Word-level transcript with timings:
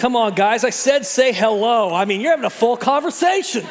Come 0.00 0.16
on, 0.16 0.34
guys. 0.34 0.64
I 0.64 0.70
said 0.70 1.04
say 1.04 1.30
hello. 1.30 1.92
I 1.92 2.06
mean, 2.06 2.22
you're 2.22 2.30
having 2.30 2.46
a 2.46 2.48
full 2.48 2.78
conversation. 2.78 3.66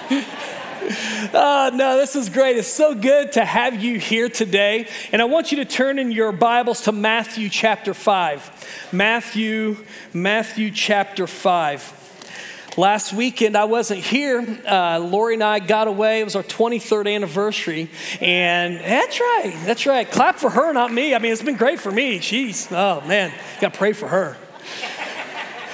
Uh, 1.33 1.71
no, 1.74 1.98
this 1.98 2.16
is 2.16 2.29
great. 2.29 2.55
It's 2.55 2.67
so 2.67 2.94
good 2.94 3.32
to 3.32 3.44
have 3.44 3.82
you 3.82 3.98
here 3.98 4.29
today. 4.29 4.87
And 5.11 5.23
I 5.23 5.25
want 5.25 5.51
you 5.51 5.57
to 5.57 5.65
turn 5.65 5.97
in 5.97 6.11
your 6.11 6.31
Bibles 6.31 6.81
to 6.81 6.92
Matthew 6.92 7.50
chapter 7.50 7.95
5. 7.95 8.89
Matthew, 8.91 9.77
Matthew 10.13 10.70
chapter 10.70 11.25
5. 11.25 12.75
Last 12.77 13.11
weekend, 13.11 13.57
I 13.57 13.66
wasn't 13.66 14.02
here. 14.02 14.46
Uh, 14.68 15.00
Lori 15.00 15.34
and 15.34 15.43
I 15.43 15.57
got 15.57 15.88
away. 15.88 16.20
It 16.20 16.25
was 16.25 16.36
our 16.36 16.43
23rd 16.43 17.11
anniversary. 17.11 17.89
And 18.21 18.80
that's 18.80 19.20
right. 19.20 19.59
That's 19.66 19.88
right. 19.88 20.07
Clap 20.07 20.36
for 20.36 20.52
her, 20.52 20.73
not 20.73 20.93
me. 20.93 21.16
I 21.16 21.18
mean, 21.18 21.32
it's 21.32 21.41
been 21.41 21.57
great 21.57 21.80
for 21.80 21.91
me. 21.91 22.20
She's, 22.20 22.71
oh 22.71 23.02
man, 23.07 23.34
got 23.59 23.73
to 23.73 23.80
pray 23.80 23.93
for 23.93 24.09
her. 24.09 24.38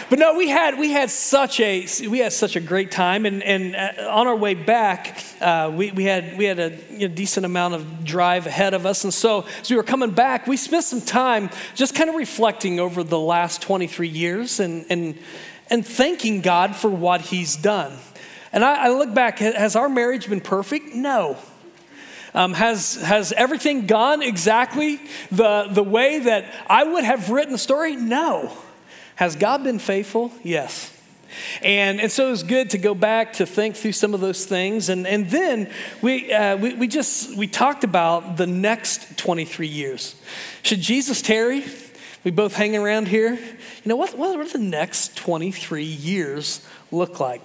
But 0.07 0.19
no, 0.19 0.37
we 0.37 0.49
had 0.49 0.77
we 0.77 0.91
had 0.91 1.09
such 1.09 1.59
a 1.59 1.87
we 2.07 2.19
had 2.19 2.31
such 2.31 2.55
a 2.55 2.59
great 2.59 2.91
time, 2.91 3.25
and 3.25 3.41
and 3.41 3.75
uh, 3.75 4.07
on 4.09 4.27
our 4.27 4.35
way 4.35 4.53
back, 4.53 5.23
uh, 5.41 5.71
we 5.73 5.91
we 5.91 6.03
had 6.03 6.37
we 6.37 6.45
had 6.45 6.59
a 6.59 6.77
you 6.91 7.07
know, 7.07 7.15
decent 7.15 7.43
amount 7.45 7.73
of 7.73 8.03
drive 8.03 8.45
ahead 8.45 8.75
of 8.75 8.85
us, 8.85 9.03
and 9.03 9.11
so 9.13 9.45
as 9.61 9.69
we 9.69 9.75
were 9.75 9.83
coming 9.83 10.11
back, 10.11 10.45
we 10.45 10.57
spent 10.57 10.83
some 10.83 11.01
time 11.01 11.49
just 11.73 11.95
kind 11.95 12.09
of 12.09 12.15
reflecting 12.15 12.79
over 12.79 13.03
the 13.03 13.19
last 13.19 13.63
23 13.63 14.07
years, 14.07 14.59
and 14.59 14.85
and 14.89 15.17
and 15.71 15.85
thanking 15.85 16.41
God 16.41 16.75
for 16.75 16.89
what 16.89 17.21
He's 17.21 17.55
done. 17.55 17.97
And 18.53 18.63
I, 18.63 18.85
I 18.85 18.89
look 18.89 19.13
back, 19.13 19.39
has 19.39 19.75
our 19.75 19.89
marriage 19.89 20.29
been 20.29 20.39
perfect? 20.39 20.93
No. 20.93 21.37
Um, 22.33 22.53
has, 22.53 22.95
has 22.95 23.31
everything 23.33 23.85
gone 23.85 24.21
exactly 24.21 24.99
the, 25.31 25.67
the 25.69 25.83
way 25.83 26.19
that 26.19 26.53
I 26.67 26.83
would 26.83 27.03
have 27.03 27.29
written 27.29 27.51
the 27.51 27.57
story? 27.57 27.95
No. 27.95 28.55
Has 29.15 29.35
God 29.35 29.63
been 29.63 29.79
faithful? 29.79 30.31
Yes. 30.43 30.91
And, 31.61 31.99
and 31.99 32.11
so 32.11 32.27
it 32.27 32.31
was 32.31 32.43
good 32.43 32.69
to 32.71 32.77
go 32.77 32.93
back 32.93 33.33
to 33.33 33.45
think 33.45 33.75
through 33.75 33.91
some 33.91 34.13
of 34.13 34.21
those 34.21 34.45
things. 34.45 34.89
And, 34.89 35.05
and 35.05 35.29
then 35.29 35.71
we, 36.01 36.31
uh, 36.31 36.57
we, 36.57 36.73
we 36.75 36.87
just, 36.87 37.35
we 37.35 37.47
talked 37.47 37.83
about 37.83 38.37
the 38.37 38.47
next 38.47 39.17
23 39.17 39.67
years. 39.67 40.15
Should 40.63 40.81
Jesus 40.81 41.21
tarry? 41.21 41.65
We 42.23 42.31
both 42.31 42.55
hang 42.55 42.75
around 42.75 43.07
here. 43.07 43.33
You 43.33 43.89
know, 43.89 43.95
what, 43.95 44.17
what, 44.17 44.37
what 44.37 44.45
do 44.45 44.57
the 44.57 44.63
next 44.63 45.15
23 45.17 45.83
years 45.83 46.65
look 46.91 47.19
like? 47.19 47.41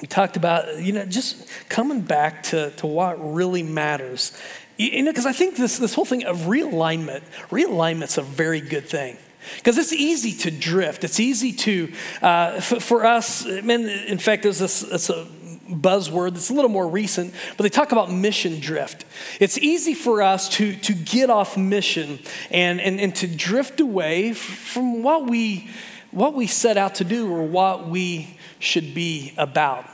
We 0.00 0.08
talked 0.08 0.36
about, 0.36 0.82
you 0.82 0.92
know, 0.92 1.06
just 1.06 1.48
coming 1.68 2.00
back 2.00 2.42
to, 2.44 2.70
to 2.72 2.86
what 2.86 3.14
really 3.34 3.62
matters. 3.62 4.36
You 4.76 5.02
know, 5.02 5.12
because 5.12 5.26
I 5.26 5.32
think 5.32 5.56
this, 5.56 5.78
this 5.78 5.94
whole 5.94 6.04
thing 6.04 6.24
of 6.24 6.38
realignment, 6.40 7.22
realignment's 7.50 8.18
a 8.18 8.22
very 8.22 8.60
good 8.60 8.88
thing. 8.88 9.16
Because 9.56 9.78
it's 9.78 9.92
easy 9.92 10.32
to 10.38 10.50
drift. 10.50 11.04
It's 11.04 11.20
easy 11.20 11.52
to, 11.52 11.92
uh, 12.22 12.60
for, 12.60 12.80
for, 12.80 13.04
us, 13.04 13.44
mean, 13.46 13.88
in 13.88 14.18
fact, 14.18 14.42
there's 14.42 14.58
this, 14.58 14.82
a 15.10 15.26
buzzword 15.68 16.34
that's 16.34 16.50
a 16.50 16.54
little 16.54 16.70
more 16.70 16.88
recent, 16.88 17.34
but 17.56 17.62
they 17.62 17.68
talk 17.68 17.92
about 17.92 18.10
mission 18.10 18.60
drift. 18.60 19.04
It's 19.40 19.58
easy 19.58 19.94
for 19.94 20.22
us 20.22 20.48
to, 20.50 20.76
to 20.76 20.92
get 20.92 21.30
off 21.30 21.56
mission 21.56 22.18
and, 22.50 22.80
and, 22.80 23.00
and 23.00 23.14
to 23.16 23.26
drift 23.26 23.80
away 23.80 24.32
from 24.32 25.02
what 25.02 25.28
we, 25.28 25.70
what 26.10 26.34
we 26.34 26.46
set 26.46 26.76
out 26.76 26.96
to 26.96 27.04
do 27.04 27.32
or 27.32 27.42
what 27.42 27.88
we 27.88 28.36
should 28.58 28.94
be 28.94 29.32
about. 29.36 29.86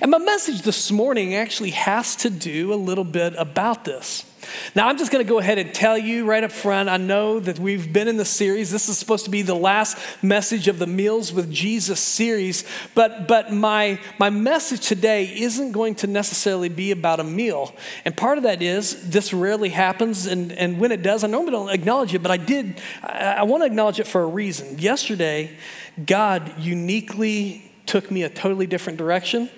And 0.00 0.10
my 0.10 0.18
message 0.18 0.62
this 0.62 0.90
morning 0.90 1.34
actually 1.34 1.70
has 1.70 2.16
to 2.16 2.30
do 2.30 2.72
a 2.72 2.76
little 2.76 3.04
bit 3.04 3.34
about 3.36 3.84
this. 3.84 4.24
Now, 4.74 4.88
I'm 4.88 4.98
just 4.98 5.10
going 5.10 5.24
to 5.24 5.28
go 5.28 5.38
ahead 5.38 5.58
and 5.58 5.74
tell 5.74 5.96
you 5.98 6.24
right 6.24 6.44
up 6.44 6.52
front. 6.52 6.88
I 6.88 6.96
know 6.96 7.40
that 7.40 7.58
we've 7.58 7.92
been 7.92 8.08
in 8.08 8.16
the 8.16 8.24
series. 8.24 8.70
This 8.70 8.88
is 8.88 8.98
supposed 8.98 9.24
to 9.24 9.30
be 9.30 9.42
the 9.42 9.54
last 9.54 9.98
message 10.22 10.68
of 10.68 10.78
the 10.78 10.86
Meals 10.86 11.32
with 11.32 11.52
Jesus 11.52 12.00
series, 12.00 12.64
but, 12.94 13.28
but 13.28 13.52
my, 13.52 14.00
my 14.18 14.30
message 14.30 14.86
today 14.86 15.24
isn't 15.24 15.72
going 15.72 15.94
to 15.96 16.06
necessarily 16.06 16.68
be 16.68 16.90
about 16.90 17.20
a 17.20 17.24
meal. 17.24 17.74
And 18.04 18.16
part 18.16 18.38
of 18.38 18.44
that 18.44 18.62
is 18.62 19.10
this 19.10 19.32
rarely 19.32 19.68
happens, 19.70 20.26
and, 20.26 20.52
and 20.52 20.78
when 20.78 20.92
it 20.92 21.02
does, 21.02 21.24
I 21.24 21.26
normally 21.28 21.52
don't 21.52 21.70
acknowledge 21.70 22.14
it, 22.14 22.22
but 22.22 22.30
I 22.30 22.36
did. 22.36 22.80
I, 23.02 23.36
I 23.38 23.42
want 23.42 23.62
to 23.62 23.66
acknowledge 23.66 24.00
it 24.00 24.06
for 24.06 24.22
a 24.22 24.26
reason. 24.26 24.78
Yesterday, 24.78 25.56
God 26.04 26.58
uniquely 26.58 27.70
took 27.86 28.10
me 28.10 28.22
a 28.22 28.28
totally 28.28 28.66
different 28.66 28.98
direction, 28.98 29.48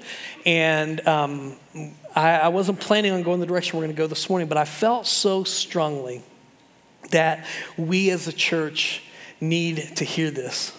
and 0.47 1.07
um, 1.07 1.57
I, 2.15 2.39
I 2.39 2.49
wasn't 2.49 2.81
planning 2.81 3.13
on 3.13 3.23
going 3.23 3.41
the 3.41 3.47
direction 3.47 3.79
we're 3.79 3.85
going 3.85 3.95
to 3.95 3.99
go 4.03 4.07
this 4.07 4.29
morning, 4.29 4.49
but 4.49 4.59
I 4.59 4.65
felt 4.65 5.07
so 5.07 5.45
strongly 5.45 6.23
that 7.11 7.47
we 7.77 8.11
as 8.11 8.27
a 8.27 8.33
church 8.33 9.03
need 9.41 9.97
to 9.97 10.05
hear 10.05 10.31
this. 10.31 10.73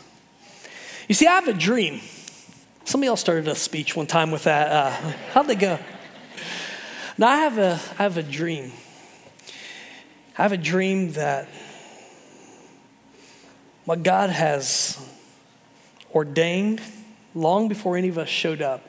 You 1.07 1.15
see, 1.15 1.27
I 1.27 1.35
have 1.35 1.47
a 1.47 1.53
dream. 1.53 2.01
Somebody 2.83 3.07
else 3.07 3.21
started 3.21 3.47
a 3.47 3.55
speech 3.55 3.95
one 3.95 4.07
time 4.07 4.31
with 4.31 4.43
that. 4.43 4.71
Uh, 4.71 4.91
how'd 5.33 5.47
they 5.47 5.55
go? 5.55 5.79
Now, 7.17 7.27
I 7.27 7.37
have, 7.37 7.57
a, 7.57 7.79
I 7.99 8.03
have 8.03 8.17
a 8.17 8.23
dream. 8.23 8.71
I 10.37 10.43
have 10.43 10.51
a 10.51 10.57
dream 10.57 11.13
that 11.13 11.47
what 13.85 14.03
God 14.03 14.29
has 14.29 14.97
ordained 16.13 16.81
long 17.33 17.67
before 17.67 17.97
any 17.97 18.09
of 18.09 18.17
us 18.17 18.29
showed 18.29 18.61
up 18.61 18.87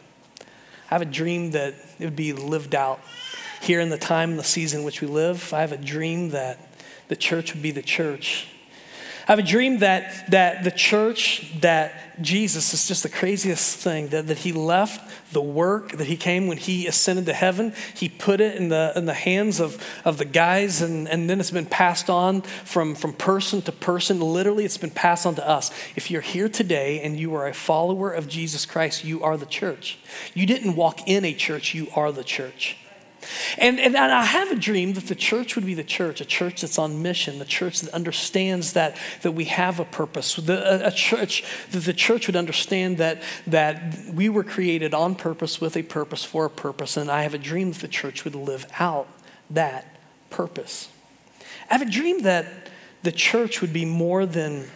I 0.92 0.96
have 0.96 1.00
a 1.00 1.06
dream 1.06 1.52
that 1.52 1.72
it 1.98 2.04
would 2.04 2.16
be 2.16 2.34
lived 2.34 2.74
out 2.74 3.00
here 3.62 3.80
in 3.80 3.88
the 3.88 3.96
time 3.96 4.32
and 4.32 4.38
the 4.38 4.44
season 4.44 4.80
in 4.80 4.84
which 4.84 5.00
we 5.00 5.08
live. 5.08 5.54
I 5.54 5.62
have 5.62 5.72
a 5.72 5.78
dream 5.78 6.32
that 6.32 6.58
the 7.08 7.16
church 7.16 7.54
would 7.54 7.62
be 7.62 7.70
the 7.70 7.80
church 7.80 8.48
I 9.28 9.32
have 9.32 9.38
a 9.38 9.42
dream 9.42 9.78
that, 9.78 10.30
that 10.30 10.64
the 10.64 10.70
church, 10.70 11.52
that 11.60 12.20
Jesus 12.22 12.74
is 12.74 12.88
just 12.88 13.02
the 13.02 13.08
craziest 13.08 13.78
thing, 13.78 14.08
that, 14.08 14.26
that 14.26 14.38
he 14.38 14.52
left 14.52 15.10
the 15.32 15.42
work 15.42 15.92
that 15.92 16.06
he 16.06 16.16
came 16.16 16.46
when 16.46 16.58
he 16.58 16.86
ascended 16.86 17.26
to 17.26 17.32
heaven. 17.32 17.72
He 17.94 18.08
put 18.08 18.40
it 18.40 18.56
in 18.56 18.68
the, 18.68 18.92
in 18.96 19.06
the 19.06 19.14
hands 19.14 19.60
of, 19.60 19.82
of 20.04 20.18
the 20.18 20.24
guys, 20.24 20.82
and, 20.82 21.08
and 21.08 21.28
then 21.28 21.40
it's 21.40 21.50
been 21.50 21.66
passed 21.66 22.10
on 22.10 22.42
from, 22.42 22.94
from 22.94 23.12
person 23.12 23.62
to 23.62 23.72
person. 23.72 24.20
Literally, 24.20 24.64
it's 24.64 24.76
been 24.76 24.90
passed 24.90 25.24
on 25.26 25.34
to 25.36 25.48
us. 25.48 25.70
If 25.96 26.10
you're 26.10 26.20
here 26.20 26.48
today 26.48 27.00
and 27.00 27.18
you 27.18 27.34
are 27.34 27.46
a 27.46 27.54
follower 27.54 28.10
of 28.12 28.28
Jesus 28.28 28.66
Christ, 28.66 29.04
you 29.04 29.22
are 29.22 29.36
the 29.36 29.46
church. 29.46 29.98
You 30.34 30.46
didn't 30.46 30.76
walk 30.76 31.08
in 31.08 31.24
a 31.24 31.32
church, 31.32 31.74
you 31.74 31.88
are 31.94 32.12
the 32.12 32.24
church. 32.24 32.76
And, 33.58 33.78
and 33.78 33.96
I 33.96 34.24
have 34.24 34.50
a 34.50 34.56
dream 34.56 34.94
that 34.94 35.06
the 35.06 35.14
church 35.14 35.54
would 35.54 35.66
be 35.66 35.74
the 35.74 35.84
church, 35.84 36.20
a 36.20 36.24
church 36.24 36.62
that's 36.62 36.78
on 36.78 37.02
mission, 37.02 37.38
the 37.38 37.44
church 37.44 37.80
that 37.80 37.92
understands 37.94 38.72
that, 38.72 38.96
that 39.22 39.32
we 39.32 39.44
have 39.46 39.80
a 39.80 39.84
purpose, 39.84 40.36
the, 40.36 40.84
a, 40.84 40.88
a 40.88 40.90
church 40.90 41.44
that 41.70 41.80
the 41.80 41.92
church 41.92 42.26
would 42.26 42.36
understand 42.36 42.98
that, 42.98 43.22
that 43.46 43.96
we 44.12 44.28
were 44.28 44.44
created 44.44 44.94
on 44.94 45.14
purpose, 45.14 45.60
with 45.60 45.76
a 45.76 45.82
purpose, 45.82 46.24
for 46.24 46.46
a 46.46 46.50
purpose. 46.50 46.96
And 46.96 47.10
I 47.10 47.22
have 47.22 47.34
a 47.34 47.38
dream 47.38 47.72
that 47.72 47.80
the 47.80 47.88
church 47.88 48.24
would 48.24 48.34
live 48.34 48.66
out 48.78 49.08
that 49.50 49.96
purpose. 50.30 50.88
I 51.70 51.74
have 51.74 51.82
a 51.82 51.90
dream 51.90 52.22
that 52.22 52.46
the 53.02 53.12
church 53.12 53.60
would 53.60 53.72
be 53.72 53.84
more 53.84 54.26
than 54.26 54.68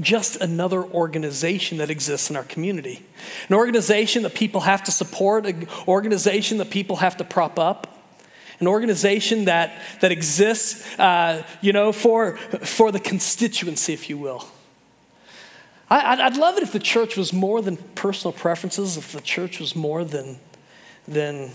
just 0.00 0.36
another 0.40 0.82
organization 0.82 1.78
that 1.78 1.90
exists 1.90 2.30
in 2.30 2.36
our 2.36 2.44
community. 2.44 3.04
An 3.48 3.54
organization 3.54 4.22
that 4.22 4.34
people 4.34 4.62
have 4.62 4.82
to 4.84 4.90
support, 4.90 5.46
an 5.46 5.68
organization 5.88 6.58
that 6.58 6.70
people 6.70 6.96
have 6.96 7.16
to 7.16 7.24
prop 7.24 7.58
up, 7.58 7.96
an 8.60 8.66
organization 8.66 9.46
that, 9.46 9.80
that 10.00 10.12
exists, 10.12 10.98
uh, 10.98 11.46
you 11.60 11.72
know, 11.72 11.92
for, 11.92 12.36
for 12.36 12.90
the 12.90 13.00
constituency, 13.00 13.92
if 13.92 14.08
you 14.08 14.18
will. 14.18 14.46
I, 15.88 16.16
I'd 16.22 16.36
love 16.36 16.56
it 16.56 16.62
if 16.62 16.72
the 16.72 16.80
church 16.80 17.16
was 17.16 17.32
more 17.32 17.62
than 17.62 17.76
personal 17.94 18.32
preferences, 18.32 18.96
if 18.96 19.12
the 19.12 19.20
church 19.20 19.60
was 19.60 19.76
more 19.76 20.04
than, 20.04 20.38
than 21.06 21.50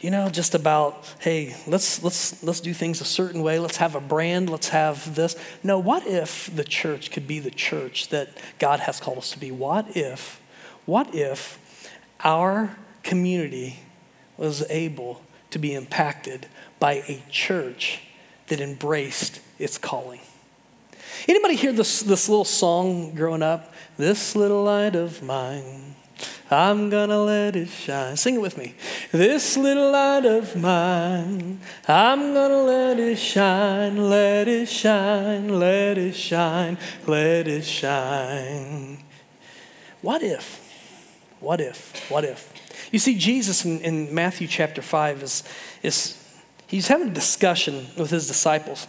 you 0.00 0.10
know, 0.10 0.30
just 0.30 0.54
about, 0.54 1.04
hey, 1.18 1.54
let's, 1.66 2.02
let's, 2.02 2.42
let's 2.42 2.60
do 2.60 2.72
things 2.72 3.00
a 3.00 3.04
certain 3.04 3.42
way. 3.42 3.58
Let's 3.58 3.76
have 3.76 3.94
a 3.94 4.00
brand. 4.00 4.48
Let's 4.48 4.70
have 4.70 5.14
this. 5.14 5.36
No, 5.62 5.78
what 5.78 6.06
if 6.06 6.54
the 6.54 6.64
church 6.64 7.10
could 7.10 7.26
be 7.26 7.38
the 7.38 7.50
church 7.50 8.08
that 8.08 8.30
God 8.58 8.80
has 8.80 8.98
called 8.98 9.18
us 9.18 9.30
to 9.32 9.38
be? 9.38 9.50
What 9.50 9.96
if, 9.96 10.40
what 10.86 11.14
if 11.14 11.58
our 12.24 12.76
community 13.02 13.80
was 14.38 14.64
able 14.70 15.20
to 15.50 15.58
be 15.58 15.74
impacted 15.74 16.46
by 16.78 17.02
a 17.06 17.22
church 17.30 18.00
that 18.46 18.60
embraced 18.60 19.40
its 19.58 19.76
calling? 19.76 20.20
Anybody 21.28 21.56
hear 21.56 21.72
this, 21.72 22.00
this 22.00 22.26
little 22.26 22.46
song 22.46 23.14
growing 23.14 23.42
up? 23.42 23.74
This 23.98 24.34
little 24.34 24.64
light 24.64 24.96
of 24.96 25.22
mine 25.22 25.94
I'm 26.50 26.90
gonna 26.90 27.22
let 27.22 27.54
it 27.56 27.68
shine. 27.68 28.16
Sing 28.16 28.34
it 28.34 28.40
with 28.40 28.58
me. 28.58 28.74
This 29.12 29.56
little 29.56 29.92
light 29.92 30.24
of 30.24 30.56
mine, 30.56 31.60
I'm 31.86 32.34
gonna 32.34 32.62
let 32.62 32.98
it 32.98 33.16
shine, 33.16 34.10
let 34.10 34.48
it 34.48 34.66
shine, 34.66 35.48
let 35.48 35.96
it 35.96 36.14
shine, 36.14 36.78
let 37.06 37.46
it 37.46 37.64
shine. 37.64 38.98
What 40.02 40.22
if? 40.22 40.60
What 41.40 41.60
if? 41.60 42.10
What 42.10 42.24
if? 42.24 42.52
You 42.92 42.98
see, 42.98 43.16
Jesus 43.16 43.64
in, 43.64 43.80
in 43.80 44.14
Matthew 44.14 44.48
chapter 44.48 44.82
5 44.82 45.22
is, 45.22 45.44
is 45.82 46.22
he's 46.66 46.88
having 46.88 47.08
a 47.08 47.12
discussion 47.12 47.86
with 47.96 48.10
his 48.10 48.26
disciples. 48.26 48.86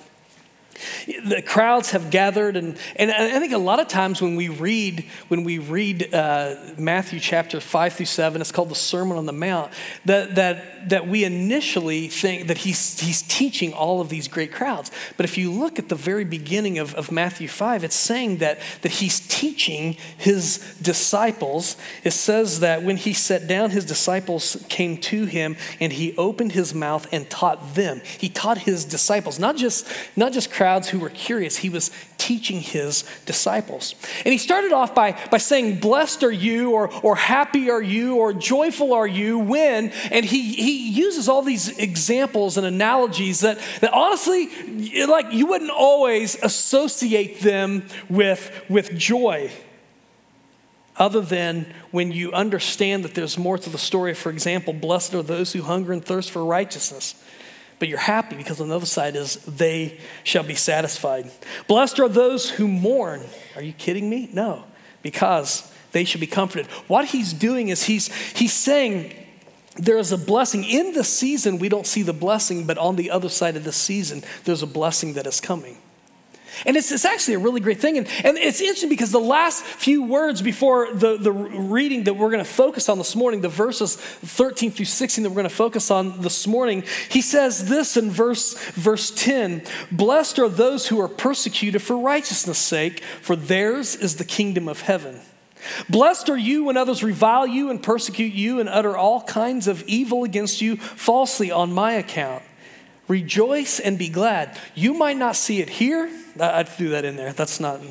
The 1.06 1.42
crowds 1.42 1.92
have 1.92 2.10
gathered, 2.10 2.56
and, 2.58 2.78
and 2.96 3.12
I 3.12 3.40
think 3.40 3.54
a 3.54 3.58
lot 3.58 3.80
of 3.80 3.88
times 3.88 4.22
when 4.22 4.36
we 4.36 4.50
read 4.50 5.06
when 5.28 5.44
we 5.44 5.60
read 5.60 6.14
uh, 6.14 6.56
Matthew 6.78 7.20
chapter 7.20 7.60
five 7.60 7.94
through 7.94 8.06
seven, 8.08 8.42
it's 8.42 8.52
called 8.52 8.70
the 8.70 8.76
Sermon 8.76 9.18
on 9.18 9.26
the 9.26 9.34
Mount. 9.34 9.72
That 10.06 10.36
that 10.36 10.90
that 10.90 11.08
we 11.08 11.24
initially 11.24 12.08
think 12.08 12.48
that 12.48 12.60
he's 12.60 13.00
he's 13.00 13.22
teaching 13.22 13.74
all 13.74 14.02
of 14.02 14.10
these 14.10 14.28
great 14.28 14.52
crowds, 14.52 14.92
but 15.18 15.26
if 15.26 15.38
you 15.38 15.52
look 15.52 15.78
at 15.78 15.90
the 15.90 15.96
very 15.96 16.26
beginning 16.26 16.80
of, 16.80 16.96
of 16.96 17.12
Matthew 17.12 17.48
five, 17.48 17.84
it's 17.84 17.96
saying 17.96 18.38
that 18.38 18.60
that 18.82 18.94
he's 18.94 19.20
teaching 19.28 19.98
his 20.18 20.58
disciples. 20.82 21.78
It 22.04 22.12
says 22.12 22.60
that 22.62 22.84
when 22.84 22.98
he 22.98 23.14
sat 23.14 23.48
down, 23.48 23.70
his 23.70 23.86
disciples 23.86 24.64
came 24.70 24.98
to 24.98 25.26
him, 25.26 25.56
and 25.80 25.94
he 25.94 26.16
opened 26.18 26.54
his 26.54 26.74
mouth 26.74 27.08
and 27.12 27.30
taught 27.30 27.76
them. 27.76 28.02
He 28.18 28.30
taught 28.30 28.60
his 28.60 28.86
disciples, 28.86 29.38
not 29.38 29.58
just 29.58 29.88
not 30.16 30.34
just 30.34 30.52
crowds 30.52 30.71
who 30.80 31.00
were 31.00 31.10
curious. 31.10 31.58
He 31.58 31.70
was 31.70 31.92
teaching 32.18 32.62
his 32.62 33.04
disciples. 33.26 33.96
And 34.26 34.32
he 34.32 34.38
started 34.38 34.72
off 34.72 34.94
by, 34.94 35.18
by 35.30 35.38
saying, 35.38 35.80
Blessed 35.80 36.24
are 36.24 36.32
you, 36.32 36.72
or, 36.72 36.94
or 37.04 37.16
happy 37.16 37.70
are 37.70 37.82
you, 37.82 38.16
or 38.18 38.34
joyful 38.34 38.94
are 38.94 39.08
you 39.08 39.40
when. 39.40 39.90
And 40.12 40.26
he, 40.26 40.54
he 40.54 40.90
uses 40.90 41.28
all 41.28 41.42
these 41.42 41.78
examples 41.78 42.58
and 42.58 42.66
analogies 42.66 43.42
that, 43.42 43.60
that 43.82 43.94
honestly, 43.94 44.50
like 45.06 45.28
you 45.32 45.48
wouldn't 45.48 45.72
always 45.72 46.42
associate 46.44 47.42
them 47.42 47.88
with, 48.10 48.66
with 48.70 48.98
joy 48.98 49.52
other 50.98 51.22
than 51.22 51.74
when 51.90 52.12
you 52.12 52.32
understand 52.32 53.04
that 53.04 53.16
there's 53.16 53.38
more 53.38 53.58
to 53.58 53.70
the 53.70 53.78
story. 53.78 54.14
For 54.14 54.30
example, 54.30 54.74
blessed 54.74 55.16
are 55.16 55.24
those 55.24 55.54
who 55.54 55.64
hunger 55.64 55.94
and 55.94 56.04
thirst 56.04 56.32
for 56.32 56.46
righteousness 56.46 57.16
but 57.82 57.90
you're 57.90 57.98
happy 57.98 58.36
because 58.36 58.62
on 58.62 58.70
the 58.70 58.76
other 58.76 58.86
side 58.86 59.16
is 59.16 59.38
they 59.38 59.98
shall 60.24 60.44
be 60.44 60.54
satisfied. 60.54 61.32
Blessed 61.68 62.00
are 62.00 62.08
those 62.08 62.48
who 62.48 62.68
mourn. 62.68 63.24
Are 63.56 63.64
you 63.64 63.74
kidding 63.74 64.08
me? 64.08 64.30
No, 64.32 64.66
because 65.02 65.74
they 65.92 66.04
should 66.04 66.22
be 66.22 66.28
comforted. 66.28 66.68
What 66.88 67.06
he's 67.06 67.34
doing 67.34 67.70
is 67.70 67.86
he's, 67.86 68.14
he's 68.34 68.54
saying, 68.54 69.16
there 69.78 69.98
is 69.98 70.12
a 70.12 70.18
blessing. 70.20 70.64
In 70.64 70.94
the 70.94 71.04
season, 71.04 71.58
we 71.58 71.70
don't 71.70 71.88
see 71.88 72.04
the 72.04 72.14
blessing, 72.14 72.68
but 72.68 72.78
on 72.78 72.98
the 72.98 73.10
other 73.10 73.30
side 73.30 73.56
of 73.56 73.64
the 73.64 73.72
season, 73.72 74.22
there's 74.44 74.62
a 74.62 74.68
blessing 74.68 75.14
that 75.14 75.26
is 75.26 75.42
coming. 75.42 75.80
And 76.66 76.78
it's, 76.78 76.92
it's 76.92 77.06
actually 77.06 77.36
a 77.36 77.40
really 77.40 77.62
great 77.62 77.80
thing. 77.80 77.98
And, 77.98 78.08
and 78.24 78.38
it's 78.38 78.62
interesting 78.62 78.90
because 78.90 79.12
the 79.12 79.20
last 79.20 79.64
few 79.64 80.04
words 80.04 80.42
before 80.42 80.94
the, 80.94 81.18
the 81.18 81.32
reading 81.32 82.04
that 82.06 82.16
we're 82.16 82.32
going 82.32 82.44
to 82.44 82.50
focus 82.50 82.90
on 82.90 82.98
this 82.98 83.16
morning, 83.16 83.42
the 83.42 83.50
verses 83.50 83.96
13 83.96 84.72
through 84.72 84.86
16 84.86 85.24
that 85.24 85.30
we're 85.30 85.36
going 85.36 85.44
to 85.44 85.50
focus 85.50 85.92
on 85.92 86.22
this 86.22 86.48
morning, 86.48 86.84
he 87.10 87.22
says 87.22 87.68
this 87.68 87.98
in 87.98 88.12
verse, 88.12 88.58
verse 88.72 89.12
10 89.12 89.64
Blessed 89.92 90.40
are 90.40 90.50
those 90.50 90.88
who 90.88 91.00
are 91.00 91.08
persecuted 91.08 91.82
for 91.82 91.98
righteousness' 91.98 92.58
sake, 92.58 93.04
for 93.22 93.36
theirs 93.36 93.96
is 93.96 94.18
the 94.18 94.26
kingdom 94.26 94.68
of 94.68 94.82
heaven. 94.82 95.22
Blessed 95.90 96.30
are 96.30 96.38
you 96.38 96.66
when 96.66 96.78
others 96.78 97.04
revile 97.04 97.46
you 97.46 97.70
and 97.70 97.82
persecute 97.82 98.34
you 98.34 98.60
and 98.60 98.68
utter 98.68 98.98
all 98.98 99.22
kinds 99.22 99.68
of 99.68 99.84
evil 99.84 100.24
against 100.24 100.62
you 100.62 100.78
falsely 100.78 101.52
on 101.52 101.72
my 101.72 101.94
account. 101.94 102.44
Rejoice 103.12 103.82
and 103.82 103.98
be 103.98 104.08
glad. 104.08 104.58
You 104.74 104.94
might 104.94 105.18
not 105.18 105.36
see 105.36 105.60
it 105.60 105.70
here. 105.70 106.10
I'd 106.40 106.70
do 106.78 106.88
that 106.92 107.04
in 107.04 107.18
there. 107.18 107.34
That's 107.34 107.60
not. 107.60 107.82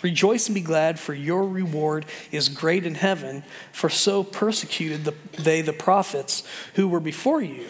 Rejoice 0.00 0.46
and 0.46 0.54
be 0.54 0.62
glad, 0.62 0.98
for 0.98 1.12
your 1.12 1.46
reward 1.46 2.06
is 2.32 2.48
great 2.48 2.86
in 2.86 2.94
heaven, 2.94 3.44
for 3.70 3.90
so 3.90 4.24
persecuted 4.24 5.04
the, 5.04 5.14
they 5.42 5.60
the 5.60 5.74
prophets 5.74 6.42
who 6.72 6.88
were 6.88 7.00
before 7.00 7.42
you. 7.42 7.66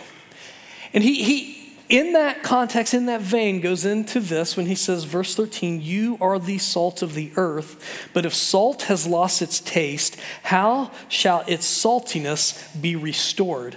And 0.92 1.02
he, 1.02 1.24
he, 1.24 1.74
in 1.88 2.12
that 2.12 2.44
context, 2.44 2.94
in 2.94 3.06
that 3.06 3.20
vein, 3.20 3.60
goes 3.60 3.84
into 3.84 4.20
this 4.20 4.56
when 4.56 4.66
he 4.66 4.76
says, 4.76 5.02
verse 5.02 5.34
13, 5.34 5.82
You 5.82 6.16
are 6.20 6.38
the 6.38 6.58
salt 6.58 7.02
of 7.02 7.14
the 7.14 7.32
earth, 7.34 8.08
but 8.14 8.24
if 8.24 8.32
salt 8.32 8.82
has 8.82 9.08
lost 9.08 9.42
its 9.42 9.58
taste, 9.58 10.16
how 10.44 10.92
shall 11.08 11.42
its 11.48 11.66
saltiness 11.66 12.80
be 12.80 12.94
restored? 12.94 13.76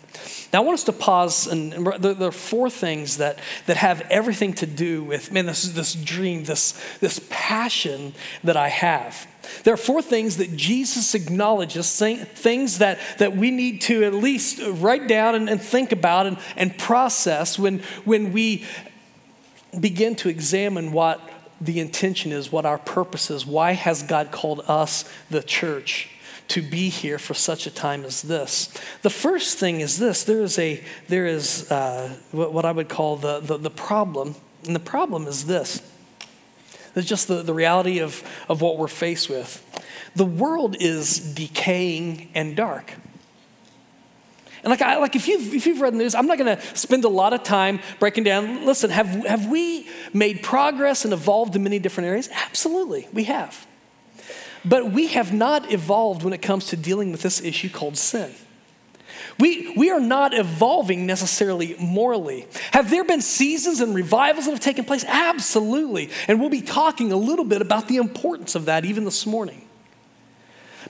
Now, 0.51 0.61
I 0.61 0.65
want 0.65 0.75
us 0.75 0.83
to 0.85 0.93
pause, 0.93 1.47
and 1.47 1.71
there 1.71 2.27
are 2.27 2.31
four 2.31 2.69
things 2.69 3.17
that, 3.17 3.39
that 3.67 3.77
have 3.77 4.01
everything 4.09 4.53
to 4.55 4.65
do 4.65 5.03
with, 5.03 5.31
man, 5.31 5.45
this, 5.45 5.63
this 5.69 5.93
dream, 5.93 6.43
this, 6.43 6.79
this 6.99 7.25
passion 7.29 8.13
that 8.43 8.57
I 8.57 8.67
have. 8.67 9.27
There 9.63 9.73
are 9.73 9.77
four 9.77 10.01
things 10.01 10.37
that 10.37 10.55
Jesus 10.55 11.15
acknowledges, 11.15 11.97
things 11.97 12.77
that, 12.79 12.99
that 13.17 13.35
we 13.35 13.49
need 13.49 13.81
to 13.81 14.03
at 14.03 14.13
least 14.13 14.59
write 14.63 15.07
down 15.07 15.35
and, 15.35 15.49
and 15.49 15.61
think 15.61 15.91
about 15.91 16.27
and, 16.27 16.37
and 16.55 16.77
process 16.77 17.57
when, 17.57 17.79
when 18.05 18.33
we 18.33 18.65
begin 19.79 20.15
to 20.17 20.29
examine 20.29 20.91
what 20.91 21.21
the 21.59 21.79
intention 21.79 22.31
is, 22.31 22.51
what 22.51 22.65
our 22.65 22.77
purpose 22.77 23.31
is. 23.31 23.45
Why 23.45 23.73
has 23.73 24.03
God 24.03 24.31
called 24.31 24.61
us 24.67 25.05
the 25.29 25.43
church? 25.43 26.10
To 26.51 26.61
be 26.61 26.89
here 26.89 27.17
for 27.17 27.33
such 27.33 27.65
a 27.65 27.71
time 27.71 28.03
as 28.03 28.21
this. 28.21 28.73
The 29.03 29.09
first 29.09 29.57
thing 29.57 29.79
is 29.79 29.97
this 29.99 30.25
there 30.25 30.41
is, 30.41 30.59
a, 30.59 30.83
there 31.07 31.25
is 31.25 31.71
uh, 31.71 32.13
what 32.31 32.65
I 32.65 32.71
would 32.71 32.89
call 32.89 33.15
the, 33.15 33.39
the, 33.39 33.57
the 33.57 33.69
problem, 33.69 34.35
and 34.65 34.75
the 34.75 34.81
problem 34.81 35.27
is 35.27 35.45
this. 35.45 35.81
It's 36.93 37.07
just 37.07 37.29
the, 37.29 37.41
the 37.41 37.53
reality 37.53 37.99
of, 37.99 38.21
of 38.49 38.61
what 38.61 38.77
we're 38.77 38.89
faced 38.89 39.29
with. 39.29 39.63
The 40.15 40.25
world 40.25 40.75
is 40.77 41.19
decaying 41.19 42.29
and 42.35 42.53
dark. 42.53 42.95
And 44.63 44.69
like, 44.69 44.81
I, 44.81 44.97
like 44.97 45.15
if, 45.15 45.29
you've, 45.29 45.53
if 45.53 45.65
you've 45.65 45.79
read 45.79 45.93
the 45.93 45.97
news, 45.99 46.13
I'm 46.13 46.27
not 46.27 46.37
going 46.37 46.57
to 46.57 46.61
spend 46.75 47.05
a 47.05 47.09
lot 47.09 47.31
of 47.31 47.43
time 47.43 47.79
breaking 47.99 48.25
down. 48.25 48.65
Listen, 48.65 48.89
have, 48.89 49.07
have 49.07 49.47
we 49.47 49.87
made 50.13 50.43
progress 50.43 51.05
and 51.05 51.13
evolved 51.13 51.55
in 51.55 51.63
many 51.63 51.79
different 51.79 52.07
areas? 52.07 52.29
Absolutely, 52.33 53.07
we 53.13 53.23
have. 53.23 53.65
But 54.63 54.91
we 54.91 55.07
have 55.07 55.33
not 55.33 55.71
evolved 55.71 56.23
when 56.23 56.33
it 56.33 56.41
comes 56.41 56.67
to 56.67 56.77
dealing 56.77 57.11
with 57.11 57.21
this 57.21 57.41
issue 57.41 57.69
called 57.69 57.97
sin. 57.97 58.31
We, 59.39 59.73
we 59.75 59.89
are 59.89 59.99
not 59.99 60.33
evolving 60.33 61.05
necessarily 61.05 61.75
morally. 61.79 62.47
Have 62.71 62.89
there 62.89 63.03
been 63.03 63.21
seasons 63.21 63.79
and 63.79 63.95
revivals 63.95 64.45
that 64.45 64.51
have 64.51 64.59
taken 64.59 64.85
place? 64.85 65.03
Absolutely. 65.07 66.09
And 66.27 66.39
we'll 66.39 66.49
be 66.49 66.61
talking 66.61 67.11
a 67.11 67.17
little 67.17 67.45
bit 67.45 67.61
about 67.61 67.87
the 67.87 67.97
importance 67.97 68.55
of 68.55 68.65
that 68.65 68.85
even 68.85 69.03
this 69.03 69.25
morning. 69.25 69.67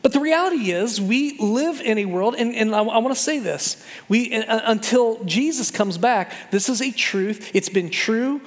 But 0.02 0.14
the 0.14 0.20
reality 0.20 0.72
is, 0.72 1.00
we 1.00 1.38
live 1.38 1.80
in 1.80 2.00
a 2.00 2.06
world, 2.06 2.36
and, 2.36 2.56
and 2.56 2.74
I, 2.74 2.80
I 2.80 2.98
want 2.98 3.16
to 3.16 3.22
say 3.22 3.38
this 3.40 3.84
we, 4.10 4.34
uh, 4.34 4.62
until 4.66 5.24
Jesus 5.26 5.70
comes 5.70 5.98
back, 5.98 6.34
this 6.50 6.70
is 6.70 6.82
a 6.82 6.92
truth. 6.92 7.52
It's 7.54 7.70
been 7.70 7.90
true 7.90 8.42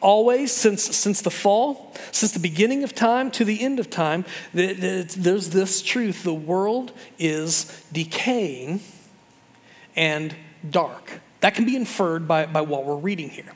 always 0.00 0.52
since, 0.52 0.96
since 0.96 1.20
the 1.20 1.30
fall, 1.30 1.92
since 2.12 2.32
the 2.32 2.40
beginning 2.40 2.84
of 2.84 2.94
time 2.94 3.30
to 3.32 3.44
the 3.44 3.60
end 3.60 3.78
of 3.78 3.90
time, 3.90 4.24
there's 4.52 5.50
this 5.50 5.82
truth 5.82 6.22
the 6.22 6.34
world 6.34 6.92
is 7.18 7.84
decaying 7.92 8.80
and 9.96 10.34
dark. 10.68 11.20
That 11.40 11.54
can 11.54 11.64
be 11.64 11.76
inferred 11.76 12.28
by, 12.28 12.46
by 12.46 12.60
what 12.60 12.84
we're 12.84 12.96
reading 12.96 13.30
here. 13.30 13.52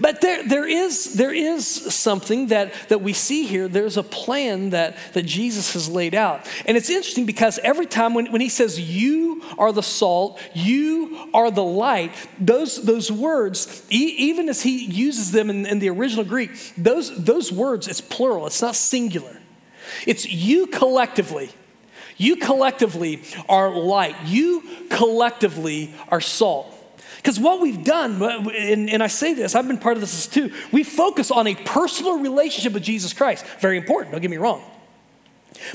But 0.00 0.20
there, 0.20 0.46
there, 0.46 0.66
is, 0.66 1.14
there 1.14 1.32
is 1.32 1.66
something 1.66 2.48
that, 2.48 2.72
that 2.88 3.00
we 3.00 3.12
see 3.12 3.46
here. 3.46 3.68
There's 3.68 3.96
a 3.96 4.02
plan 4.02 4.70
that, 4.70 4.96
that 5.12 5.24
Jesus 5.24 5.72
has 5.74 5.88
laid 5.88 6.14
out. 6.14 6.46
And 6.66 6.76
it's 6.76 6.90
interesting 6.90 7.26
because 7.26 7.58
every 7.60 7.86
time 7.86 8.14
when, 8.14 8.32
when 8.32 8.40
he 8.40 8.48
says, 8.48 8.80
You 8.80 9.42
are 9.58 9.72
the 9.72 9.82
salt, 9.82 10.40
you 10.54 11.28
are 11.34 11.50
the 11.50 11.64
light, 11.64 12.12
those, 12.38 12.82
those 12.84 13.12
words, 13.12 13.86
e- 13.90 14.14
even 14.18 14.48
as 14.48 14.62
he 14.62 14.84
uses 14.84 15.32
them 15.32 15.50
in, 15.50 15.66
in 15.66 15.78
the 15.78 15.90
original 15.90 16.24
Greek, 16.24 16.50
those, 16.76 17.24
those 17.24 17.52
words, 17.52 17.88
it's 17.88 18.00
plural, 18.00 18.46
it's 18.46 18.62
not 18.62 18.76
singular. 18.76 19.36
It's 20.06 20.26
you 20.26 20.66
collectively. 20.66 21.50
You 22.16 22.36
collectively 22.36 23.22
are 23.48 23.70
light. 23.70 24.16
You 24.26 24.62
collectively 24.90 25.94
are 26.08 26.20
salt. 26.20 26.74
Because 27.28 27.40
what 27.40 27.60
we've 27.60 27.84
done, 27.84 28.22
uh, 28.22 28.48
and, 28.56 28.88
and, 28.88 29.02
I 29.02 29.06
say 29.06 29.34
this, 29.34 29.54
I've 29.54 29.68
been 29.68 29.76
part 29.76 29.98
of 29.98 30.00
this 30.00 30.26
too, 30.26 30.50
we 30.72 30.82
focus 30.82 31.30
on 31.30 31.46
a 31.46 31.54
personal 31.54 32.20
relationship 32.20 32.72
with 32.72 32.82
Jesus 32.82 33.12
Christ. 33.12 33.44
Very 33.60 33.76
important, 33.76 34.12
don't 34.12 34.22
get 34.22 34.30
me 34.30 34.38
wrong. 34.38 34.62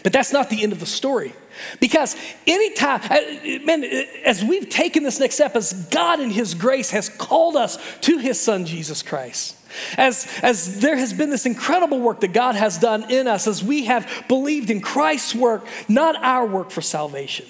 But 0.02 0.14
that's 0.14 0.34
not 0.34 0.50
the 0.50 0.64
end 0.64 0.72
of 0.72 0.80
the 0.80 0.88
story. 0.88 1.32
Because 1.80 2.16
anytime, 2.48 3.02
uh, 3.04 3.14
uh 3.14 3.66
man, 3.66 3.84
uh, 3.84 4.02
as 4.26 4.44
we've 4.44 4.68
taken 4.68 5.04
this 5.04 5.20
next 5.20 5.36
step, 5.36 5.56
as 5.56 5.74
God 5.92 6.20
in 6.20 6.32
His 6.32 6.56
grace 6.56 6.90
has 6.90 7.08
called 7.08 7.56
us 7.56 7.78
to 8.02 8.18
His 8.18 8.42
Son, 8.42 8.66
Jesus 8.66 9.04
Christ, 9.04 9.56
as, 9.96 10.28
as 10.42 10.80
there 10.80 10.98
has 10.98 11.14
been 11.14 11.30
this 11.30 11.46
incredible 11.46 12.00
work 12.00 12.22
that 12.22 12.34
God 12.34 12.56
has 12.56 12.80
done 12.80 13.12
in 13.12 13.28
us, 13.28 13.46
as 13.46 13.64
we 13.64 13.86
have 13.86 14.12
believed 14.28 14.72
in 14.72 14.82
Christ's 14.82 15.36
work, 15.36 15.68
not 15.88 16.16
our 16.16 16.48
work 16.48 16.72
for 16.72 16.82
salvation. 16.82 17.46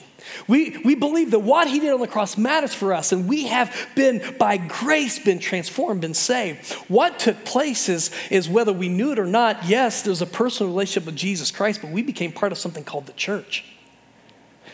We, 0.47 0.77
we 0.83 0.95
believe 0.95 1.31
that 1.31 1.39
what 1.39 1.67
he 1.67 1.79
did 1.79 1.93
on 1.93 1.99
the 1.99 2.07
cross 2.07 2.37
matters 2.37 2.73
for 2.73 2.93
us, 2.93 3.11
and 3.11 3.27
we 3.27 3.47
have 3.47 3.89
been, 3.95 4.35
by 4.37 4.57
grace, 4.57 5.19
been 5.19 5.39
transformed, 5.39 6.01
been 6.01 6.13
saved. 6.13 6.73
What 6.87 7.19
took 7.19 7.43
place 7.45 7.89
is, 7.89 8.11
is 8.29 8.49
whether 8.49 8.73
we 8.73 8.89
knew 8.89 9.11
it 9.11 9.19
or 9.19 9.25
not, 9.25 9.65
yes, 9.65 10.01
there's 10.01 10.21
a 10.21 10.25
personal 10.25 10.71
relationship 10.71 11.05
with 11.05 11.15
Jesus 11.15 11.51
Christ, 11.51 11.81
but 11.81 11.91
we 11.91 12.01
became 12.01 12.31
part 12.31 12.51
of 12.51 12.57
something 12.57 12.83
called 12.83 13.05
the 13.05 13.13
church. 13.13 13.65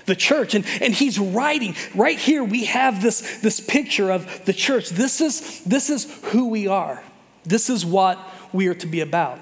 The 0.05 0.15
church, 0.15 0.55
and, 0.55 0.65
and 0.81 0.93
he's 0.93 1.19
writing 1.19 1.75
right 1.93 2.17
here. 2.17 2.43
We 2.43 2.65
have 2.65 3.01
this, 3.01 3.39
this 3.41 3.59
picture 3.59 4.11
of 4.11 4.45
the 4.45 4.53
church. 4.53 4.89
This 4.89 5.21
is, 5.21 5.63
this 5.63 5.89
is 5.89 6.11
who 6.25 6.49
we 6.49 6.67
are, 6.67 7.03
this 7.43 7.69
is 7.69 7.85
what 7.85 8.19
we 8.53 8.67
are 8.67 8.75
to 8.75 8.87
be 8.87 9.01
about. 9.01 9.39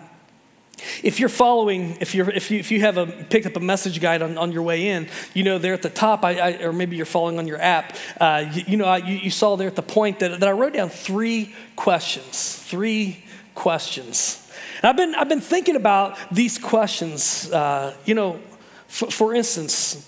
If 1.02 1.20
you're 1.20 1.30
following, 1.30 1.98
if, 2.00 2.14
you're, 2.14 2.30
if, 2.30 2.52
you, 2.52 2.60
if 2.60 2.70
you 2.70 2.82
have 2.82 2.98
a, 2.98 3.08
picked 3.08 3.48
up 3.48 3.56
a 3.56 3.60
message 3.60 4.00
guide 4.00 4.22
on, 4.22 4.38
on 4.38 4.52
your 4.52 4.62
way 4.62 4.90
in, 4.90 5.08
you 5.34 5.44
know 5.44 5.58
there 5.58 5.74
at 5.74 5.82
the 5.82 5.90
top, 5.90 6.24
I, 6.24 6.38
I, 6.38 6.64
or 6.64 6.72
maybe 6.72 6.96
you're 6.96 7.06
following 7.06 7.40
on 7.40 7.48
your 7.48 7.60
app, 7.60 7.96
uh, 8.20 8.46
you, 8.54 8.64
you, 8.68 8.78
know, 8.78 8.86
I, 8.86 8.98
you, 8.98 9.18
you, 9.18 9.32
saw 9.32 9.56
there 9.56 9.68
at 9.68 9.76
the 9.76 9.82
point 9.82 10.20
that, 10.20 10.40
that 10.40 10.48
I 10.48 10.52
wrote 10.52 10.74
down 10.74 10.90
three 10.90 11.56
questions. 11.76 12.56
Three 12.56 13.24
questions. 13.56 14.52
And 14.78 14.86
I've 14.86 14.98
been, 14.98 15.16
I've 15.16 15.30
been 15.30 15.42
thinking 15.42 15.76
about 15.76 16.18
these 16.32 16.60
questions. 16.60 17.52
Uh, 17.52 17.96
you 18.06 18.14
know, 18.14 18.40
for, 18.88 19.10
for 19.10 19.34
instance, 19.34 20.08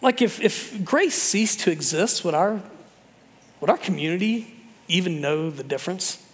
like 0.00 0.22
if, 0.22 0.40
if 0.40 0.82
grace 0.84 1.14
ceased 1.14 1.60
to 1.60 1.70
exist, 1.70 2.24
would 2.24 2.34
our, 2.34 2.62
would 3.60 3.68
our 3.68 3.78
community 3.78 4.54
even 4.88 5.20
know 5.20 5.50
the 5.50 5.62
difference? 5.62 6.24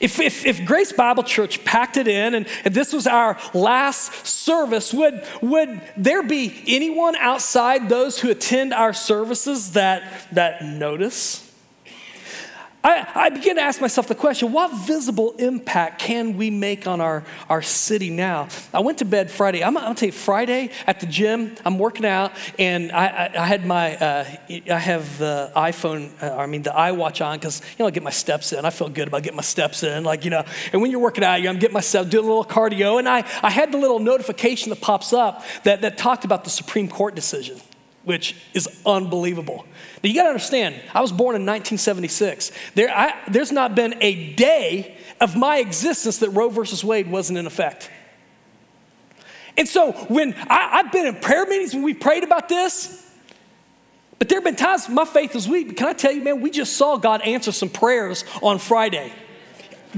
If, 0.00 0.20
if, 0.20 0.44
if, 0.44 0.64
Grace 0.64 0.92
Bible 0.92 1.22
Church 1.22 1.64
packed 1.64 1.96
it 1.96 2.08
in 2.08 2.34
and, 2.34 2.46
and 2.64 2.74
this 2.74 2.92
was 2.92 3.06
our 3.06 3.38
last 3.54 4.26
service, 4.26 4.92
would, 4.92 5.24
would 5.40 5.80
there 5.96 6.22
be 6.22 6.62
anyone 6.66 7.16
outside 7.16 7.88
those 7.88 8.20
who 8.20 8.30
attend 8.30 8.72
our 8.74 8.92
services 8.92 9.72
that, 9.72 10.26
that 10.32 10.64
notice? 10.64 11.47
I, 12.88 13.06
I 13.26 13.28
begin 13.28 13.56
to 13.56 13.62
ask 13.62 13.82
myself 13.82 14.08
the 14.08 14.14
question 14.14 14.50
what 14.50 14.72
visible 14.86 15.32
impact 15.32 16.00
can 16.00 16.38
we 16.38 16.48
make 16.48 16.86
on 16.86 17.02
our, 17.02 17.22
our 17.50 17.60
city 17.60 18.08
now? 18.08 18.48
I 18.72 18.80
went 18.80 18.98
to 18.98 19.04
bed 19.04 19.30
Friday. 19.30 19.62
I'm, 19.62 19.76
I'm 19.76 19.82
gonna 19.82 19.94
tell 19.94 20.06
you, 20.06 20.12
Friday 20.12 20.70
at 20.86 21.00
the 21.00 21.06
gym, 21.06 21.54
I'm 21.66 21.78
working 21.78 22.06
out, 22.06 22.32
and 22.58 22.90
I, 22.90 23.06
I, 23.06 23.42
I 23.42 23.46
had 23.46 23.66
my, 23.66 23.94
uh, 23.96 24.24
I 24.70 24.78
have 24.78 25.18
the 25.18 25.52
iPhone, 25.54 26.10
uh, 26.22 26.34
I 26.34 26.46
mean, 26.46 26.62
the 26.62 26.70
iWatch 26.70 27.22
on, 27.24 27.38
because, 27.38 27.60
you 27.60 27.76
know, 27.80 27.88
I 27.88 27.90
get 27.90 28.02
my 28.02 28.10
steps 28.10 28.54
in. 28.54 28.64
I 28.64 28.70
feel 28.70 28.88
good 28.88 29.08
about 29.08 29.22
getting 29.22 29.36
my 29.36 29.42
steps 29.42 29.82
in. 29.82 30.02
Like, 30.04 30.24
you 30.24 30.30
know, 30.30 30.44
and 30.72 30.80
when 30.80 30.90
you're 30.90 31.00
working 31.00 31.24
out, 31.24 31.38
I'm 31.46 31.58
getting 31.58 31.74
myself, 31.74 32.08
doing 32.08 32.24
a 32.24 32.28
little 32.28 32.44
cardio, 32.44 32.98
and 32.98 33.06
I, 33.06 33.18
I 33.42 33.50
had 33.50 33.70
the 33.70 33.78
little 33.78 33.98
notification 33.98 34.70
that 34.70 34.80
pops 34.80 35.12
up 35.12 35.44
that, 35.64 35.82
that 35.82 35.98
talked 35.98 36.24
about 36.24 36.44
the 36.44 36.50
Supreme 36.50 36.88
Court 36.88 37.14
decision 37.14 37.60
which 38.08 38.34
is 38.54 38.66
unbelievable. 38.86 39.66
Now, 40.02 40.08
you 40.08 40.14
got 40.14 40.22
to 40.22 40.28
understand, 40.30 40.80
I 40.94 41.02
was 41.02 41.12
born 41.12 41.36
in 41.36 41.42
1976. 41.42 42.50
There, 42.74 42.88
I, 42.88 43.14
there's 43.28 43.52
not 43.52 43.74
been 43.74 43.96
a 44.00 44.32
day 44.32 44.96
of 45.20 45.36
my 45.36 45.58
existence 45.58 46.16
that 46.20 46.30
Roe 46.30 46.48
versus 46.48 46.82
Wade 46.82 47.10
wasn't 47.10 47.38
in 47.38 47.46
effect. 47.46 47.90
And 49.58 49.68
so, 49.68 49.92
when 50.08 50.34
I, 50.48 50.80
I've 50.80 50.90
been 50.90 51.04
in 51.04 51.16
prayer 51.16 51.44
meetings 51.44 51.74
when 51.74 51.82
we 51.82 51.92
prayed 51.92 52.24
about 52.24 52.48
this, 52.48 53.06
but 54.18 54.30
there 54.30 54.38
have 54.38 54.44
been 54.44 54.56
times 54.56 54.88
my 54.88 55.04
faith 55.04 55.36
is 55.36 55.46
weak. 55.46 55.76
Can 55.76 55.86
I 55.86 55.92
tell 55.92 56.10
you, 56.10 56.22
man, 56.22 56.40
we 56.40 56.50
just 56.50 56.78
saw 56.78 56.96
God 56.96 57.20
answer 57.20 57.52
some 57.52 57.68
prayers 57.68 58.24
on 58.40 58.58
Friday. 58.58 59.12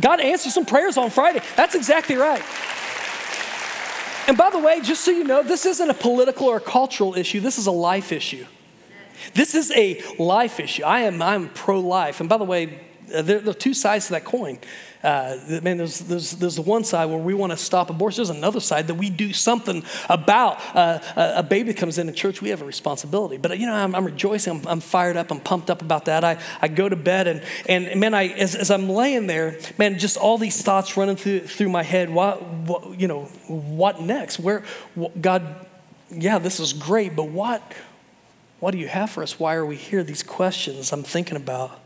God 0.01 0.19
answered 0.21 0.51
some 0.51 0.67
prayers 0.67 0.97
on 0.97 1.11
Friday. 1.11 1.43
That's 1.55 1.77
exactly 1.77 2.17
right. 2.17 2.43
And 4.27 4.37
by 4.37 4.51
the 4.51 4.59
way, 4.59 4.81
just 4.81 5.05
so 5.05 5.11
you 5.11 5.25
know, 5.25 5.43
this 5.43 5.67
isn't 5.67 5.91
a 5.91 5.95
political 5.95 6.47
or 6.47 6.59
a 6.59 6.61
cultural 6.61 7.17
issue, 7.17 7.41
this 7.41 7.59
is 7.59 7.67
a 7.67 7.73
life 7.73 8.13
issue. 8.13 8.47
This 9.35 9.55
is 9.55 9.71
a 9.73 10.03
life 10.19 10.61
issue. 10.61 10.83
I 10.83 11.03
am 11.03 11.21
I'm 11.21 11.49
pro 11.51 11.79
life. 11.81 12.21
And 12.21 12.29
by 12.29 12.39
the 12.39 12.45
way, 12.45 12.81
there, 13.11 13.23
there, 13.23 13.51
are 13.51 13.55
two 13.55 13.75
sides 13.75 14.07
to 14.07 14.13
that 14.13 14.25
coin. 14.25 14.59
Uh, 15.03 15.37
man, 15.63 15.79
there's, 15.79 16.01
there's, 16.01 16.33
there's 16.33 16.57
the 16.57 16.63
one 16.63 16.85
side 16.85 17.07
where 17.07 17.19
we 17.19 17.33
want 17.33 17.53
to 17.53 17.57
stop 17.57 17.89
abortion. 17.89 18.19
There's 18.19 18.37
another 18.37 18.61
side 18.61 18.87
that 18.89 18.95
we 18.95 19.09
do 19.09 19.33
something 19.33 19.83
about. 20.09 20.59
Uh, 20.77 20.99
a, 21.17 21.43
baby 21.43 21.73
comes 21.73 21.97
in 21.97 22.09
in 22.09 22.15
church, 22.15 22.43
we 22.43 22.51
have 22.51 22.61
a 22.61 22.67
responsibility. 22.67 23.39
But, 23.39 23.59
you 23.59 23.67
know, 23.67 23.75
I'm, 23.75 23.95
I'm 23.95 24.05
rejoicing. 24.05 24.59
I'm, 24.59 24.69
I'm, 24.69 24.81
fired 24.81 25.17
up. 25.17 25.31
I'm 25.31 25.41
pumped 25.41 25.71
up 25.71 25.81
about 25.81 26.05
that. 26.05 26.23
I, 26.23 26.39
I 26.61 26.69
go 26.69 26.89
to 26.89 26.97
bed, 26.97 27.27
and, 27.27 27.43
and 27.67 27.99
man, 27.99 28.13
I, 28.13 28.29
as, 28.29 28.55
as 28.55 28.71
I'm 28.71 28.89
laying 28.89 29.27
there, 29.27 29.59
man, 29.79 29.99
just 29.99 30.17
all 30.19 30.37
these 30.37 30.61
thoughts 30.63 30.97
running 30.97 31.17
through, 31.17 31.41
through 31.41 31.71
my 31.71 31.83
head. 31.83 32.11
What, 32.11 32.43
what, 32.43 33.01
you 33.01 33.09
know, 33.09 33.25
what 33.47 34.03
next? 34.03 34.39
Where, 34.39 34.65
what, 34.95 35.21
God, 35.23 35.67
yeah, 36.11 36.39
this 36.39 36.61
is 36.61 36.75
great, 36.75 37.17
but 37.17 37.29
what, 37.29 37.63
what 38.59 38.73
do 38.73 38.79
you 38.79 38.89
have 38.89 39.11
for 39.11 39.23
us? 39.23 39.41
Why 39.41 39.55
are 39.55 39.65
we 39.65 39.77
here? 39.77 40.03
These 40.03 40.23
questions 40.23 40.93
I'm 40.93 41.03
thinking 41.03 41.37
about. 41.37 41.80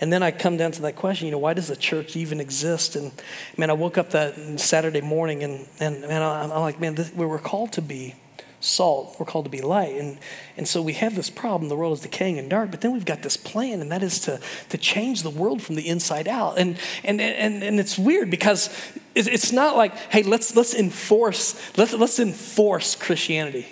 And 0.00 0.10
then 0.10 0.22
I 0.22 0.30
come 0.30 0.56
down 0.56 0.72
to 0.72 0.82
that 0.82 0.96
question, 0.96 1.26
you 1.26 1.32
know, 1.32 1.38
why 1.38 1.52
does 1.52 1.68
the 1.68 1.76
church 1.76 2.16
even 2.16 2.40
exist? 2.40 2.96
And 2.96 3.12
man, 3.56 3.68
I 3.68 3.74
woke 3.74 3.98
up 3.98 4.10
that 4.10 4.58
Saturday 4.58 5.02
morning 5.02 5.42
and, 5.42 5.68
and 5.78 6.00
man, 6.00 6.22
I'm 6.22 6.48
like, 6.60 6.80
man, 6.80 6.94
this, 6.94 7.12
we 7.12 7.26
were 7.26 7.38
called 7.38 7.72
to 7.72 7.82
be 7.82 8.14
salt. 8.60 9.16
We're 9.18 9.26
called 9.26 9.46
to 9.46 9.50
be 9.50 9.60
light. 9.60 9.96
And, 9.96 10.18
and 10.56 10.68
so 10.68 10.80
we 10.82 10.92
have 10.94 11.16
this 11.16 11.30
problem. 11.30 11.68
The 11.68 11.76
world 11.76 11.94
is 11.94 12.00
decaying 12.00 12.38
and 12.38 12.48
dark, 12.48 12.70
but 12.70 12.80
then 12.80 12.92
we've 12.92 13.04
got 13.04 13.22
this 13.22 13.36
plan, 13.36 13.80
and 13.80 13.90
that 13.90 14.02
is 14.02 14.20
to, 14.20 14.40
to 14.68 14.78
change 14.78 15.22
the 15.22 15.30
world 15.30 15.62
from 15.62 15.74
the 15.74 15.88
inside 15.88 16.28
out. 16.28 16.58
And, 16.58 16.78
and, 17.02 17.20
and, 17.20 17.62
and 17.62 17.80
it's 17.80 17.98
weird 17.98 18.30
because 18.30 18.70
it's 19.14 19.52
not 19.52 19.76
like, 19.76 19.94
hey, 20.10 20.22
let's, 20.22 20.54
let's 20.54 20.74
enforce, 20.74 21.60
let's, 21.76 21.92
let's 21.94 22.18
enforce 22.18 22.94
Christianity. 22.94 23.66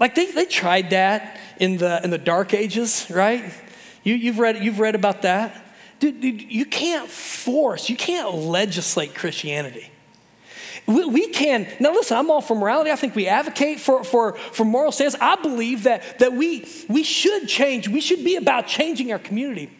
Like 0.00 0.14
they, 0.14 0.30
they 0.30 0.46
tried 0.46 0.90
that 0.90 1.38
in 1.58 1.78
the, 1.78 2.02
in 2.02 2.10
the 2.10 2.18
dark 2.18 2.54
ages, 2.54 3.06
right? 3.10 3.52
You, 4.06 4.14
you've, 4.14 4.38
read, 4.38 4.62
you've 4.62 4.78
read 4.78 4.94
about 4.94 5.22
that? 5.22 5.64
Dude, 5.98 6.20
dude, 6.20 6.40
you 6.40 6.64
can't 6.64 7.10
force, 7.10 7.88
you 7.88 7.96
can't 7.96 8.32
legislate 8.32 9.16
Christianity. 9.16 9.90
We, 10.86 11.06
we, 11.06 11.26
can, 11.26 11.66
now 11.80 11.90
listen, 11.90 12.16
I'm 12.16 12.30
all 12.30 12.40
for 12.40 12.54
morality. 12.54 12.92
I 12.92 12.94
think 12.94 13.16
we 13.16 13.26
advocate 13.26 13.80
for, 13.80 14.04
for, 14.04 14.34
for 14.34 14.64
moral 14.64 14.92
stance. 14.92 15.16
I 15.20 15.34
believe 15.34 15.82
that, 15.82 16.20
that 16.20 16.34
we, 16.34 16.68
we 16.88 17.02
should 17.02 17.48
change. 17.48 17.88
We 17.88 18.00
should 18.00 18.22
be 18.22 18.36
about 18.36 18.68
changing 18.68 19.10
our 19.10 19.18
community. 19.18 19.76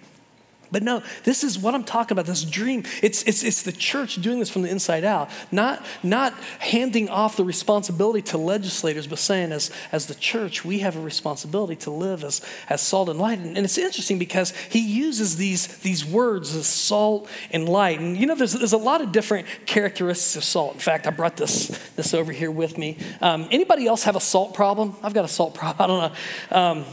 But 0.71 0.83
no, 0.83 1.03
this 1.25 1.45
is 1.45 1.59
what 1.59 1.75
I'm 1.75 1.85
talking 1.85 2.13
about 2.13 2.27
this 2.27 2.45
dream. 2.45 2.85
It's, 3.03 3.23
it's, 3.23 3.43
it's 3.45 3.63
the 3.63 3.73
church 3.73 4.17
doing 4.17 4.41
this 4.41 4.51
from 4.51 4.63
the 4.63 4.71
inside 4.71 5.05
out, 5.05 5.31
not, 5.53 5.85
not 6.03 6.35
handing 6.59 7.09
off 7.09 7.37
the 7.37 7.45
responsibility 7.45 8.23
to 8.23 8.39
legislators, 8.39 9.07
but 9.07 9.19
saying, 9.19 9.53
as, 9.53 9.71
as 9.93 10.07
the 10.07 10.15
church, 10.15 10.65
we 10.65 10.81
have 10.81 10.97
a 10.97 11.01
responsibility 11.01 11.77
to 11.77 11.91
live 11.91 12.25
as, 12.25 12.41
as 12.69 12.81
salt 12.81 13.09
and 13.09 13.19
light. 13.19 13.39
And, 13.39 13.67
it's 13.67 13.79
interesting 13.79 14.19
because 14.19 14.53
he 14.71 14.81
uses 14.81 15.37
these, 15.37 15.67
these 15.79 16.05
words 16.05 16.55
as 16.55 16.67
salt 16.67 17.29
and 17.51 17.69
light. 17.69 18.01
And 18.01 18.17
you 18.17 18.27
know, 18.27 18.35
there's, 18.35 18.53
there's 18.53 18.73
a 18.73 18.79
lot 18.79 19.01
of 19.01 19.13
different 19.13 19.47
characteristics 19.67 20.37
of 20.37 20.45
salt. 20.45 20.75
In 20.75 20.81
fact, 20.81 21.07
I 21.07 21.11
brought 21.11 21.37
this, 21.37 21.69
this 21.97 22.15
over 22.15 22.33
here 22.33 22.51
with 22.51 22.79
me. 22.79 22.97
Um, 23.21 23.49
anybody 23.51 23.87
else 23.87 24.05
have 24.05 24.17
a 24.17 24.21
salt 24.21 24.55
problem? 24.55 24.97
I've 25.03 25.15
got 25.15 25.25
a 25.25 25.29
salt 25.29 25.55
problem. 25.55 25.77
I 25.79 25.87
don't 25.87 26.13
know. 26.51 26.57
Um, 26.57 26.85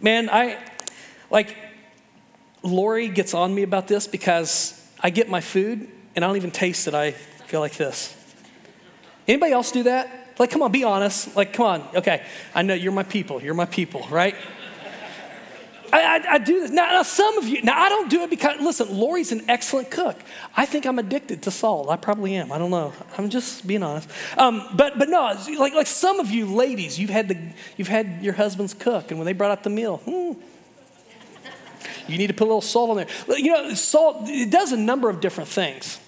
man, 0.00 0.28
I 0.30 0.58
like 1.30 1.56
Lori 2.62 3.08
gets 3.08 3.34
on 3.34 3.54
me 3.54 3.62
about 3.62 3.88
this 3.88 4.06
because 4.06 4.80
I 5.00 5.10
get 5.10 5.28
my 5.28 5.40
food 5.40 5.88
and 6.14 6.24
I 6.24 6.28
don't 6.28 6.36
even 6.36 6.50
taste 6.50 6.86
it. 6.86 6.94
I 6.94 7.12
feel 7.12 7.60
like 7.60 7.76
this. 7.76 8.16
Anybody 9.26 9.52
else 9.52 9.72
do 9.72 9.84
that? 9.84 10.34
Like, 10.38 10.50
come 10.50 10.62
on, 10.62 10.72
be 10.72 10.84
honest. 10.84 11.36
Like, 11.36 11.52
come 11.52 11.66
on. 11.66 11.88
Okay, 11.94 12.24
I 12.54 12.62
know 12.62 12.74
you're 12.74 12.92
my 12.92 13.02
people. 13.02 13.42
You're 13.42 13.54
my 13.54 13.66
people, 13.66 14.06
right? 14.10 14.34
I, 15.92 16.00
I, 16.00 16.32
I, 16.34 16.38
do 16.38 16.60
this. 16.60 16.70
Now, 16.70 16.86
now, 16.86 17.02
some 17.02 17.36
of 17.36 17.46
you, 17.46 17.60
now 17.62 17.78
I 17.78 17.90
don't 17.90 18.08
do 18.08 18.22
it 18.22 18.30
because, 18.30 18.58
listen, 18.60 18.96
Lori's 18.96 19.30
an 19.30 19.42
excellent 19.48 19.90
cook. 19.90 20.18
I 20.56 20.64
think 20.64 20.86
I'm 20.86 20.98
addicted 20.98 21.42
to 21.42 21.50
salt. 21.50 21.90
I 21.90 21.96
probably 21.96 22.34
am. 22.34 22.50
I 22.50 22.56
don't 22.56 22.70
know. 22.70 22.94
I'm 23.18 23.28
just 23.28 23.66
being 23.66 23.82
honest. 23.82 24.08
Um, 24.38 24.66
but, 24.74 24.98
but 24.98 25.10
no, 25.10 25.38
like, 25.58 25.74
like 25.74 25.86
some 25.86 26.18
of 26.18 26.30
you 26.30 26.46
ladies, 26.46 26.98
you've 26.98 27.10
had, 27.10 27.28
the, 27.28 27.36
you've 27.76 27.88
had 27.88 28.22
your 28.22 28.32
husband's 28.32 28.72
cook, 28.72 29.10
and 29.10 29.18
when 29.18 29.26
they 29.26 29.34
brought 29.34 29.50
out 29.50 29.64
the 29.64 29.70
meal, 29.70 29.98
hmm, 29.98 30.32
you 32.08 32.18
need 32.18 32.28
to 32.28 32.34
put 32.34 32.44
a 32.44 32.50
little 32.50 32.60
salt 32.60 32.90
on 32.90 32.96
there. 32.96 33.38
You 33.38 33.52
know, 33.52 33.74
salt, 33.74 34.28
it 34.28 34.50
does 34.50 34.72
a 34.72 34.76
number 34.76 35.08
of 35.08 35.20
different 35.20 35.48
things. 35.48 36.00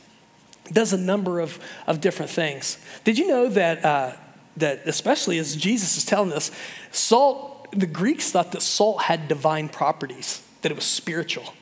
It 0.66 0.74
does 0.74 0.92
a 0.92 0.98
number 0.98 1.40
of, 1.40 1.58
of 1.86 2.00
different 2.00 2.30
things. 2.30 2.78
Did 3.04 3.18
you 3.18 3.28
know 3.28 3.48
that, 3.48 3.84
uh, 3.84 4.12
that, 4.56 4.82
especially 4.86 5.38
as 5.38 5.56
Jesus 5.56 5.96
is 5.96 6.04
telling 6.04 6.32
us, 6.32 6.50
salt, 6.90 7.68
the 7.72 7.86
Greeks 7.86 8.30
thought 8.30 8.52
that 8.52 8.62
salt 8.62 9.02
had 9.02 9.28
divine 9.28 9.68
properties, 9.68 10.42
that 10.62 10.70
it 10.70 10.74
was 10.74 10.84
spiritual. 10.84 11.52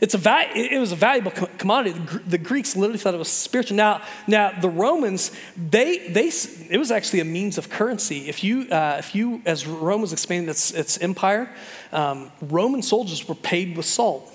It's 0.00 0.14
a 0.14 0.18
val- 0.18 0.48
it 0.54 0.78
was 0.78 0.92
a 0.92 0.96
valuable 0.96 1.30
commodity. 1.58 2.00
The 2.26 2.38
Greeks 2.38 2.74
literally 2.74 2.98
thought 2.98 3.14
it 3.14 3.18
was 3.18 3.28
spiritual. 3.28 3.76
Now, 3.76 4.00
now 4.26 4.58
the 4.58 4.68
Romans, 4.68 5.30
they, 5.56 6.08
they, 6.08 6.30
it 6.70 6.78
was 6.78 6.90
actually 6.90 7.20
a 7.20 7.24
means 7.24 7.58
of 7.58 7.68
currency. 7.68 8.28
If 8.28 8.42
you, 8.42 8.62
uh, 8.70 8.96
if 8.98 9.14
you 9.14 9.42
as 9.44 9.66
Rome 9.66 10.00
was 10.00 10.12
expanding 10.12 10.48
its, 10.48 10.70
its 10.70 10.96
empire, 10.98 11.50
um, 11.92 12.32
Roman 12.40 12.82
soldiers 12.82 13.28
were 13.28 13.34
paid 13.34 13.76
with 13.76 13.84
salt. 13.84 14.32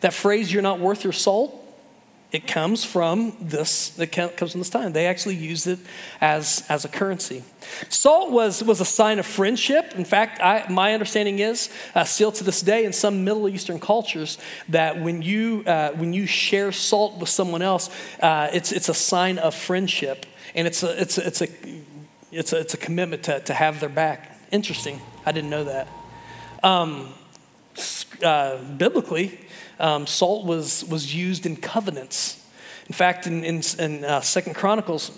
That 0.00 0.12
phrase, 0.12 0.52
you're 0.52 0.62
not 0.62 0.80
worth 0.80 1.04
your 1.04 1.12
salt, 1.12 1.63
it 2.34 2.48
comes 2.48 2.84
from 2.84 3.36
this, 3.40 3.96
it 3.96 4.08
comes 4.08 4.50
from 4.50 4.60
this 4.60 4.68
time. 4.68 4.92
They 4.92 5.06
actually 5.06 5.36
used 5.36 5.68
it 5.68 5.78
as, 6.20 6.64
as 6.68 6.84
a 6.84 6.88
currency. 6.88 7.44
Salt 7.88 8.32
was, 8.32 8.60
was 8.64 8.80
a 8.80 8.84
sign 8.84 9.20
of 9.20 9.24
friendship. 9.24 9.94
In 9.94 10.04
fact, 10.04 10.40
I, 10.42 10.66
my 10.68 10.94
understanding 10.94 11.38
is, 11.38 11.70
uh, 11.94 12.02
still 12.02 12.32
to 12.32 12.42
this 12.42 12.60
day 12.60 12.84
in 12.84 12.92
some 12.92 13.22
Middle 13.22 13.48
Eastern 13.48 13.78
cultures, 13.78 14.36
that 14.68 15.00
when 15.00 15.22
you, 15.22 15.62
uh, 15.64 15.92
when 15.92 16.12
you 16.12 16.26
share 16.26 16.72
salt 16.72 17.20
with 17.20 17.28
someone 17.28 17.62
else, 17.62 17.88
uh, 18.20 18.48
it's, 18.52 18.72
it's 18.72 18.88
a 18.88 18.94
sign 18.94 19.38
of 19.38 19.54
friendship. 19.54 20.26
And 20.56 20.66
it's 20.66 20.82
a, 20.82 21.00
it's 21.00 21.18
a, 21.18 21.26
it's 21.28 21.40
a, 21.40 21.48
it's 22.32 22.52
a, 22.52 22.58
it's 22.58 22.74
a 22.74 22.78
commitment 22.78 23.22
to, 23.22 23.38
to 23.38 23.54
have 23.54 23.78
their 23.78 23.88
back. 23.88 24.36
Interesting. 24.50 25.00
I 25.24 25.30
didn't 25.30 25.50
know 25.50 25.62
that. 25.62 25.86
Um, 26.64 27.14
uh, 28.24 28.56
biblically, 28.76 29.38
um, 29.78 30.06
salt 30.06 30.44
was, 30.44 30.84
was 30.84 31.14
used 31.14 31.46
in 31.46 31.56
covenants. 31.56 32.44
In 32.86 32.94
fact, 32.94 33.26
in, 33.26 33.44
in, 33.44 33.62
in 33.78 34.04
uh, 34.04 34.20
Second 34.20 34.54
Chronicles, 34.54 35.10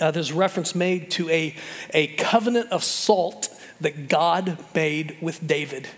uh, 0.00 0.10
there's 0.10 0.32
reference 0.32 0.74
made 0.74 1.10
to 1.12 1.28
a, 1.30 1.54
a 1.94 2.08
covenant 2.16 2.70
of 2.70 2.84
salt 2.84 3.48
that 3.80 4.08
God 4.08 4.58
made 4.74 5.16
with 5.20 5.46
David. 5.46 5.88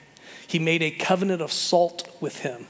He 0.47 0.59
made 0.59 0.83
a 0.83 0.91
covenant 0.91 1.43
of 1.43 1.53
salt 1.53 2.09
with 2.21 2.41
him. 2.41 2.67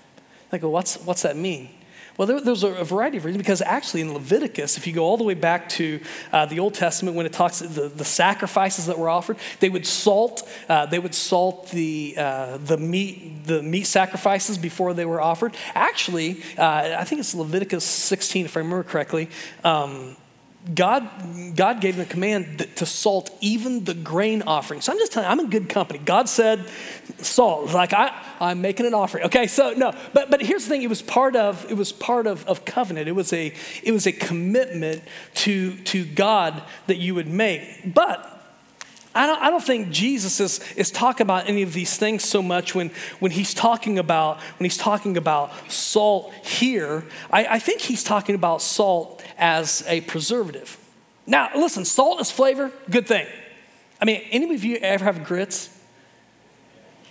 I 0.53 0.59
go, 0.59 0.71
what's, 0.71 0.97
what's 1.05 1.23
that 1.23 1.37
mean? 1.37 1.71
Well, 2.17 2.27
there, 2.27 2.41
there's 2.41 2.63
a 2.63 2.85
variety 2.85 3.17
of 3.17 3.25
reasons 3.25 3.43
because 3.43 3.61
actually 3.61 4.01
in 4.01 4.15
Leviticus, 4.15 4.77
if 4.77 4.87
you 4.87 4.93
go 4.93 5.05
all 5.05 5.17
the 5.17 5.25
way 5.25 5.35
back 5.35 5.69
to 5.71 6.01
uh, 6.33 6.47
the 6.47 6.61
Old 6.61 6.75
Testament 6.75 7.17
when 7.17 7.27
it 7.27 7.33
talks 7.33 7.59
the, 7.59 7.89
the 7.89 8.05
sacrifices 8.05 8.87
that 8.87 8.99
were 8.99 9.09
offered, 9.09 9.37
they 9.59 9.69
would 9.69 9.87
salt 9.87 10.49
uh, 10.69 10.87
they 10.87 10.99
would 10.99 11.15
salt 11.15 11.71
the 11.71 12.15
uh, 12.17 12.57
the 12.59 12.77
meat 12.77 13.47
the 13.47 13.63
meat 13.63 13.87
sacrifices 13.87 14.59
before 14.59 14.95
they 14.95 15.05
were 15.05 15.21
offered. 15.21 15.57
Actually, 15.75 16.41
uh, 16.57 16.97
I 16.99 17.05
think 17.05 17.21
it's 17.21 17.35
Leviticus 17.35 17.85
16 17.85 18.45
if 18.45 18.57
I 18.57 18.61
remember 18.61 18.85
correctly. 18.85 19.29
Um, 19.65 20.17
God, 20.73 21.11
God 21.57 21.83
gave 21.83 21.97
them 21.97 22.07
a 22.07 22.09
command 22.09 22.67
to 22.77 22.87
salt 22.87 23.31
even 23.43 23.85
the 23.85 23.93
grain 23.93 24.43
offering. 24.47 24.81
So 24.81 24.93
I'm 24.93 24.99
just 24.99 25.13
telling 25.13 25.27
you, 25.27 25.33
I'm 25.33 25.41
in 25.41 25.51
good 25.51 25.69
company. 25.69 25.99
God 25.99 26.27
said, 26.27 26.65
salt. 27.19 27.73
Like 27.73 27.93
I, 27.93 28.17
I'm 28.41 28.63
making 28.63 28.87
an 28.87 28.95
offering. 28.95 29.25
Okay, 29.25 29.47
so 29.47 29.73
no, 29.73 29.93
but 30.15 30.31
but 30.31 30.41
here's 30.41 30.65
the 30.65 30.71
thing: 30.71 30.83
it 30.83 30.89
was 30.89 31.03
part 31.03 31.37
of 31.37 31.71
it 31.71 31.77
was 31.77 31.93
part 31.93 32.27
of, 32.27 32.47
of 32.47 32.65
covenant. 32.65 33.09
It 33.09 33.13
was 33.13 33.33
a 33.33 33.53
it 33.83 33.93
was 33.93 34.07
a 34.07 34.13
commitment 34.13 35.03
to 35.35 35.77
to 35.77 36.05
God 36.05 36.63
that 36.87 36.97
you 36.97 37.15
would 37.15 37.29
make. 37.29 37.95
But 37.95 38.34
I 39.15 39.27
don't, 39.27 39.41
I 39.41 39.51
don't 39.51 39.63
think 39.63 39.91
Jesus 39.91 40.41
is, 40.41 40.61
is 40.75 40.91
talking 40.91 41.23
about 41.25 41.49
any 41.49 41.63
of 41.63 41.73
these 41.73 41.97
things 41.97 42.25
so 42.25 42.43
much 42.43 42.75
when, 42.75 42.91
when 43.21 43.31
he's 43.31 43.55
talking 43.55 43.99
about 43.99 44.41
when 44.59 44.65
he's 44.65 44.77
talking 44.77 45.17
about 45.17 45.53
salt 45.71 46.33
here. 46.43 47.05
I, 47.31 47.47
I 47.47 47.59
think 47.61 47.81
he's 47.81 48.03
talking 48.03 48.35
about 48.35 48.61
salt 48.61 49.23
as 49.39 49.85
a 49.87 50.01
preservative. 50.03 50.77
Now, 51.27 51.51
listen, 51.55 51.85
salt 51.85 52.21
is 52.21 52.31
flavor, 52.31 52.73
good 52.91 53.07
thing. 53.07 53.27
I 54.01 54.05
mean, 54.05 54.23
any 54.31 54.53
of 54.53 54.65
you 54.65 54.77
ever 54.77 55.05
have 55.05 55.25
grits? 55.25 55.71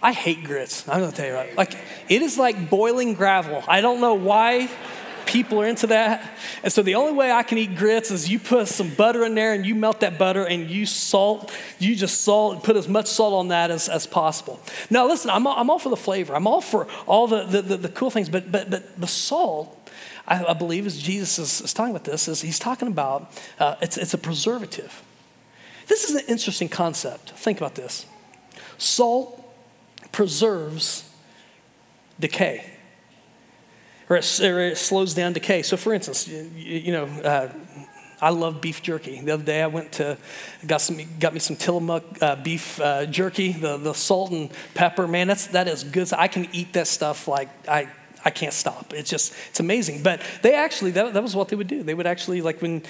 I 0.02 0.12
hate 0.12 0.44
grits. 0.44 0.88
I'm 0.90 1.00
gonna 1.00 1.14
tell 1.14 1.28
you 1.28 1.34
right. 1.34 1.56
Like, 1.56 1.74
it 2.10 2.22
is 2.22 2.38
like 2.38 2.70
boiling 2.70 3.14
gravel. 3.14 3.64
I 3.68 3.80
don't 3.80 4.02
know 4.02 4.16
why 4.16 4.70
people 5.26 5.62
are 5.62 5.68
into 5.68 5.88
that. 5.88 6.38
And 6.64 6.72
so 6.72 6.82
the 6.82 6.96
only 6.96 7.14
way 7.14 7.32
I 7.32 7.44
can 7.44 7.58
eat 7.58 7.76
grits 7.76 8.12
is 8.12 8.30
you 8.30 8.40
put 8.40 8.68
some 8.68 8.90
butter 8.94 9.26
in 9.26 9.36
there 9.36 9.54
and 9.54 9.66
you 9.66 9.76
melt 9.76 10.00
that 10.02 10.18
butter 10.18 10.46
and 10.46 10.70
you 10.70 10.86
salt, 10.86 11.52
you 11.80 11.96
just 11.96 12.22
salt, 12.22 12.64
put 12.64 12.76
as 12.76 12.88
much 12.88 13.08
salt 13.08 13.34
on 13.34 13.50
that 13.50 13.72
as, 13.72 13.90
as 13.90 14.08
possible. 14.08 14.60
Now, 14.90 15.08
listen, 15.08 15.30
I'm 15.30 15.48
all, 15.48 15.58
I'm 15.58 15.70
all 15.70 15.80
for 15.80 15.90
the 15.90 15.98
flavor. 15.98 16.36
I'm 16.36 16.48
all 16.48 16.62
for 16.62 16.88
all 17.06 17.28
the, 17.28 17.44
the, 17.44 17.62
the, 17.62 17.78
the 17.78 17.90
cool 17.90 18.10
things, 18.10 18.30
but, 18.30 18.52
but, 18.52 18.70
but 18.70 19.00
the 19.00 19.08
salt, 19.08 19.90
I, 20.28 20.44
I 20.46 20.54
believe, 20.54 20.86
as 20.86 21.02
Jesus 21.02 21.40
is, 21.40 21.62
is, 21.62 21.74
talking 21.74 21.92
about 21.92 22.06
this, 22.06 22.28
is 22.28 22.42
he's 22.42 22.60
talking 22.60 22.88
about 22.88 23.32
uh, 23.60 23.76
it's, 23.82 23.98
it's 23.98 24.14
a 24.14 24.18
preservative. 24.18 25.04
This 25.88 26.10
is 26.10 26.16
an 26.16 26.24
interesting 26.28 26.70
concept. 26.70 27.32
Think 27.32 27.58
about 27.58 27.76
this. 27.76 28.06
Salt 28.78 29.40
preserves 30.12 31.10
decay 32.20 32.73
or 34.10 34.18
it, 34.18 34.40
or 34.42 34.60
it 34.60 34.78
slows 34.78 35.14
down 35.14 35.34
decay. 35.34 35.62
So, 35.62 35.78
for 35.78 35.94
instance, 35.94 36.28
you, 36.28 36.50
you 36.56 36.92
know, 36.92 37.06
uh, 37.06 37.50
I 38.22 38.30
love 38.30 38.62
beef 38.62 38.82
jerky. 38.82 39.20
The 39.20 39.32
other 39.32 39.44
day 39.44 39.62
I 39.62 39.68
went 39.68 39.92
to, 39.94 40.18
got, 40.66 40.80
some, 40.80 40.98
got 41.20 41.34
me 41.34 41.40
some 41.40 41.58
Tillamook 41.58 42.04
uh, 42.22 42.38
beef 42.38 42.80
uh, 42.80 43.06
jerky, 43.06 43.52
the, 43.52 43.76
the 43.78 43.94
salt 43.94 44.32
and 44.32 44.50
pepper. 44.76 45.08
Man, 45.08 45.28
that's, 45.28 45.48
that 45.48 45.68
is 45.68 45.84
good. 45.84 46.14
I 46.14 46.30
can 46.30 46.48
eat 46.54 46.72
that 46.74 46.88
stuff 46.88 47.28
like 47.28 47.50
I, 47.68 47.90
I 48.24 48.30
can't 48.30 48.54
stop. 48.54 48.94
It's 48.94 49.10
just, 49.10 49.34
it's 49.50 49.60
amazing. 49.60 50.04
But 50.04 50.22
they 50.42 50.56
actually, 50.56 50.92
that, 50.92 51.14
that 51.14 51.22
was 51.22 51.36
what 51.36 51.50
they 51.50 51.58
would 51.58 51.68
do. 51.68 51.84
They 51.84 51.94
would 51.94 52.08
actually, 52.08 52.42
like 52.42 52.62
when 52.62 52.84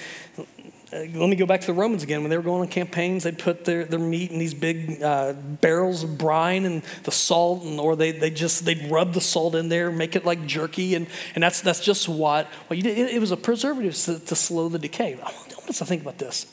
let 0.94 1.28
me 1.28 1.34
go 1.34 1.44
back 1.44 1.60
to 1.60 1.66
the 1.66 1.72
Romans 1.72 2.04
again. 2.04 2.20
When 2.20 2.30
they 2.30 2.36
were 2.36 2.42
going 2.42 2.60
on 2.60 2.68
campaigns, 2.68 3.24
they'd 3.24 3.38
put 3.38 3.64
their, 3.64 3.84
their 3.84 3.98
meat 3.98 4.30
in 4.30 4.38
these 4.38 4.54
big 4.54 5.02
uh, 5.02 5.32
barrels 5.32 6.04
of 6.04 6.16
brine 6.16 6.64
and 6.64 6.82
the 7.02 7.10
salt, 7.10 7.64
and, 7.64 7.80
or 7.80 7.96
they, 7.96 8.12
they 8.12 8.30
just, 8.30 8.64
they'd 8.64 8.88
rub 8.90 9.12
the 9.12 9.20
salt 9.20 9.56
in 9.56 9.68
there, 9.68 9.90
make 9.90 10.14
it 10.14 10.24
like 10.24 10.46
jerky. 10.46 10.94
And, 10.94 11.08
and 11.34 11.42
that's, 11.42 11.60
that's 11.62 11.80
just 11.80 12.08
what, 12.08 12.46
what 12.68 12.76
you 12.76 12.82
did. 12.84 12.96
It, 12.96 13.14
it 13.16 13.18
was 13.18 13.32
a 13.32 13.36
preservative 13.36 13.96
to, 14.04 14.20
to, 14.20 14.36
slow 14.36 14.68
the 14.68 14.78
decay. 14.78 15.14
I 15.14 15.24
want 15.24 15.68
us 15.68 15.78
to 15.78 15.84
think 15.84 16.02
about 16.02 16.18
this. 16.18 16.46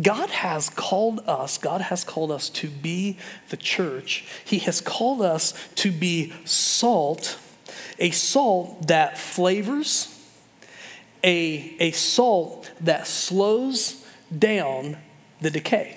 God 0.00 0.28
has 0.30 0.68
called 0.68 1.20
us, 1.26 1.56
God 1.56 1.80
has 1.80 2.04
called 2.04 2.30
us 2.30 2.48
to 2.50 2.68
be 2.68 3.16
the 3.48 3.56
church. 3.56 4.24
He 4.44 4.58
has 4.60 4.80
called 4.80 5.22
us 5.22 5.54
to 5.76 5.90
be 5.90 6.32
salt, 6.44 7.38
a 7.98 8.10
salt 8.10 8.88
that 8.88 9.18
flavors, 9.18 10.19
a, 11.22 11.76
a 11.78 11.90
salt 11.92 12.70
that 12.80 13.06
slows 13.06 14.04
down 14.36 14.96
the 15.40 15.50
decay. 15.50 15.96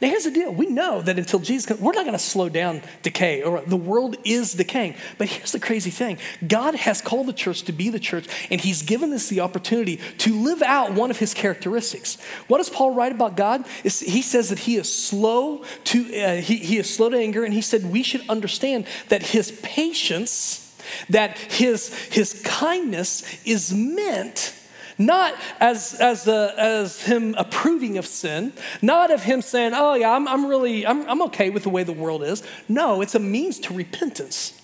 Now, 0.00 0.08
here's 0.08 0.24
the 0.24 0.30
deal. 0.30 0.52
We 0.52 0.66
know 0.66 1.00
that 1.02 1.18
until 1.18 1.38
Jesus 1.38 1.66
comes, 1.66 1.80
we're 1.80 1.92
not 1.92 2.04
going 2.04 2.12
to 2.12 2.18
slow 2.18 2.48
down 2.48 2.82
decay, 3.02 3.42
or 3.42 3.62
the 3.62 3.76
world 3.76 4.16
is 4.24 4.52
decaying. 4.52 4.94
But 5.16 5.28
here's 5.28 5.52
the 5.52 5.60
crazy 5.60 5.90
thing 5.90 6.18
God 6.46 6.74
has 6.74 7.00
called 7.00 7.26
the 7.26 7.32
church 7.32 7.62
to 7.62 7.72
be 7.72 7.88
the 7.88 7.98
church, 7.98 8.26
and 8.50 8.60
He's 8.60 8.82
given 8.82 9.12
us 9.12 9.28
the 9.28 9.40
opportunity 9.40 9.96
to 10.18 10.34
live 10.34 10.62
out 10.62 10.92
one 10.92 11.10
of 11.10 11.18
His 11.18 11.34
characteristics. 11.34 12.18
What 12.48 12.58
does 12.58 12.70
Paul 12.70 12.94
write 12.94 13.12
about 13.12 13.36
God? 13.36 13.64
It's, 13.84 14.00
he 14.00 14.22
says 14.22 14.50
that 14.50 14.60
He 14.60 14.76
is 14.76 14.92
slow 14.92 15.64
to, 15.84 16.20
uh, 16.20 16.36
he, 16.36 16.56
he 16.56 16.78
is 16.78 16.94
slow 16.94 17.08
to 17.08 17.18
anger, 17.18 17.44
and 17.44 17.54
he 17.54 17.62
said 17.62 17.90
we 17.90 18.02
should 18.02 18.28
understand 18.28 18.86
that 19.08 19.22
His 19.22 19.52
patience 19.62 20.67
that 21.10 21.38
his, 21.38 21.94
his 22.08 22.42
kindness 22.44 23.24
is 23.44 23.72
meant 23.72 24.54
not 24.98 25.34
as, 25.60 25.94
as, 26.00 26.24
the, 26.24 26.52
as 26.58 27.02
him 27.02 27.34
approving 27.38 27.98
of 27.98 28.06
sin, 28.06 28.52
not 28.82 29.12
of 29.12 29.22
him 29.22 29.40
saying, 29.40 29.72
oh, 29.74 29.94
yeah, 29.94 30.10
I'm, 30.10 30.26
I'm 30.26 30.46
really, 30.46 30.84
I'm, 30.86 31.08
I'm 31.08 31.22
okay 31.22 31.50
with 31.50 31.62
the 31.62 31.70
way 31.70 31.84
the 31.84 31.92
world 31.92 32.24
is. 32.24 32.42
No, 32.68 33.00
it's 33.00 33.14
a 33.14 33.20
means 33.20 33.60
to 33.60 33.74
repentance. 33.74 34.60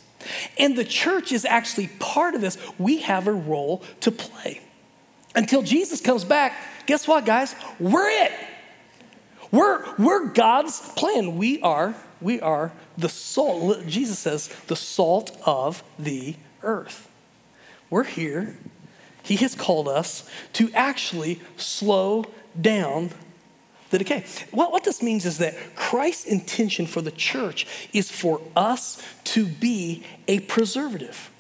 And 0.59 0.77
the 0.77 0.85
church 0.85 1.33
is 1.33 1.45
actually 1.45 1.89
part 2.01 2.35
of 2.35 2.41
this. 2.41 2.59
We 2.79 2.99
have 3.03 3.29
a 3.29 3.33
role 3.33 3.83
to 4.01 4.11
play. 4.11 4.61
Until 5.37 5.63
Jesus 5.63 6.01
comes 6.01 6.25
back, 6.25 6.57
guess 6.87 7.07
what, 7.07 7.25
guys? 7.25 7.55
We're 7.79 8.09
it. 8.09 8.33
We're, 9.51 9.85
we're 9.99 10.27
God's 10.29 10.81
plan. 10.81 11.37
We 11.37 11.61
are, 11.61 11.95
we 12.21 12.41
are 12.41 12.73
the 12.97 13.09
salt, 13.09 13.87
Jesus 13.87 14.19
says, 14.19 14.49
the 14.67 14.77
salt 14.77 15.37
of 15.45 15.83
the 15.99 16.37
earth. 16.63 17.09
We're 17.91 18.05
here. 18.05 18.57
He 19.23 19.37
has 19.37 19.55
called 19.55 19.89
us 19.89 20.29
to 20.55 20.71
actually 20.75 21.41
slow 21.57 22.25
down 22.61 23.11
the 23.91 23.99
decay. 23.99 24.25
What, 24.51 24.73
what 24.73 24.85
this 24.85 25.03
means 25.03 25.25
is 25.25 25.39
that 25.39 25.55
Christ's 25.77 26.27
intention 26.27 26.87
for 26.87 27.01
the 27.01 27.11
church 27.11 27.89
is 27.93 28.11
for 28.11 28.41
us 28.57 29.01
to 29.25 29.47
be 29.47 30.03
a 30.27 30.41
preservative. 30.41 31.31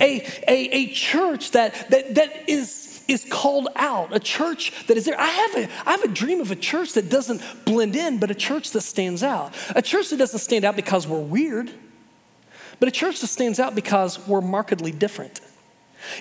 A, 0.00 0.20
a, 0.48 0.68
a 0.70 0.86
church 0.88 1.52
that, 1.52 1.90
that, 1.90 2.14
that 2.16 2.48
is 2.48 2.93
is 3.08 3.26
called 3.30 3.68
out, 3.76 4.14
a 4.14 4.20
church 4.20 4.72
that 4.86 4.96
is 4.96 5.04
there. 5.04 5.18
I 5.18 5.26
have, 5.26 5.54
a, 5.56 5.68
I 5.86 5.90
have 5.92 6.02
a 6.02 6.08
dream 6.08 6.40
of 6.40 6.50
a 6.50 6.56
church 6.56 6.92
that 6.94 7.10
doesn't 7.10 7.42
blend 7.64 7.96
in, 7.96 8.18
but 8.18 8.30
a 8.30 8.34
church 8.34 8.70
that 8.72 8.82
stands 8.82 9.22
out. 9.22 9.54
A 9.74 9.82
church 9.82 10.10
that 10.10 10.16
doesn't 10.16 10.40
stand 10.40 10.64
out 10.64 10.76
because 10.76 11.06
we're 11.06 11.20
weird, 11.20 11.70
but 12.80 12.88
a 12.88 12.92
church 12.92 13.20
that 13.20 13.28
stands 13.28 13.60
out 13.60 13.74
because 13.74 14.26
we're 14.26 14.40
markedly 14.40 14.92
different. 14.92 15.40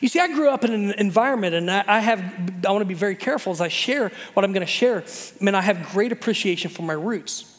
You 0.01 0.07
see, 0.07 0.19
I 0.19 0.27
grew 0.27 0.49
up 0.49 0.63
in 0.63 0.71
an 0.71 0.91
environment, 0.91 1.55
and 1.55 1.69
I, 1.69 1.99
have, 1.99 2.19
I 2.65 2.71
want 2.71 2.81
to 2.81 2.85
be 2.85 2.93
very 2.93 3.15
careful 3.15 3.51
as 3.51 3.61
I 3.61 3.67
share 3.67 4.11
what 4.33 4.43
I'm 4.45 4.53
going 4.53 4.65
to 4.65 4.71
share. 4.71 5.03
I 5.03 5.43
mean, 5.43 5.55
I 5.55 5.61
have 5.61 5.91
great 5.91 6.11
appreciation 6.11 6.71
for 6.71 6.83
my 6.83 6.93
roots. 6.93 7.52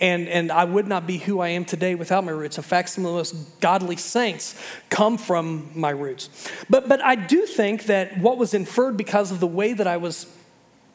And, 0.00 0.28
and 0.28 0.50
I 0.50 0.64
would 0.64 0.88
not 0.88 1.06
be 1.06 1.18
who 1.18 1.40
I 1.40 1.48
am 1.48 1.64
today 1.66 1.94
without 1.94 2.24
my 2.24 2.32
roots. 2.32 2.56
In 2.56 2.62
fact, 2.62 2.88
some 2.88 3.04
of 3.04 3.12
the 3.12 3.16
most 3.18 3.60
godly 3.60 3.96
saints 3.96 4.54
come 4.88 5.18
from 5.18 5.70
my 5.74 5.90
roots. 5.90 6.30
But, 6.70 6.88
but 6.88 7.02
I 7.04 7.16
do 7.16 7.44
think 7.44 7.84
that 7.84 8.18
what 8.18 8.38
was 8.38 8.54
inferred 8.54 8.96
because 8.96 9.30
of 9.30 9.40
the 9.40 9.46
way 9.46 9.74
that 9.74 9.86
I 9.86 9.98
was 9.98 10.26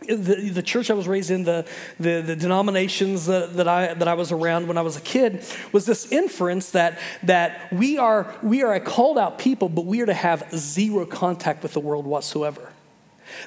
the, 0.08 0.52
the 0.54 0.62
church 0.62 0.90
I 0.92 0.94
was 0.94 1.08
raised 1.08 1.32
in, 1.32 1.44
the, 1.44 1.68
the, 2.00 2.22
the 2.22 2.36
denominations 2.36 3.26
that, 3.26 3.56
that, 3.56 3.68
I, 3.68 3.94
that 3.94 4.08
I 4.08 4.14
was 4.14 4.32
around 4.32 4.68
when 4.68 4.78
I 4.78 4.82
was 4.82 4.98
a 4.98 5.02
kid, 5.02 5.44
was 5.72 5.86
this 5.86 6.12
inference 6.12 6.72
that, 6.72 7.00
that 7.24 7.72
we, 7.74 7.98
are, 7.98 8.34
we 8.44 8.64
are 8.64 8.74
a 8.74 8.80
called 8.80 9.18
out 9.18 9.40
people, 9.40 9.70
but 9.70 9.86
we 9.86 10.02
are 10.02 10.06
to 10.06 10.14
have 10.14 10.48
zero 10.56 11.06
contact 11.06 11.64
with 11.64 11.74
the 11.74 11.80
world 11.80 12.06
whatsoever. 12.06 12.72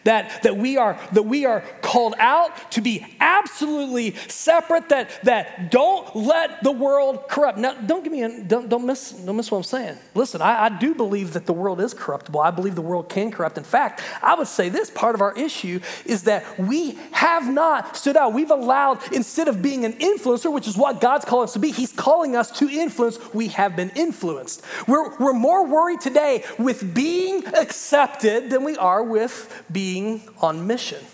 That, 0.05 0.43
that, 0.43 0.57
we 0.57 0.77
are, 0.77 0.99
that 1.13 1.25
we 1.25 1.45
are 1.45 1.61
called 1.83 2.15
out 2.19 2.73
to 2.73 2.81
be 2.81 3.07
absolutely 3.21 4.15
separate, 4.29 4.89
that, 4.91 5.11
that 5.25 5.71
don't 5.71 6.15
let 6.15 6.63
the 6.63 6.73
world 6.73 7.29
corrupt. 7.29 7.59
Now, 7.59 7.75
don't, 7.75 8.03
give 8.03 8.13
me 8.13 8.23
a, 8.23 8.43
don't, 8.43 8.69
don't, 8.69 8.87
miss, 8.87 9.13
don't 9.13 9.37
miss 9.37 9.51
what 9.51 9.59
I'm 9.59 9.65
saying. 9.65 9.99
Listen, 10.15 10.43
I, 10.43 10.65
I 10.65 10.69
do 10.69 10.95
believe 10.95 11.33
that 11.35 11.47
the 11.47 11.53
world 11.53 11.81
is 11.81 11.95
corruptible. 11.95 12.41
I 12.41 12.51
believe 12.51 12.75
the 12.75 12.83
world 12.83 13.09
can 13.09 13.31
corrupt. 13.31 13.59
In 13.59 13.65
fact, 13.65 14.03
I 14.23 14.35
would 14.35 14.49
say 14.49 14.69
this 14.69 14.91
part 14.91 15.15
of 15.15 15.21
our 15.21 15.37
issue 15.37 15.81
is 16.05 16.25
that 16.25 16.59
we 16.59 16.99
have 17.13 17.53
not 17.53 17.97
stood 17.97 18.17
out. 18.17 18.33
We've 18.33 18.51
allowed, 18.51 19.13
instead 19.13 19.49
of 19.49 19.63
being 19.63 19.85
an 19.85 19.95
influencer, 19.95 20.53
which 20.53 20.67
is 20.67 20.77
what 20.77 21.01
God's 21.01 21.25
calling 21.25 21.45
us 21.45 21.53
to 21.55 21.59
be, 21.59 21.71
He's 21.71 21.93
calling 21.93 22.37
us 22.37 22.51
to 22.59 22.69
influence. 22.69 23.19
We 23.35 23.49
have 23.49 23.77
been 23.77 23.91
influenced. 23.91 24.63
We're, 24.87 25.17
we're 25.19 25.33
more 25.33 25.67
worried 25.67 26.01
today 26.01 26.45
with 26.59 26.95
being 26.95 27.47
accepted 27.49 28.51
than 28.51 28.65
we 28.65 28.77
are 28.77 29.03
with 29.03 29.65
being 29.71 30.29
on 30.41 30.67
mission. 30.67 31.05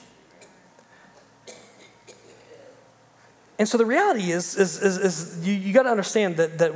And 3.59 3.69
so 3.69 3.79
the 3.79 3.87
reality 3.87 4.33
is, 4.33 4.57
is, 4.57 4.83
is, 4.83 4.99
is 4.99 5.47
you, 5.47 5.55
you 5.55 5.73
got 5.73 5.85
to 5.85 5.91
understand 5.91 6.37
that, 6.39 6.59
that, 6.59 6.75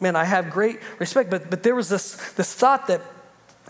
man, 0.00 0.16
I 0.16 0.24
have 0.24 0.50
great 0.50 0.78
respect, 0.98 1.30
but, 1.30 1.50
but 1.50 1.62
there 1.62 1.74
was 1.74 1.88
this, 1.88 2.32
this 2.32 2.54
thought 2.54 2.86
that 2.86 3.02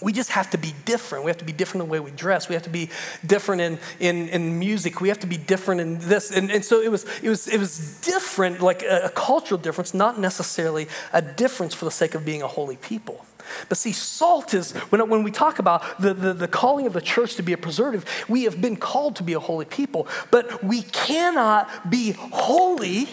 we 0.02 0.12
just 0.12 0.30
have 0.30 0.50
to 0.50 0.58
be 0.58 0.74
different. 0.84 1.24
We 1.24 1.30
have 1.30 1.38
to 1.38 1.44
be 1.44 1.52
different 1.52 1.82
in 1.82 1.88
the 1.88 1.92
way 1.92 2.00
we 2.00 2.10
dress. 2.10 2.48
We 2.48 2.54
have 2.54 2.64
to 2.64 2.70
be 2.70 2.90
different 3.26 3.62
in, 3.62 3.78
in, 4.00 4.28
in 4.28 4.58
music. 4.58 5.00
We 5.00 5.08
have 5.08 5.20
to 5.20 5.26
be 5.26 5.36
different 5.36 5.80
in 5.80 5.98
this. 5.98 6.30
And, 6.30 6.50
and 6.50 6.64
so 6.64 6.80
it 6.80 6.90
was, 6.90 7.04
it, 7.22 7.28
was, 7.28 7.48
it 7.48 7.58
was 7.58 8.00
different, 8.00 8.60
like 8.60 8.82
a, 8.82 9.02
a 9.04 9.10
cultural 9.10 9.60
difference, 9.60 9.94
not 9.94 10.18
necessarily 10.18 10.88
a 11.12 11.22
difference 11.22 11.74
for 11.74 11.84
the 11.84 11.90
sake 11.90 12.14
of 12.14 12.24
being 12.24 12.42
a 12.42 12.48
holy 12.48 12.76
people. 12.76 13.24
But 13.68 13.78
see, 13.78 13.92
salt 13.92 14.54
is, 14.54 14.72
when, 14.72 15.08
when 15.08 15.22
we 15.22 15.30
talk 15.30 15.58
about 15.58 16.00
the, 16.00 16.14
the, 16.14 16.32
the, 16.32 16.48
calling 16.48 16.86
of 16.86 16.92
the 16.92 17.00
church 17.00 17.34
to 17.36 17.42
be 17.42 17.52
a 17.52 17.58
preservative, 17.58 18.04
we 18.28 18.44
have 18.44 18.60
been 18.60 18.76
called 18.76 19.16
to 19.16 19.22
be 19.22 19.32
a 19.32 19.40
holy 19.40 19.64
people, 19.64 20.06
but 20.30 20.62
we 20.62 20.82
cannot 20.82 21.90
be 21.90 22.12
holy 22.12 23.08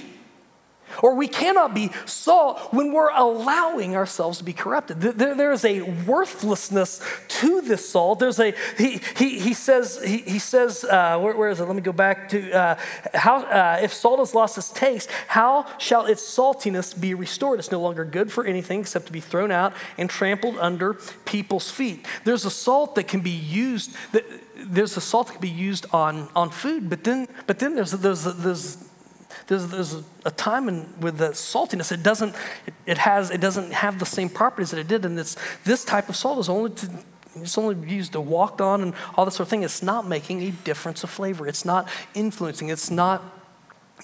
or 1.02 1.16
we 1.16 1.28
cannot 1.28 1.74
be 1.74 1.92
salt 2.06 2.74
when 2.74 2.92
we're 2.92 3.12
allowing 3.12 3.96
ourselves 3.96 4.38
to 4.40 4.44
be 4.44 4.54
corrupted. 4.54 5.02
There, 5.02 5.36
there 5.36 5.52
is 5.52 5.66
a 5.66 5.82
worthlessness 5.82 7.02
to 7.28 7.62
this 7.62 7.90
salt. 7.90 8.20
There's 8.20 8.40
a, 8.40 8.54
he, 8.78 9.02
he, 9.18 9.40
he 9.40 9.54
says, 9.54 10.02
he, 10.04 10.18
he 10.20 10.40
says 10.40 10.84
uh, 10.84 11.20
where, 11.20 11.36
where 11.36 11.50
is 11.50 11.60
it? 11.60 11.66
Let 11.66 11.76
me 11.76 11.82
go 11.82 11.92
back 11.92 12.30
to, 12.30 12.52
uh, 12.52 12.76
how, 13.14 13.44
uh, 13.44 13.80
if 13.82 13.94
salt 13.94 14.20
has 14.20 14.34
lost 14.34 14.58
its 14.58 14.72
taste, 14.72 15.10
how 15.28 15.66
shall 15.78 16.06
its 16.06 16.22
saltiness 16.24 17.00
be 17.00 17.14
restored? 17.14 17.60
It's 17.60 17.72
no 17.72 17.82
longer 17.82 18.06
good 18.06 18.32
for 18.32 18.46
anything 18.46 18.82
except 18.82 19.06
to 19.08 19.12
be 19.12 19.20
thrown 19.20 19.52
out 19.52 19.74
and 19.98 20.10
trampled 20.10 20.58
under 20.60 20.96
people's 21.26 21.70
feet. 21.72 22.06
There's 22.24 22.46
a 22.46 22.52
salt 22.52 22.96
that 22.96 23.08
can 23.08 23.22
be 23.22 23.30
used, 23.30 23.96
that, 24.12 24.26
there's 24.56 24.98
a 24.98 25.02
salt 25.02 25.28
that 25.28 25.34
can 25.34 25.42
be 25.42 25.50
used 25.50 25.86
on, 25.94 26.30
on 26.36 26.50
food, 26.50 26.90
but 26.90 27.04
then, 27.04 27.28
but 27.48 27.60
then 27.60 27.76
there's, 27.76 27.92
there's, 27.92 28.24
there's 28.24 28.89
there's, 29.48 29.68
there's 29.68 29.96
a 30.26 30.32
time 30.32 30.68
in, 30.68 30.88
with 31.00 31.18
the 31.18 31.30
saltiness, 31.30 31.92
it 31.92 32.04
doesn't, 32.04 32.36
it, 32.66 32.74
it, 32.86 32.98
has, 33.00 33.32
it 33.32 33.42
doesn't 33.42 33.72
have 33.72 34.00
the 34.00 34.06
same 34.06 34.30
properties 34.30 34.72
that 34.72 34.80
it 34.80 34.88
did. 34.88 35.06
And 35.06 35.18
this, 35.18 35.36
this 35.64 35.84
type 35.84 36.10
of 36.10 36.16
salt 36.16 36.40
is 36.40 36.50
only 36.50 36.72
to, 36.72 36.90
it's 37.36 37.58
only 37.58 37.90
used 37.90 38.14
to 38.14 38.22
walk 38.22 38.60
on 38.60 38.82
and 38.82 38.94
all 39.16 39.26
this 39.26 39.36
sort 39.36 39.48
of 39.48 39.50
thing. 39.50 39.64
It's 39.64 39.84
not 39.84 40.08
making 40.08 40.42
a 40.42 40.52
difference 40.52 41.04
of 41.04 41.10
flavor. 41.10 41.48
It's 41.48 41.66
not 41.66 41.88
influencing. 42.14 42.70
It's 42.70 42.90
not 42.90 43.24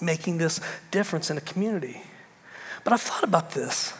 making 0.00 0.38
this 0.38 0.60
difference 0.90 1.30
in 1.30 1.36
a 1.36 1.40
community. 1.40 2.02
But 2.84 2.92
I've 2.92 3.00
thought 3.00 3.24
about 3.24 3.50
this. 3.50 3.92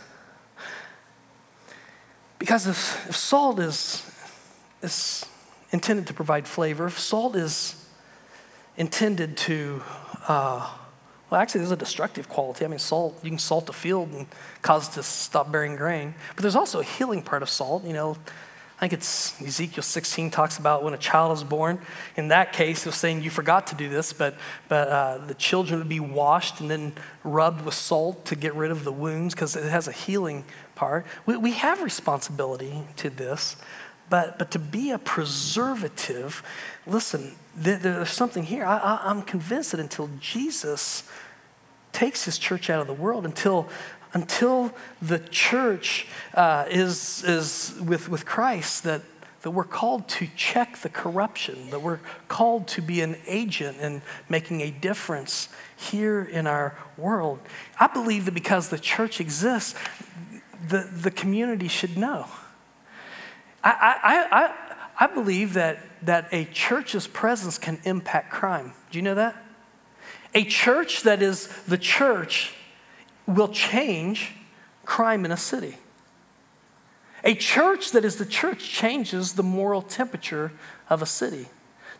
Because 2.39 2.67
if, 2.67 3.09
if 3.09 3.17
salt 3.17 3.59
is, 3.59 4.09
is 4.83 5.27
intended 5.73 6.07
to 6.07 6.15
provide 6.15 6.47
flavor, 6.47 6.87
if 6.87 6.99
salt 6.99 7.35
is 7.35 7.87
intended 8.77 9.37
to 9.39 9.83
uh, 10.29 10.71
well, 11.29 11.41
actually, 11.41 11.61
there's 11.61 11.73
a 11.73 11.77
destructive 11.77 12.29
quality. 12.29 12.65
I 12.65 12.69
mean, 12.69 12.79
salt, 12.79 13.19
you 13.23 13.31
can 13.31 13.39
salt 13.39 13.69
a 13.69 13.73
field 13.73 14.11
and 14.12 14.27
cause 14.62 14.89
it 14.89 14.93
to 14.93 15.03
stop 15.03 15.51
bearing 15.51 15.75
grain. 15.75 16.15
But 16.37 16.43
there's 16.43 16.55
also 16.55 16.81
a 16.81 16.85
healing 16.85 17.23
part 17.23 17.43
of 17.43 17.49
salt. 17.49 17.85
You 17.85 17.95
know, 17.95 18.17
I 18.77 18.81
think 18.81 18.93
it's 18.93 19.41
Ezekiel 19.41 19.83
16 19.83 20.31
talks 20.31 20.59
about 20.59 20.85
when 20.85 20.93
a 20.93 20.99
child 20.99 21.37
is 21.37 21.43
born. 21.43 21.81
In 22.17 22.29
that 22.29 22.53
case, 22.53 22.81
it 22.85 22.87
was 22.87 22.97
saying 22.97 23.23
you 23.23 23.31
forgot 23.31 23.67
to 23.69 23.75
do 23.75 23.89
this, 23.89 24.12
but, 24.12 24.37
but 24.69 24.89
uh, 24.89 25.19
the 25.27 25.35
children 25.35 25.81
would 25.81 25.89
be 25.89 25.99
washed 25.99 26.61
and 26.61 26.71
then 26.71 26.93
rubbed 27.25 27.65
with 27.65 27.75
salt 27.75 28.27
to 28.27 28.37
get 28.37 28.55
rid 28.55 28.71
of 28.71 28.85
the 28.85 28.93
wounds 28.93 29.35
because 29.35 29.57
it 29.57 29.65
has 29.65 29.89
a 29.89 29.93
healing 29.93 30.45
part. 30.75 31.07
We, 31.25 31.39
we 31.39 31.53
have 31.53 31.83
responsibility 31.83 32.83
to 32.97 33.09
this, 33.09 33.57
but, 34.11 34.39
but 34.39 34.51
to 34.51 34.59
be 34.59 34.91
a 34.91 34.99
preservative, 34.99 36.43
listen, 36.87 37.35
there's 37.57 38.11
something 38.11 38.44
here. 38.44 38.64
I, 38.64 39.11
am 39.11 39.22
convinced 39.22 39.72
that 39.72 39.81
until 39.81 40.11
Jesus 40.20 41.05
takes 41.92 42.25
his 42.25 42.38
church 42.38 42.70
out 42.70 42.81
of 42.81 42.87
the 42.87 42.92
world, 42.92 43.25
until, 43.25 43.68
until 44.12 44.72
the 45.01 45.18
church 45.18 46.07
uh, 46.35 46.66
is, 46.70 47.25
is 47.25 47.75
with, 47.81 48.09
with 48.09 48.27
Christ, 48.27 48.85
that, 48.85 49.03
that 49.42 49.51
we're 49.51 49.64
called 49.64 50.09
to 50.09 50.29
check 50.37 50.79
the 50.79 50.88
corruption, 50.88 51.70
that 51.70 51.81
we're 51.81 52.01
called 52.29 52.68
to 52.68 52.83
be 52.83 53.01
an 53.01 53.16
agent 53.27 53.79
in 53.79 54.03
making 54.29 54.61
a 54.61 54.70
difference 54.70 55.49
here 55.75 56.22
in 56.22 56.46
our 56.46 56.77
world. 56.96 57.38
I 57.81 57.87
believe 57.87 58.27
that 58.27 58.35
because 58.35 58.68
the 58.68 58.79
church 58.79 59.20
exists, 59.20 59.75
the, 60.68 60.88
the 60.92 61.11
community 61.11 61.68
should 61.68 61.96
know. 61.96 62.27
I, 63.64 63.96
I, 64.03 64.38
I, 64.44 64.65
I 64.99 65.07
believe 65.07 65.55
that, 65.55 65.79
that 66.03 66.29
a 66.33 66.47
church's 66.47 67.07
presence 67.07 67.59
can 67.59 67.79
impact 67.85 68.33
crime. 68.33 68.73
Do 68.91 68.99
you 68.99 69.03
know 69.03 69.15
that? 69.15 69.37
A 70.35 70.45
church 70.45 71.03
that 71.03 71.23
is 71.23 71.49
the 71.65 71.79
church 71.79 72.55
will 73.27 73.49
change 73.49 74.33
crime 74.85 75.25
in 75.25 75.33
a 75.33 75.37
city. 75.37 75.77
A 77.25 77.35
church 77.35 77.91
that 77.91 78.05
is 78.05 78.17
the 78.17 78.27
church 78.27 78.69
changes 78.69 79.35
the 79.35 79.43
moral 79.43 79.83
temperature 79.83 80.53
of 80.89 81.03
a 81.03 81.07
city. 81.07 81.47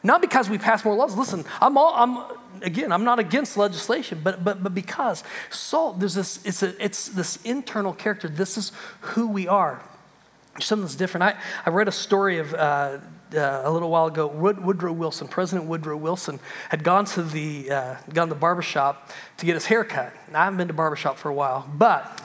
Not 0.03 0.21
because 0.21 0.49
we 0.49 0.57
pass 0.57 0.85
more 0.85 0.95
laws. 0.95 1.17
Listen, 1.17 1.45
I'm 1.61 1.77
all, 1.77 1.93
I'm, 1.95 2.63
again, 2.63 2.93
I'm 2.93 3.05
not 3.05 3.19
against 3.19 3.57
legislation, 3.57 4.21
but, 4.23 4.45
but, 4.45 4.63
but 4.63 4.75
because 4.75 5.25
salt, 5.51 5.99
there's 5.99 6.15
this, 6.15 6.45
it's, 6.47 6.63
a, 6.63 6.83
it's 6.83 7.09
this 7.09 7.39
internal 7.45 7.93
character. 7.93 8.29
This 8.29 8.57
is 8.57 8.73
who 9.01 9.27
we 9.27 9.49
are 9.49 9.83
something 10.61 10.85
that's 10.85 10.97
different. 10.97 11.25
I, 11.25 11.35
I 11.65 11.71
read 11.71 11.89
a 11.89 11.93
story 11.93 12.39
of 12.39 12.55
uh, 12.55 12.99
uh, 13.35 13.63
a 13.65 13.71
little 13.71 13.91
while 13.91 14.07
ago. 14.07 14.27
Wood, 14.27 14.65
Woodrow 14.65 14.93
Wilson, 14.93 15.29
President 15.29 15.69
Woodrow 15.69 15.97
Wilson, 15.97 16.41
had 16.69 16.85
gone 16.85 17.05
to 17.07 17.23
the 17.23 17.71
uh, 17.71 17.97
gone 18.13 18.29
to 18.29 18.35
the 18.35 18.41
barbershop 18.41 19.11
to 19.39 19.47
get 19.47 19.55
his 19.55 19.67
hair 19.67 19.85
cut. 19.85 20.13
Now, 20.31 20.43
I 20.43 20.45
haven't 20.45 20.59
been 20.59 20.69
to 20.69 20.75
barbershop 20.75 21.19
for 21.19 21.29
a 21.29 21.35
while, 21.35 21.69
but 21.75 22.23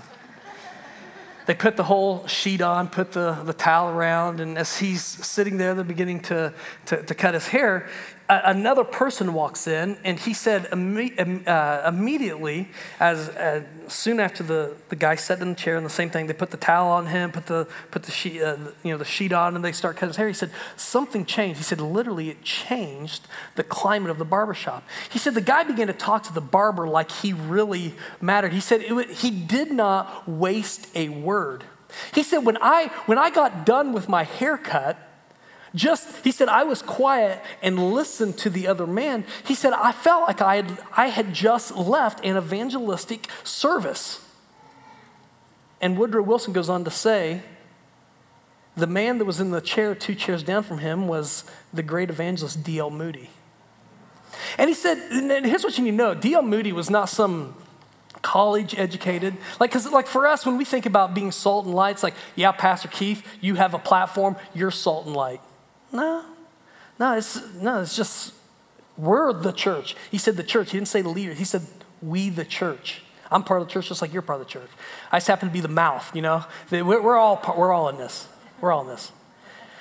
they 1.47 1.55
put 1.55 1.75
the 1.75 1.83
whole 1.83 2.27
sheet 2.27 2.61
on, 2.61 2.87
put 2.87 3.11
the, 3.13 3.33
the 3.43 3.53
towel 3.53 3.89
around, 3.89 4.39
and 4.39 4.57
as 4.57 4.77
he's 4.77 5.03
sitting 5.03 5.57
there, 5.57 5.73
they're 5.73 5.83
beginning 5.83 6.21
to, 6.21 6.53
to, 6.85 7.03
to 7.03 7.15
cut 7.15 7.33
his 7.33 7.47
hair 7.47 7.89
another 8.31 8.83
person 8.83 9.33
walks 9.33 9.67
in, 9.67 9.97
and 10.03 10.19
he 10.19 10.33
said 10.33 10.65
imme- 10.71 11.47
uh, 11.47 11.87
immediately, 11.87 12.69
as 12.99 13.29
uh, 13.29 13.63
soon 13.87 14.19
after 14.19 14.43
the, 14.43 14.75
the 14.89 14.95
guy 14.95 15.15
sat 15.15 15.41
in 15.41 15.49
the 15.49 15.55
chair, 15.55 15.75
and 15.75 15.85
the 15.85 15.89
same 15.89 16.09
thing, 16.09 16.27
they 16.27 16.33
put 16.33 16.51
the 16.51 16.57
towel 16.57 16.89
on 16.91 17.07
him, 17.07 17.31
put 17.31 17.47
the 17.47 17.67
put 17.91 18.03
the 18.03 18.11
sheet, 18.11 18.41
uh, 18.41 18.57
you 18.83 18.91
know, 18.91 18.97
the 18.97 19.05
sheet 19.05 19.33
on, 19.33 19.55
and 19.55 19.65
they 19.65 19.71
start 19.71 19.97
cutting 19.97 20.09
his 20.09 20.17
hair. 20.17 20.27
He 20.27 20.33
said 20.33 20.51
something 20.77 21.25
changed. 21.25 21.57
He 21.57 21.63
said 21.63 21.81
literally 21.81 22.29
it 22.29 22.41
changed 22.43 23.27
the 23.55 23.63
climate 23.63 24.09
of 24.09 24.17
the 24.17 24.25
barbershop. 24.25 24.83
He 25.09 25.19
said 25.19 25.33
the 25.33 25.41
guy 25.41 25.63
began 25.63 25.87
to 25.87 25.93
talk 25.93 26.23
to 26.23 26.33
the 26.33 26.41
barber 26.41 26.87
like 26.87 27.11
he 27.11 27.33
really 27.33 27.95
mattered. 28.21 28.53
He 28.53 28.61
said 28.61 28.81
it, 28.81 29.09
he 29.09 29.31
did 29.31 29.71
not 29.71 30.27
waste 30.27 30.87
a 30.95 31.09
word. 31.09 31.65
He 32.13 32.23
said 32.23 32.39
when 32.39 32.57
I 32.61 32.87
when 33.05 33.17
I 33.17 33.29
got 33.29 33.65
done 33.65 33.91
with 33.91 34.07
my 34.07 34.23
haircut 34.23 35.10
just, 35.73 36.23
he 36.23 36.31
said, 36.31 36.49
I 36.49 36.63
was 36.63 36.81
quiet 36.81 37.41
and 37.61 37.93
listened 37.93 38.37
to 38.39 38.49
the 38.49 38.67
other 38.67 38.85
man. 38.85 39.23
He 39.45 39.55
said, 39.55 39.73
I 39.73 39.91
felt 39.91 40.27
like 40.27 40.41
I 40.41 40.57
had, 40.57 40.79
I 40.95 41.07
had 41.07 41.33
just 41.33 41.75
left 41.75 42.25
an 42.25 42.35
evangelistic 42.35 43.27
service. 43.43 44.25
And 45.79 45.97
Woodrow 45.97 46.23
Wilson 46.23 46.53
goes 46.53 46.69
on 46.69 46.83
to 46.83 46.91
say, 46.91 47.41
the 48.75 48.87
man 48.87 49.17
that 49.17 49.25
was 49.25 49.39
in 49.39 49.51
the 49.51 49.61
chair 49.61 49.95
two 49.95 50.15
chairs 50.15 50.43
down 50.43 50.63
from 50.63 50.79
him 50.79 51.07
was 51.07 51.43
the 51.73 51.83
great 51.83 52.09
evangelist 52.09 52.63
D.L. 52.63 52.89
Moody. 52.89 53.29
And 54.57 54.69
he 54.69 54.73
said, 54.73 54.97
and 55.11 55.45
here's 55.45 55.63
what 55.63 55.77
you 55.77 55.83
need 55.83 55.91
to 55.91 55.97
know 55.97 56.13
D.L. 56.13 56.41
Moody 56.41 56.71
was 56.71 56.89
not 56.89 57.09
some 57.09 57.55
college 58.21 58.77
educated. 58.77 59.35
Like, 59.59 59.71
because, 59.71 59.91
like, 59.91 60.07
for 60.07 60.27
us, 60.27 60.45
when 60.45 60.57
we 60.57 60.65
think 60.65 60.85
about 60.85 61.13
being 61.13 61.31
salt 61.31 61.65
and 61.65 61.73
light, 61.73 61.91
it's 61.91 62.03
like, 62.03 62.13
yeah, 62.35 62.51
Pastor 62.51 62.87
Keith, 62.87 63.25
you 63.41 63.55
have 63.55 63.73
a 63.73 63.79
platform, 63.79 64.35
you're 64.53 64.71
salt 64.71 65.05
and 65.05 65.15
light. 65.15 65.41
No, 65.91 66.25
no, 66.99 67.17
it's, 67.17 67.41
no, 67.55 67.81
it's 67.81 67.95
just, 67.95 68.33
we're 68.97 69.33
the 69.33 69.51
church. 69.51 69.95
He 70.09 70.17
said 70.17 70.37
the 70.37 70.43
church. 70.43 70.71
He 70.71 70.77
didn't 70.77 70.87
say 70.87 71.01
the 71.01 71.09
leader. 71.09 71.33
He 71.33 71.43
said, 71.43 71.63
we 72.01 72.29
the 72.29 72.45
church. 72.45 73.01
I'm 73.29 73.43
part 73.43 73.61
of 73.61 73.67
the 73.67 73.73
church 73.73 73.87
just 73.87 74.01
like 74.01 74.13
you're 74.13 74.21
part 74.21 74.41
of 74.41 74.47
the 74.47 74.51
church. 74.51 74.69
I 75.11 75.17
just 75.17 75.27
happen 75.27 75.49
to 75.49 75.53
be 75.53 75.61
the 75.61 75.67
mouth, 75.67 76.13
you 76.15 76.21
know? 76.21 76.45
We're 76.69 77.15
all, 77.15 77.41
we're 77.57 77.71
all 77.71 77.89
in 77.89 77.97
this. 77.97 78.27
We're 78.59 78.71
all 78.71 78.81
in 78.81 78.87
this. 78.87 79.11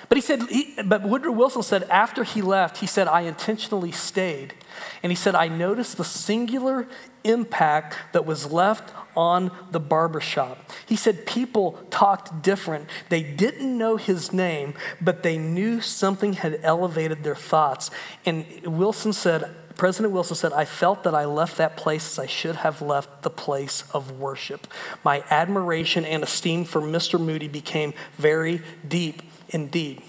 But 0.08 0.16
he 0.16 0.22
said, 0.22 0.42
he, 0.48 0.74
but 0.84 1.02
Woodrow 1.02 1.32
Wilson 1.32 1.62
said 1.62 1.84
after 1.84 2.24
he 2.24 2.42
left, 2.42 2.78
he 2.78 2.86
said, 2.86 3.06
I 3.06 3.22
intentionally 3.22 3.92
stayed. 3.92 4.54
And 5.02 5.12
he 5.12 5.16
said, 5.16 5.36
I 5.36 5.46
noticed 5.46 5.98
the 5.98 6.04
singular 6.04 6.88
impact 7.24 7.96
that 8.12 8.26
was 8.26 8.50
left 8.50 8.92
on 9.16 9.50
the 9.70 9.80
barbershop. 9.80 10.70
He 10.86 10.96
said 10.96 11.26
people 11.26 11.72
talked 11.90 12.42
different. 12.42 12.88
They 13.08 13.22
didn't 13.22 13.76
know 13.76 13.96
his 13.96 14.32
name, 14.32 14.74
but 15.00 15.22
they 15.22 15.38
knew 15.38 15.80
something 15.80 16.34
had 16.34 16.60
elevated 16.62 17.22
their 17.24 17.34
thoughts. 17.34 17.90
And 18.24 18.46
Wilson 18.64 19.12
said, 19.12 19.54
President 19.76 20.12
Wilson 20.12 20.36
said, 20.36 20.52
I 20.52 20.66
felt 20.66 21.04
that 21.04 21.14
I 21.14 21.24
left 21.24 21.56
that 21.56 21.76
place 21.76 22.12
as 22.12 22.18
I 22.18 22.26
should 22.26 22.56
have 22.56 22.82
left 22.82 23.22
the 23.22 23.30
place 23.30 23.82
of 23.94 24.18
worship. 24.18 24.66
My 25.02 25.24
admiration 25.30 26.04
and 26.04 26.22
esteem 26.22 26.64
for 26.64 26.82
Mr. 26.82 27.18
Moody 27.18 27.48
became 27.48 27.94
very 28.18 28.60
deep 28.86 29.22
indeed. 29.48 30.02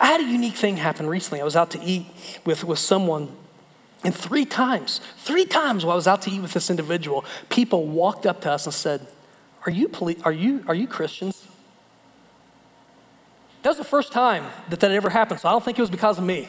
I 0.00 0.06
had 0.06 0.20
a 0.20 0.24
unique 0.24 0.56
thing 0.56 0.78
happen 0.78 1.06
recently. 1.06 1.40
I 1.40 1.44
was 1.44 1.56
out 1.56 1.70
to 1.72 1.82
eat 1.82 2.06
with, 2.44 2.64
with 2.64 2.78
someone, 2.78 3.34
and 4.04 4.14
three 4.14 4.44
times, 4.44 5.00
three 5.16 5.44
times 5.44 5.84
while 5.84 5.94
I 5.94 5.96
was 5.96 6.06
out 6.06 6.22
to 6.22 6.30
eat 6.30 6.40
with 6.40 6.52
this 6.52 6.70
individual, 6.70 7.24
people 7.48 7.86
walked 7.86 8.26
up 8.26 8.40
to 8.42 8.52
us 8.52 8.66
and 8.66 8.74
said, 8.74 9.06
Are 9.64 9.72
you, 9.72 9.88
poli- 9.88 10.18
are 10.24 10.32
you, 10.32 10.64
are 10.68 10.74
you 10.74 10.86
Christians? 10.86 11.46
That 13.62 13.70
was 13.70 13.78
the 13.78 13.84
first 13.84 14.12
time 14.12 14.44
that 14.68 14.80
that 14.80 14.90
ever 14.92 15.10
happened, 15.10 15.40
so 15.40 15.48
I 15.48 15.52
don't 15.52 15.64
think 15.64 15.78
it 15.78 15.82
was 15.82 15.90
because 15.90 16.18
of 16.18 16.24
me. 16.24 16.48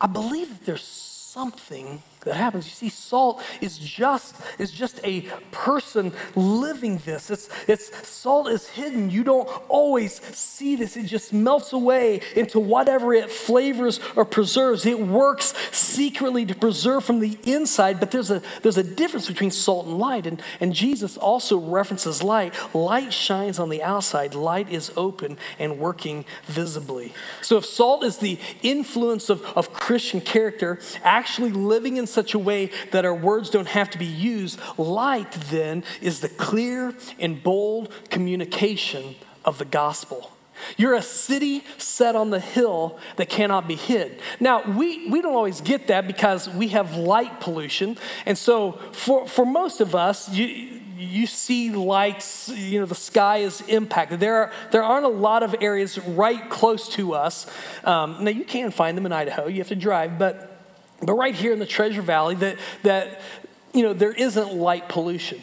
I 0.00 0.08
believe 0.08 0.48
that 0.48 0.66
there's 0.66 0.82
something 0.82 2.02
that 2.24 2.34
happens. 2.34 2.66
You 2.66 2.72
see, 2.72 2.88
salt 2.88 3.42
is 3.60 3.78
just, 3.78 4.36
is 4.58 4.70
just 4.70 5.00
a 5.04 5.22
person 5.50 6.12
living 6.34 6.98
this. 6.98 7.30
It's, 7.30 7.48
it's 7.68 8.06
salt 8.06 8.48
is 8.48 8.68
hidden. 8.68 9.10
You 9.10 9.24
don't 9.24 9.48
always 9.68 10.20
see 10.36 10.76
this. 10.76 10.96
It 10.96 11.04
just 11.06 11.32
melts 11.32 11.72
away 11.72 12.20
into 12.36 12.60
whatever 12.60 13.12
it 13.14 13.30
flavors 13.30 14.00
or 14.16 14.24
preserves. 14.24 14.86
It 14.86 15.00
works 15.00 15.54
secretly 15.72 16.46
to 16.46 16.54
preserve 16.54 17.04
from 17.04 17.20
the 17.20 17.38
inside, 17.44 18.00
but 18.00 18.10
there's 18.10 18.30
a 18.30 18.42
there's 18.62 18.78
a 18.78 18.82
difference 18.82 19.28
between 19.28 19.50
salt 19.50 19.86
and 19.86 19.98
light. 19.98 20.26
And, 20.26 20.42
and 20.60 20.74
Jesus 20.74 21.16
also 21.16 21.58
references 21.58 22.22
light. 22.22 22.54
Light 22.74 23.12
shines 23.12 23.58
on 23.58 23.68
the 23.68 23.82
outside, 23.82 24.34
light 24.34 24.70
is 24.70 24.92
open 24.96 25.38
and 25.58 25.78
working 25.78 26.24
visibly. 26.46 27.12
So 27.42 27.56
if 27.56 27.64
salt 27.64 28.04
is 28.04 28.18
the 28.18 28.38
influence 28.62 29.28
of, 29.28 29.42
of 29.56 29.72
Christian 29.72 30.20
character, 30.20 30.78
actually 31.02 31.52
living 31.52 31.96
in 31.96 32.06
such 32.14 32.32
a 32.34 32.38
way 32.38 32.70
that 32.92 33.04
our 33.04 33.14
words 33.14 33.50
don't 33.50 33.68
have 33.68 33.90
to 33.90 33.98
be 33.98 34.06
used. 34.06 34.58
Light, 34.78 35.32
then, 35.32 35.84
is 36.00 36.20
the 36.20 36.28
clear 36.28 36.94
and 37.18 37.42
bold 37.42 37.92
communication 38.10 39.16
of 39.44 39.58
the 39.58 39.64
gospel. 39.64 40.30
You're 40.76 40.94
a 40.94 41.02
city 41.02 41.64
set 41.78 42.16
on 42.16 42.30
the 42.30 42.40
hill 42.40 42.98
that 43.16 43.28
cannot 43.28 43.66
be 43.68 43.74
hid. 43.74 44.20
Now, 44.40 44.62
we, 44.62 45.08
we 45.08 45.20
don't 45.20 45.34
always 45.34 45.60
get 45.60 45.88
that 45.88 46.06
because 46.06 46.48
we 46.48 46.68
have 46.68 46.96
light 46.96 47.40
pollution. 47.40 47.98
And 48.24 48.38
so, 48.38 48.72
for, 48.92 49.26
for 49.26 49.44
most 49.44 49.80
of 49.80 49.94
us, 49.94 50.28
you, 50.30 50.80
you 50.96 51.26
see 51.26 51.70
lights, 51.70 52.48
you 52.48 52.80
know, 52.80 52.86
the 52.86 52.94
sky 52.94 53.38
is 53.38 53.60
impacted. 53.62 54.20
There, 54.20 54.36
are, 54.36 54.52
there 54.70 54.82
aren't 54.82 55.06
a 55.06 55.08
lot 55.08 55.42
of 55.42 55.56
areas 55.60 55.98
right 55.98 56.48
close 56.48 56.88
to 56.90 57.14
us. 57.14 57.46
Um, 57.82 58.24
now, 58.24 58.30
you 58.30 58.44
can 58.44 58.70
find 58.70 58.96
them 58.96 59.06
in 59.06 59.12
Idaho, 59.12 59.46
you 59.46 59.58
have 59.58 59.68
to 59.68 59.76
drive, 59.76 60.18
but 60.18 60.53
but 61.04 61.14
right 61.14 61.34
here 61.34 61.52
in 61.52 61.58
the 61.58 61.66
Treasure 61.66 62.02
Valley, 62.02 62.34
that, 62.36 62.58
that 62.82 63.20
you 63.72 63.82
know, 63.82 63.92
there 63.92 64.12
isn't 64.12 64.54
light 64.54 64.88
pollution. 64.88 65.42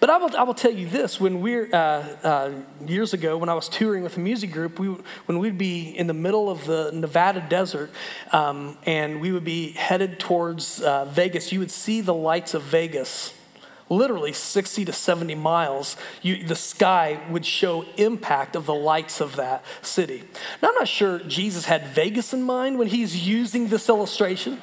But 0.00 0.10
I 0.10 0.16
will, 0.16 0.36
I 0.36 0.42
will 0.42 0.54
tell 0.54 0.72
you 0.72 0.88
this 0.88 1.20
when 1.20 1.40
we're, 1.40 1.68
uh, 1.72 1.76
uh, 2.22 2.52
years 2.86 3.12
ago, 3.12 3.36
when 3.38 3.48
I 3.48 3.54
was 3.54 3.68
touring 3.68 4.02
with 4.02 4.16
a 4.16 4.20
music 4.20 4.50
group, 4.50 4.78
we, 4.78 4.88
when 5.26 5.38
we'd 5.38 5.58
be 5.58 5.96
in 5.96 6.06
the 6.06 6.14
middle 6.14 6.50
of 6.50 6.64
the 6.64 6.90
Nevada 6.92 7.44
desert 7.48 7.90
um, 8.32 8.76
and 8.84 9.20
we 9.20 9.32
would 9.32 9.44
be 9.44 9.72
headed 9.72 10.18
towards 10.18 10.80
uh, 10.80 11.04
Vegas, 11.04 11.52
you 11.52 11.60
would 11.60 11.70
see 11.70 12.00
the 12.00 12.14
lights 12.14 12.54
of 12.54 12.62
Vegas 12.62 13.32
literally 13.88 14.32
60 14.32 14.84
to 14.84 14.92
70 14.92 15.36
miles, 15.36 15.96
you, 16.20 16.44
the 16.44 16.56
sky 16.56 17.20
would 17.30 17.46
show 17.46 17.84
impact 17.96 18.56
of 18.56 18.66
the 18.66 18.74
lights 18.74 19.20
of 19.20 19.36
that 19.36 19.64
city. 19.80 20.24
Now, 20.60 20.70
I'm 20.70 20.74
not 20.74 20.88
sure 20.88 21.20
Jesus 21.20 21.66
had 21.66 21.86
Vegas 21.88 22.32
in 22.32 22.42
mind 22.42 22.80
when 22.80 22.88
he's 22.88 23.28
using 23.28 23.68
this 23.68 23.88
illustration. 23.88 24.60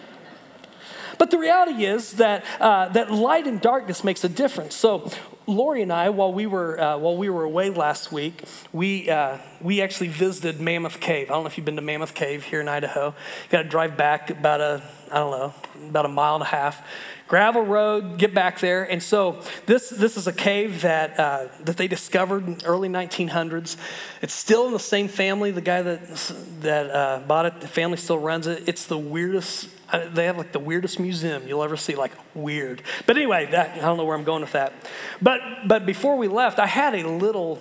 But 1.23 1.31
the 1.31 1.37
reality 1.37 1.85
is 1.85 2.11
that, 2.15 2.43
uh, 2.59 2.89
that 2.89 3.09
light 3.09 3.47
and 3.47 3.61
darkness 3.61 4.03
makes 4.03 4.25
a 4.25 4.27
difference. 4.27 4.75
So 4.75 5.09
Lori 5.47 5.81
and 5.81 5.93
I, 5.93 6.09
while 6.09 6.33
we 6.33 6.47
were 6.47 6.77
uh, 6.77 6.97
while 6.97 7.15
we 7.15 7.29
were 7.29 7.43
away 7.43 7.69
last 7.69 8.11
week, 8.11 8.43
we 8.73 9.09
uh, 9.09 9.37
we 9.61 9.81
actually 9.81 10.09
visited 10.09 10.59
Mammoth 10.59 10.99
Cave. 10.99 11.31
I 11.31 11.35
don't 11.35 11.43
know 11.43 11.47
if 11.47 11.57
you've 11.57 11.63
been 11.65 11.77
to 11.77 11.81
Mammoth 11.81 12.13
Cave 12.13 12.43
here 12.43 12.59
in 12.59 12.67
Idaho. 12.67 13.07
You 13.07 13.49
got 13.49 13.63
to 13.63 13.69
drive 13.69 13.95
back 13.95 14.31
about 14.31 14.59
a 14.59 14.83
I 15.09 15.19
don't 15.19 15.31
know 15.31 15.53
about 15.87 16.05
a 16.05 16.09
mile 16.09 16.35
and 16.35 16.43
a 16.43 16.47
half, 16.47 16.85
gravel 17.29 17.61
road. 17.61 18.17
Get 18.17 18.33
back 18.33 18.59
there, 18.59 18.83
and 18.83 19.01
so 19.01 19.41
this 19.65 19.91
this 19.91 20.17
is 20.17 20.27
a 20.27 20.33
cave 20.33 20.81
that 20.81 21.17
uh, 21.17 21.47
that 21.61 21.77
they 21.77 21.87
discovered 21.87 22.45
in 22.45 22.57
early 22.65 22.89
1900s. 22.89 23.77
It's 24.21 24.33
still 24.33 24.67
in 24.67 24.73
the 24.73 24.79
same 24.79 25.07
family. 25.07 25.51
The 25.51 25.61
guy 25.61 25.83
that 25.83 26.33
that 26.61 26.91
uh, 26.91 27.19
bought 27.25 27.45
it, 27.45 27.61
the 27.61 27.67
family 27.69 27.95
still 27.95 28.19
runs 28.19 28.45
it. 28.45 28.67
It's 28.67 28.87
the 28.87 28.97
weirdest 28.97 29.69
they 29.93 30.25
have 30.25 30.37
like 30.37 30.51
the 30.51 30.59
weirdest 30.59 30.99
museum 30.99 31.47
you'll 31.47 31.63
ever 31.63 31.77
see, 31.77 31.95
like 31.95 32.11
weird. 32.33 32.81
But 33.05 33.17
anyway, 33.17 33.47
that, 33.51 33.77
I 33.77 33.81
don't 33.81 33.97
know 33.97 34.05
where 34.05 34.15
I'm 34.15 34.23
going 34.23 34.41
with 34.41 34.53
that. 34.53 34.73
But, 35.21 35.41
but 35.67 35.85
before 35.85 36.17
we 36.17 36.27
left, 36.27 36.59
I 36.59 36.67
had 36.67 36.95
a 36.95 37.07
little 37.07 37.59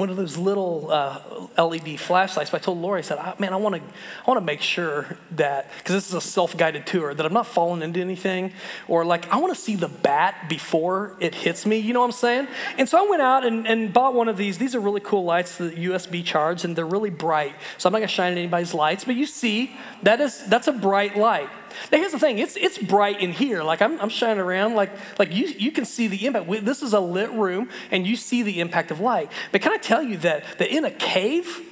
one 0.00 0.10
of 0.10 0.16
those 0.16 0.36
little 0.36 0.90
uh, 0.90 1.20
LED 1.62 2.00
flashlights. 2.00 2.50
But 2.50 2.62
I 2.62 2.64
told 2.64 2.78
Lori, 2.78 2.98
I 2.98 3.02
said, 3.02 3.18
oh, 3.20 3.34
"Man, 3.38 3.52
I 3.52 3.56
want 3.56 3.76
to, 3.76 3.82
I 3.82 4.24
want 4.26 4.40
to 4.40 4.44
make 4.44 4.62
sure 4.62 5.18
that 5.32 5.70
because 5.78 5.94
this 5.94 6.08
is 6.08 6.14
a 6.14 6.20
self-guided 6.20 6.86
tour, 6.86 7.14
that 7.14 7.24
I'm 7.24 7.32
not 7.32 7.46
falling 7.46 7.82
into 7.82 8.00
anything, 8.00 8.52
or 8.88 9.04
like 9.04 9.30
I 9.30 9.36
want 9.36 9.54
to 9.54 9.60
see 9.60 9.76
the 9.76 9.88
bat 9.88 10.46
before 10.48 11.16
it 11.20 11.34
hits 11.34 11.66
me. 11.66 11.76
You 11.76 11.92
know 11.92 12.00
what 12.00 12.06
I'm 12.06 12.12
saying? 12.12 12.48
And 12.78 12.88
so 12.88 13.04
I 13.04 13.08
went 13.08 13.22
out 13.22 13.44
and, 13.44 13.66
and 13.68 13.92
bought 13.92 14.14
one 14.14 14.28
of 14.28 14.36
these. 14.36 14.58
These 14.58 14.74
are 14.74 14.80
really 14.80 15.00
cool 15.00 15.24
lights, 15.24 15.58
the 15.58 15.70
USB 15.70 16.24
charge, 16.24 16.64
and 16.64 16.74
they're 16.74 16.86
really 16.86 17.10
bright. 17.10 17.54
So 17.78 17.88
I'm 17.88 17.92
not 17.92 17.98
gonna 17.98 18.08
shine 18.08 18.32
anybody's 18.32 18.74
lights, 18.74 19.04
but 19.04 19.14
you 19.14 19.26
see, 19.26 19.76
that 20.02 20.20
is 20.20 20.44
that's 20.46 20.66
a 20.66 20.72
bright 20.72 21.16
light. 21.16 21.50
Now 21.90 21.98
here's 21.98 22.12
the 22.12 22.18
thing, 22.18 22.38
it's, 22.38 22.56
it's 22.56 22.78
bright 22.78 23.20
in 23.20 23.32
here. 23.32 23.62
Like 23.62 23.82
I'm, 23.82 24.00
I'm 24.00 24.08
shining 24.08 24.40
around, 24.40 24.74
like, 24.74 24.90
like 25.18 25.34
you, 25.34 25.46
you 25.46 25.72
can 25.72 25.84
see 25.84 26.06
the 26.06 26.26
impact. 26.26 26.48
This 26.64 26.82
is 26.82 26.92
a 26.92 27.00
lit 27.00 27.30
room 27.30 27.68
and 27.90 28.06
you 28.06 28.16
see 28.16 28.42
the 28.42 28.60
impact 28.60 28.90
of 28.90 29.00
light. 29.00 29.30
But 29.52 29.62
can 29.62 29.72
I 29.72 29.78
tell 29.78 30.02
you 30.02 30.16
that, 30.18 30.44
that 30.58 30.74
in 30.74 30.84
a 30.84 30.90
cave, 30.90 31.66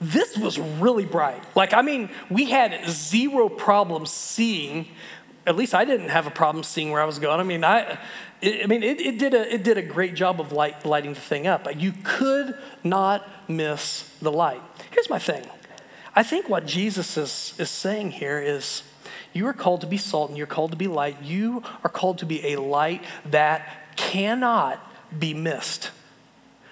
this 0.00 0.36
was 0.36 0.58
really 0.58 1.04
bright. 1.04 1.42
Like, 1.54 1.74
I 1.74 1.82
mean, 1.82 2.08
we 2.30 2.46
had 2.46 2.88
zero 2.88 3.48
problem 3.48 4.06
seeing, 4.06 4.88
at 5.46 5.56
least 5.56 5.74
I 5.74 5.84
didn't 5.84 6.08
have 6.08 6.26
a 6.26 6.30
problem 6.30 6.64
seeing 6.64 6.90
where 6.90 7.02
I 7.02 7.04
was 7.04 7.18
going. 7.18 7.38
I 7.38 7.42
mean, 7.42 7.64
I, 7.64 7.98
I 8.42 8.66
mean, 8.66 8.82
it, 8.82 8.98
it, 9.00 9.18
did 9.18 9.34
a, 9.34 9.54
it 9.54 9.62
did 9.62 9.76
a 9.76 9.82
great 9.82 10.14
job 10.14 10.40
of 10.40 10.52
light, 10.52 10.86
lighting 10.86 11.12
the 11.12 11.20
thing 11.20 11.46
up. 11.46 11.68
You 11.76 11.92
could 12.02 12.56
not 12.82 13.28
miss 13.46 14.10
the 14.22 14.32
light. 14.32 14.62
Here's 14.90 15.10
my 15.10 15.18
thing. 15.18 15.46
I 16.16 16.22
think 16.22 16.48
what 16.48 16.66
Jesus 16.66 17.18
is, 17.18 17.54
is 17.58 17.68
saying 17.68 18.12
here 18.12 18.40
is 18.40 18.82
you 19.32 19.46
are 19.46 19.52
called 19.52 19.82
to 19.82 19.86
be 19.86 19.96
salt 19.96 20.30
and 20.30 20.38
you're 20.38 20.46
called 20.46 20.72
to 20.72 20.76
be 20.76 20.88
light. 20.88 21.22
You 21.22 21.62
are 21.84 21.90
called 21.90 22.18
to 22.18 22.26
be 22.26 22.52
a 22.52 22.60
light 22.60 23.02
that 23.26 23.96
cannot 23.96 24.84
be 25.16 25.34
missed. 25.34 25.90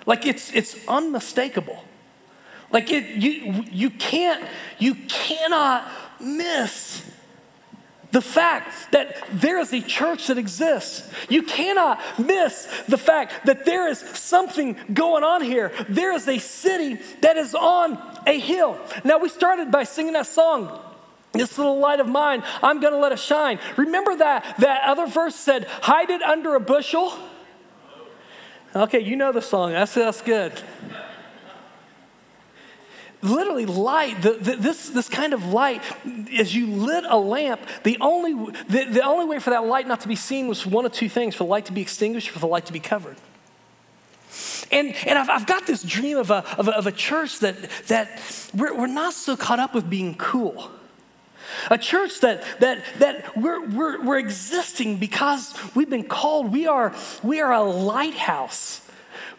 Like 0.06 0.26
it's, 0.26 0.52
it's 0.52 0.76
unmistakable. 0.88 1.84
Like 2.70 2.90
it, 2.90 3.16
you, 3.16 3.64
you 3.70 3.90
can't, 3.90 4.44
you 4.78 4.94
cannot 4.94 5.88
miss 6.20 7.02
the 8.10 8.22
fact 8.22 8.92
that 8.92 9.16
there 9.32 9.58
is 9.58 9.72
a 9.72 9.80
church 9.80 10.28
that 10.28 10.38
exists. 10.38 11.10
You 11.28 11.42
cannot 11.42 12.00
miss 12.18 12.66
the 12.88 12.96
fact 12.96 13.46
that 13.46 13.64
there 13.66 13.88
is 13.88 13.98
something 13.98 14.76
going 14.92 15.24
on 15.24 15.42
here. 15.42 15.72
There 15.88 16.12
is 16.12 16.26
a 16.26 16.38
city 16.38 16.98
that 17.20 17.36
is 17.36 17.54
on 17.54 17.98
a 18.26 18.38
hill. 18.38 18.78
Now, 19.04 19.18
we 19.18 19.28
started 19.28 19.70
by 19.70 19.84
singing 19.84 20.14
that 20.14 20.26
song, 20.26 20.80
this 21.38 21.56
little 21.56 21.78
light 21.78 22.00
of 22.00 22.08
mine, 22.08 22.42
I'm 22.62 22.80
going 22.80 22.92
to 22.92 22.98
let 22.98 23.12
it 23.12 23.18
shine. 23.18 23.58
Remember 23.76 24.14
that 24.16 24.56
that 24.58 24.82
other 24.84 25.06
verse 25.06 25.34
said, 25.34 25.66
"Hide 25.82 26.10
it 26.10 26.22
under 26.22 26.54
a 26.54 26.60
bushel." 26.60 27.12
Okay, 28.76 29.00
you 29.00 29.16
know 29.16 29.32
the 29.32 29.42
song. 29.42 29.72
That's 29.72 29.94
that's 29.94 30.20
good. 30.20 30.52
literally 33.22 33.66
light 33.66 34.22
the, 34.22 34.34
the, 34.34 34.56
this, 34.56 34.90
this 34.90 35.08
kind 35.08 35.32
of 35.32 35.44
light 35.46 35.82
as 36.38 36.54
you 36.54 36.66
lit 36.68 37.04
a 37.08 37.16
lamp 37.16 37.60
the 37.82 37.96
only, 38.00 38.52
the, 38.68 38.84
the 38.84 39.02
only 39.02 39.24
way 39.24 39.38
for 39.40 39.50
that 39.50 39.66
light 39.66 39.88
not 39.88 40.00
to 40.00 40.08
be 40.08 40.14
seen 40.14 40.46
was 40.46 40.64
one 40.64 40.86
of 40.86 40.92
two 40.92 41.08
things 41.08 41.34
for 41.34 41.44
the 41.44 41.50
light 41.50 41.64
to 41.64 41.72
be 41.72 41.80
extinguished 41.80 42.30
for 42.30 42.38
the 42.38 42.46
light 42.46 42.66
to 42.66 42.72
be 42.72 42.78
covered 42.78 43.16
and, 44.70 44.94
and 45.06 45.18
I've, 45.18 45.30
I've 45.30 45.46
got 45.46 45.66
this 45.66 45.82
dream 45.82 46.18
of 46.18 46.30
a, 46.30 46.44
of 46.58 46.68
a, 46.68 46.76
of 46.76 46.86
a 46.86 46.92
church 46.92 47.40
that, 47.40 47.56
that 47.88 48.20
we're, 48.54 48.76
we're 48.76 48.86
not 48.86 49.14
so 49.14 49.36
caught 49.36 49.58
up 49.58 49.74
with 49.74 49.88
being 49.88 50.14
cool 50.14 50.70
a 51.70 51.78
church 51.78 52.20
that, 52.20 52.42
that, 52.60 52.84
that 52.98 53.36
we're, 53.36 53.66
we're, 53.66 54.04
we're 54.04 54.18
existing 54.18 54.96
because 54.96 55.54
we've 55.74 55.90
been 55.90 56.04
called. 56.04 56.52
We 56.52 56.66
are, 56.66 56.94
we 57.22 57.40
are 57.40 57.52
a 57.52 57.62
lighthouse. 57.62 58.82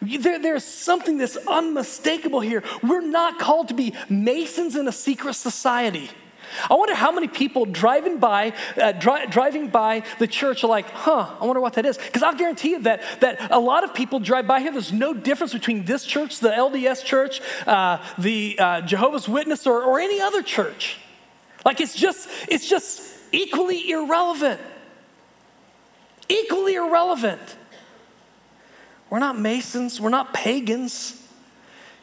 There, 0.02 0.38
there's 0.38 0.64
something 0.64 1.18
that's 1.18 1.36
unmistakable 1.36 2.40
here. 2.40 2.62
We're 2.82 3.02
not 3.02 3.38
called 3.38 3.68
to 3.68 3.74
be 3.74 3.94
masons 4.08 4.76
in 4.76 4.88
a 4.88 4.92
secret 4.92 5.34
society. 5.34 6.10
I 6.68 6.74
wonder 6.74 6.94
how 6.94 7.12
many 7.12 7.28
people 7.28 7.64
driving 7.64 8.18
by, 8.18 8.54
uh, 8.76 8.92
dri- 8.92 9.26
driving 9.28 9.68
by 9.68 10.02
the 10.18 10.26
church 10.26 10.64
are 10.64 10.68
like, 10.68 10.90
huh, 10.90 11.36
I 11.40 11.46
wonder 11.46 11.60
what 11.60 11.74
that 11.74 11.86
is. 11.86 11.96
Because 11.96 12.22
I'll 12.22 12.34
guarantee 12.34 12.70
you 12.70 12.80
that, 12.80 13.02
that 13.20 13.52
a 13.52 13.60
lot 13.60 13.84
of 13.84 13.94
people 13.94 14.18
drive 14.18 14.46
by 14.46 14.60
here. 14.60 14.72
There's 14.72 14.92
no 14.92 15.14
difference 15.14 15.52
between 15.52 15.84
this 15.84 16.04
church, 16.04 16.40
the 16.40 16.50
LDS 16.50 17.04
church, 17.04 17.40
uh, 17.66 18.04
the 18.18 18.56
uh, 18.58 18.80
Jehovah's 18.80 19.28
Witness, 19.28 19.66
or, 19.66 19.84
or 19.84 20.00
any 20.00 20.20
other 20.20 20.42
church. 20.42 20.98
Like 21.64 21.80
it's 21.80 21.94
just, 21.94 22.28
it's 22.48 22.68
just 22.68 23.02
equally 23.32 23.90
irrelevant. 23.90 24.60
Equally 26.28 26.74
irrelevant. 26.74 27.40
We're 29.10 29.18
not 29.18 29.38
Masons, 29.38 30.00
we're 30.00 30.10
not 30.10 30.32
pagans. 30.32 31.16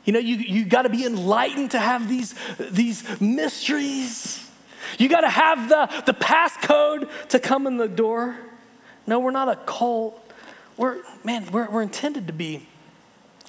You 0.04 0.14
know, 0.14 0.20
you, 0.20 0.36
you 0.36 0.66
got 0.66 0.84
to 0.84 0.90
be 0.90 1.06
enlightened 1.06 1.72
to 1.72 1.80
have 1.80 2.08
these, 2.08 2.34
these 2.58 3.20
mysteries. 3.20 4.50
You 4.98 5.10
got 5.10 5.22
to 5.22 5.30
have 5.30 5.68
the, 5.68 6.04
the 6.06 6.14
passcode 6.14 7.10
to 7.30 7.40
come 7.40 7.68
in 7.68 7.78
the 7.78 7.90
door. 7.90 8.38
No, 9.06 9.20
we're 9.20 9.32
not 9.32 9.50
a 9.50 9.56
cult. 9.56 10.32
We're, 10.78 11.00
man, 11.24 11.52
we're, 11.52 11.70
we're 11.70 11.82
intended 11.82 12.28
to 12.28 12.34
be 12.34 12.68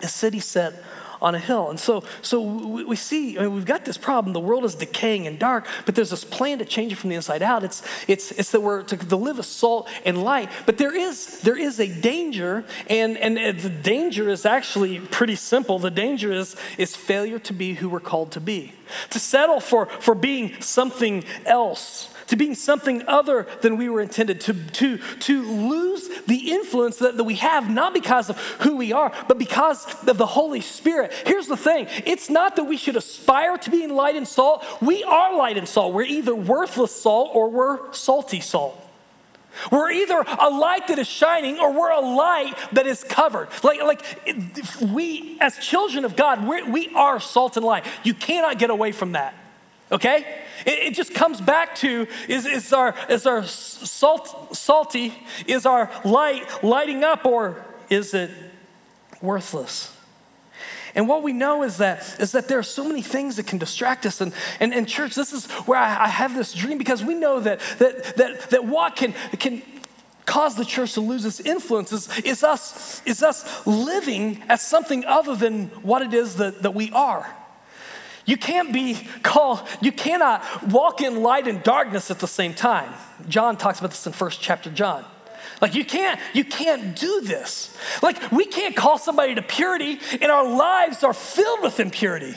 a 0.03 0.09
city 0.09 0.41
set 0.41 0.83
on 1.21 1.35
a 1.35 1.39
hill. 1.39 1.71
And 1.71 1.79
so, 1.79 2.05
so 2.23 2.41
we 2.41 2.97
see, 2.97 3.39
I 3.39 3.43
mean, 3.43 3.55
we've 3.55 3.65
got 3.65 3.85
this 3.85 3.99
problem. 3.99 4.33
The 4.33 4.41
world 4.41 4.65
is 4.65 4.75
decaying 4.75 5.27
and 5.27 5.39
dark, 5.39 5.67
but 5.87 5.95
there's 5.95 6.11
this 6.11 6.25
plan 6.25 6.59
to 6.59 6.65
change 6.65 6.93
it 6.93 6.97
from 6.97 7.11
the 7.11 7.17
inside 7.17 7.43
out. 7.43 7.65
It's, 7.65 7.83
it's, 8.07 8.33
it's 8.33 8.51
that 8.53 8.61
we're 8.61 8.83
to, 8.85 8.97
to 8.97 9.17
live 9.17 9.39
as 9.39 9.47
salt 9.47 9.89
and 10.05 10.23
light. 10.23 10.51
But 10.67 10.79
there 10.79 10.95
is, 10.95 11.41
there 11.41 11.57
is 11.57 11.81
a 11.81 11.89
danger, 11.89 12.65
and, 12.89 13.17
and 13.19 13.39
uh, 13.39 13.53
the 13.53 13.71
danger 13.71 14.29
is 14.29 14.47
actually 14.47 15.01
pretty 15.01 15.37
simple. 15.37 15.79
The 15.79 15.91
danger 15.91 16.33
is, 16.33 16.57
is 16.77 16.97
failure 16.97 17.39
to 17.41 17.53
be 17.53 17.75
who 17.75 17.89
we're 17.89 18.01
called 18.01 18.33
to 18.33 18.41
be, 18.41 18.73
to 19.11 19.19
settle 19.19 19.61
for, 19.61 19.87
for 19.87 20.15
being 20.15 20.61
something 20.61 21.25
else 21.45 22.11
to 22.29 22.37
being 22.37 22.55
something 22.55 23.03
other 23.07 23.47
than 23.61 23.77
we 23.77 23.89
were 23.89 24.01
intended, 24.01 24.41
to, 24.43 24.55
to, 24.55 24.99
to 24.99 25.43
lose 25.43 26.09
the 26.27 26.53
influence 26.53 26.99
that, 26.99 27.17
that 27.17 27.25
we 27.25 27.37
have, 27.37 27.69
not 27.69 27.93
because 27.93 28.31
of 28.31 28.39
who 28.61 28.77
we 28.77 28.93
are, 28.93 29.13
but 29.27 29.39
because 29.39 29.87
of 30.07 30.19
the 30.19 30.27
Holy 30.27 30.61
Spirit. 30.61 31.13
Here's 31.27 31.49
the 31.49 31.57
thing 31.57 31.89
it's 32.07 32.31
not 32.31 32.57
that 32.57 32.65
we 32.65 32.77
should 32.77 32.97
aspire 32.97 33.59
to 33.59 33.71
being 33.71 33.91
light 33.91 34.17
and 34.17 34.29
salt. 34.29 34.65
We 34.81 35.03
are 35.05 35.37
light 35.37 35.57
and 35.57 35.69
salt. 35.69 35.93
We're 35.93 36.03
either 36.03 36.35
worthless 36.35 36.95
salt 36.95 37.31
or 37.35 37.51
we're 37.51 37.93
salty 37.93 38.41
salt. 38.41 38.85
We're 39.73 39.91
either 39.91 40.25
a 40.41 40.51
light 40.51 40.87
that 40.89 40.99
is 40.99 41.09
shining 41.09 41.59
or 41.59 41.73
we're 41.73 41.91
a 41.91 42.01
light 42.01 42.55
that 42.73 42.87
is 42.87 43.03
covered. 43.03 43.49
Like, 43.65 43.83
like 43.83 44.03
we, 44.93 45.37
as 45.41 45.57
children 45.59 46.05
of 46.05 46.15
God, 46.15 46.47
we 46.47 46.95
are 46.95 47.19
salt 47.19 47.57
and 47.57 47.67
light. 47.67 47.85
You 48.05 48.15
cannot 48.15 48.59
get 48.59 48.71
away 48.71 48.93
from 48.93 49.13
that. 49.13 49.35
Okay? 49.91 50.25
It, 50.67 50.89
it, 50.89 50.95
just 50.95 51.15
comes 51.15 51.41
back 51.41 51.75
to 51.77 52.07
is, 52.29 52.45
is 52.45 52.73
our, 52.73 52.95
is 53.09 53.27
our 53.27 53.45
salt, 53.45 54.57
salty, 54.57 55.15
is 55.47 55.65
our 55.65 55.91
light 56.05 56.63
lighting 56.63 57.05
up, 57.05 57.25
or 57.25 57.65
is 57.89 58.13
it 58.13 58.31
worthless? 59.23 59.95
And 60.95 61.09
what 61.09 61.23
we 61.23 61.33
know 61.33 61.63
is 61.63 61.79
that, 61.79 62.17
is 62.19 62.33
that 62.33 62.49
there 62.49 62.59
are 62.59 62.65
so 62.65 62.85
many 62.85 63.03
things 63.03 63.37
that 63.37 63.47
can 63.47 63.59
distract 63.59 64.05
us. 64.05 64.21
And, 64.21 64.33
and, 64.59 64.75
and 64.75 64.89
church, 64.89 65.15
this 65.15 65.33
is 65.33 65.47
where 65.67 65.79
I, 65.79 66.05
I 66.05 66.09
have 66.09 66.35
this 66.35 66.53
dream 66.53 66.79
because 66.79 67.05
we 67.05 67.15
know 67.15 67.41
that, 67.41 67.61
that, 67.79 68.17
that, 68.17 68.51
that 68.51 68.65
what 68.65 68.97
can, 68.97 69.15
can 69.39 69.63
cause 70.25 70.57
the 70.57 70.65
church 70.65 70.95
to 70.95 71.01
lose 71.01 71.25
its 71.25 71.41
influence 71.41 71.93
is, 71.93 72.19
is, 72.21 72.43
us, 72.43 73.01
is 73.07 73.23
us 73.23 73.67
living 73.67 74.43
as 74.49 74.61
something 74.61 75.05
other 75.05 75.37
than 75.37 75.69
what 75.83 76.03
it 76.03 76.13
is 76.13 76.37
that, 76.37 76.63
that 76.63 76.75
we 76.75 76.91
are. 76.93 77.27
You 78.29 78.37
can't 78.37 78.75
be 78.75 79.09
called, 79.23 79.67
you 79.81 79.91
cannot 79.91 80.45
walk 80.69 81.01
in 81.01 81.23
light 81.23 81.49
and 81.49 81.63
darkness 81.63 82.11
at 82.11 82.19
the 82.19 82.29
same 82.29 82.53
time. 82.53 82.93
John 83.27 83.57
talks 83.57 83.79
about 83.79 83.89
this 83.93 84.07
in 84.07 84.13
first 84.13 84.43
chapter 84.43 84.71
John. 84.71 85.03
Like 85.63 85.75
you 85.75 85.83
can't, 85.83 86.21
you 86.35 86.45
can't 86.45 86.95
do 86.95 87.23
this. 87.23 87.75
Like 88.03 88.31
we 88.31 88.45
can't 88.45 88.77
call 88.77 88.99
somebody 88.99 89.35
to 89.35 89.41
purity 89.41 89.99
and 90.21 90.31
our 90.31 90.47
lives 90.47 91.03
are 91.05 91.15
filled 91.15 91.63
with 91.63 91.81
impurity. 91.81 92.35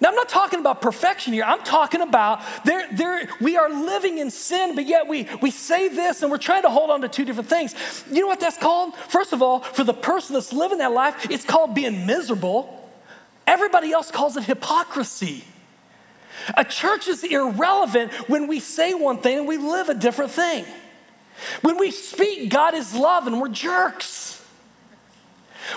Now, 0.00 0.10
I'm 0.10 0.14
not 0.14 0.28
talking 0.28 0.60
about 0.60 0.80
perfection 0.80 1.32
here. 1.32 1.42
I'm 1.42 1.64
talking 1.64 2.02
about 2.02 2.42
there, 2.64 2.86
there, 2.92 3.28
we 3.40 3.56
are 3.56 3.68
living 3.68 4.18
in 4.18 4.30
sin, 4.30 4.76
but 4.76 4.86
yet 4.86 5.08
we, 5.08 5.26
we 5.42 5.50
say 5.50 5.88
this 5.88 6.22
and 6.22 6.30
we're 6.30 6.38
trying 6.38 6.62
to 6.62 6.70
hold 6.70 6.90
on 6.90 7.00
to 7.00 7.08
two 7.08 7.24
different 7.24 7.48
things. 7.48 7.74
You 8.08 8.20
know 8.20 8.28
what 8.28 8.38
that's 8.38 8.58
called? 8.58 8.94
First 8.94 9.32
of 9.32 9.42
all, 9.42 9.60
for 9.60 9.82
the 9.82 9.94
person 9.94 10.34
that's 10.34 10.52
living 10.52 10.78
that 10.78 10.92
life, 10.92 11.28
it's 11.28 11.44
called 11.44 11.74
being 11.74 12.06
miserable. 12.06 12.85
Everybody 13.46 13.92
else 13.92 14.10
calls 14.10 14.36
it 14.36 14.44
hypocrisy. 14.44 15.44
A 16.56 16.64
church 16.64 17.08
is 17.08 17.24
irrelevant 17.24 18.12
when 18.28 18.46
we 18.46 18.60
say 18.60 18.94
one 18.94 19.18
thing 19.18 19.38
and 19.38 19.48
we 19.48 19.56
live 19.56 19.88
a 19.88 19.94
different 19.94 20.32
thing. 20.32 20.64
When 21.62 21.78
we 21.78 21.90
speak 21.90 22.50
God 22.50 22.74
is 22.74 22.94
love 22.94 23.26
and 23.26 23.40
we're 23.40 23.48
jerks. 23.48 24.42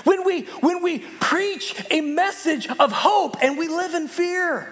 When 0.03 0.23
we, 0.23 0.43
when 0.61 0.83
we 0.83 0.99
preach 0.99 1.75
a 1.89 2.01
message 2.01 2.67
of 2.67 2.91
hope 2.91 3.37
and 3.41 3.57
we 3.57 3.67
live 3.67 3.93
in 3.93 4.07
fear. 4.07 4.71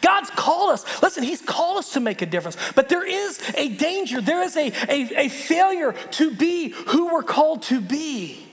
God's 0.00 0.30
called 0.30 0.72
us. 0.72 1.02
Listen, 1.02 1.22
He's 1.22 1.42
called 1.42 1.78
us 1.78 1.92
to 1.92 2.00
make 2.00 2.22
a 2.22 2.26
difference. 2.26 2.56
But 2.74 2.88
there 2.88 3.06
is 3.06 3.40
a 3.56 3.68
danger, 3.68 4.20
there 4.22 4.42
is 4.42 4.56
a, 4.56 4.72
a, 4.88 5.26
a 5.26 5.28
failure 5.28 5.92
to 6.12 6.34
be 6.34 6.70
who 6.70 7.12
we're 7.12 7.22
called 7.22 7.62
to 7.64 7.80
be. 7.80 8.45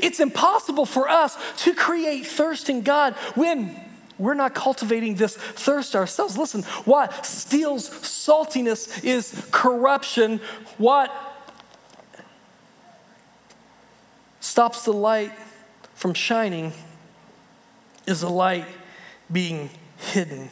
It's 0.00 0.20
impossible 0.20 0.86
for 0.86 1.08
us 1.08 1.36
to 1.64 1.74
create 1.74 2.26
thirst 2.26 2.70
in 2.70 2.82
God 2.82 3.14
when 3.34 3.78
we're 4.18 4.34
not 4.34 4.54
cultivating 4.54 5.16
this 5.16 5.36
thirst 5.36 5.96
ourselves. 5.96 6.38
Listen, 6.38 6.62
what 6.84 7.26
steals 7.26 7.88
saltiness 7.88 9.02
is 9.04 9.46
corruption. 9.50 10.40
What 10.78 11.12
stops 14.40 14.84
the 14.84 14.92
light 14.92 15.32
from 15.94 16.14
shining 16.14 16.72
is 18.06 18.20
the 18.20 18.30
light 18.30 18.66
being 19.30 19.70
hidden. 19.96 20.50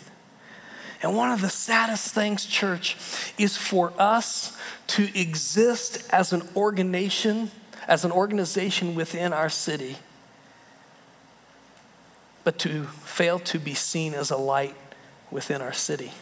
And 1.03 1.17
one 1.17 1.33
of 1.33 1.41
the 1.41 1.49
saddest 1.49 2.15
things, 2.15 2.45
church, 2.45 2.97
is 3.39 3.57
for 3.57 3.93
us 3.99 4.57
to 4.89 5.19
exist 5.19 6.03
as 6.11 6.33
an 6.33 6.43
organization 6.57 7.51
as 7.89 8.05
an 8.05 8.13
organization 8.13 8.95
within 8.95 9.33
our 9.33 9.49
city, 9.49 9.97
but 12.45 12.59
to 12.61 12.85
fail 12.85 13.39
to 13.39 13.59
be 13.59 13.75
seen 13.75 14.15
as 14.15 14.31
a 14.31 14.37
light 14.37 14.77
within 15.31 15.61
our 15.61 15.73
city. 15.73 16.13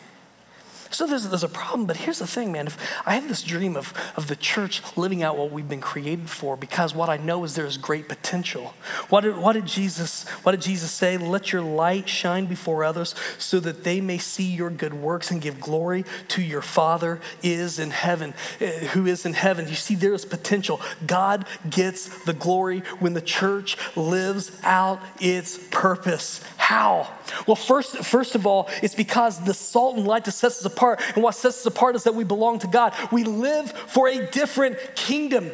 So 0.91 1.07
there's, 1.07 1.29
there's 1.29 1.45
a 1.45 1.49
problem, 1.49 1.87
but 1.87 1.99
here's 1.99 2.19
the 2.19 2.27
thing, 2.27 2.53
man. 2.53 2.67
If 2.67 2.79
I 3.07 3.15
have 3.15 3.29
this 3.29 3.43
dream 3.43 3.77
of, 3.77 3.93
of 4.17 4.27
the 4.29 4.37
church 4.37 4.83
living 4.97 5.23
out 5.23 5.37
what 5.37 5.51
we've 5.51 5.69
been 5.69 5.81
created 5.81 6.31
for, 6.31 6.57
because 6.57 6.95
what 6.95 7.09
I 7.09 7.17
know 7.19 7.45
is 7.45 7.55
there's 7.55 7.77
great 7.77 8.09
potential. 8.09 8.75
What 9.09 9.23
did, 9.23 9.37
what 9.37 9.53
did 9.53 9.67
Jesus, 9.67 10.27
what 10.43 10.53
did 10.53 10.63
Jesus 10.63 10.91
say? 10.91 11.19
Let 11.19 11.53
your 11.53 11.63
light 11.63 12.09
shine 12.09 12.47
before 12.47 12.85
others 12.85 13.15
so 13.39 13.61
that 13.61 13.85
they 13.85 14.01
may 14.01 14.19
see 14.19 14.51
your 14.51 14.71
good 14.71 14.95
works 14.95 15.31
and 15.31 15.41
give 15.41 15.61
glory 15.61 16.05
to 16.29 16.43
your 16.43 16.63
Father 16.63 17.21
is 17.43 17.79
in 17.79 17.91
heaven, 17.91 18.35
eh, 18.61 18.87
who 18.89 19.07
is 19.07 19.27
in 19.27 19.35
heaven. 19.35 19.69
You 19.69 19.75
see, 19.75 19.95
there 19.95 20.15
is 20.15 20.25
potential. 20.25 20.81
God 21.07 21.47
gets 21.69 22.25
the 22.25 22.33
glory 22.33 22.81
when 22.99 23.15
the 23.15 23.21
church 23.21 23.77
lives 23.97 24.51
out 24.63 25.01
its 25.21 25.59
purpose. 25.71 26.41
How? 26.69 27.09
Well, 27.47 27.57
first, 27.57 27.97
first 28.05 28.35
of 28.35 28.47
all, 28.47 28.69
it's 28.83 28.95
because 28.95 29.43
the 29.43 29.55
salt 29.55 29.97
and 29.97 30.07
light 30.07 30.27
that 30.27 30.33
sets 30.33 30.59
us 30.59 30.67
apart. 30.67 31.01
And 31.15 31.25
what 31.25 31.35
sets 31.35 31.61
us 31.61 31.65
apart 31.65 31.97
is 31.97 32.05
that 32.05 32.15
we 32.15 32.25
belong 32.25 32.59
to 32.59 32.67
God. 32.67 32.93
We 33.11 33.25
live 33.25 33.73
for 33.73 34.07
a 34.07 34.27
different 34.27 34.77
kingdom. 34.95 35.51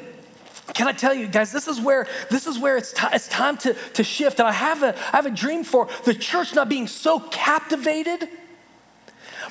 Can 0.74 0.88
I 0.88 0.92
tell 0.92 1.14
you 1.14 1.28
guys, 1.28 1.52
this 1.52 1.68
is 1.68 1.80
where, 1.80 2.08
this 2.32 2.48
is 2.48 2.58
where 2.58 2.76
it's, 2.76 2.92
t- 2.92 3.06
it's 3.12 3.28
time 3.28 3.56
to, 3.58 3.74
to 3.92 4.02
shift. 4.02 4.40
And 4.40 4.48
I 4.48 4.50
have, 4.50 4.82
a, 4.82 4.88
I 5.12 5.16
have 5.18 5.26
a 5.26 5.30
dream 5.30 5.62
for 5.62 5.88
the 6.04 6.14
church 6.14 6.52
not 6.52 6.68
being 6.68 6.88
so 6.88 7.20
captivated 7.20 8.28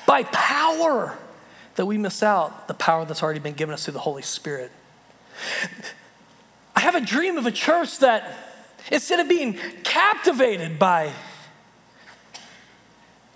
by 0.06 0.24
power 0.24 1.16
that 1.76 1.86
we 1.86 1.96
miss 1.96 2.22
out 2.22 2.68
the 2.68 2.74
power 2.74 3.06
that's 3.06 3.22
already 3.22 3.40
been 3.40 3.54
given 3.54 3.72
us 3.72 3.86
through 3.86 3.94
the 3.94 4.00
Holy 4.00 4.20
Spirit. 4.20 4.70
I 6.76 6.80
have 6.80 6.94
a 6.94 7.00
dream 7.00 7.38
of 7.38 7.46
a 7.46 7.50
church 7.50 8.00
that 8.00 8.36
Instead 8.92 9.20
of 9.20 9.28
being 9.28 9.58
captivated 9.82 10.78
by 10.78 11.12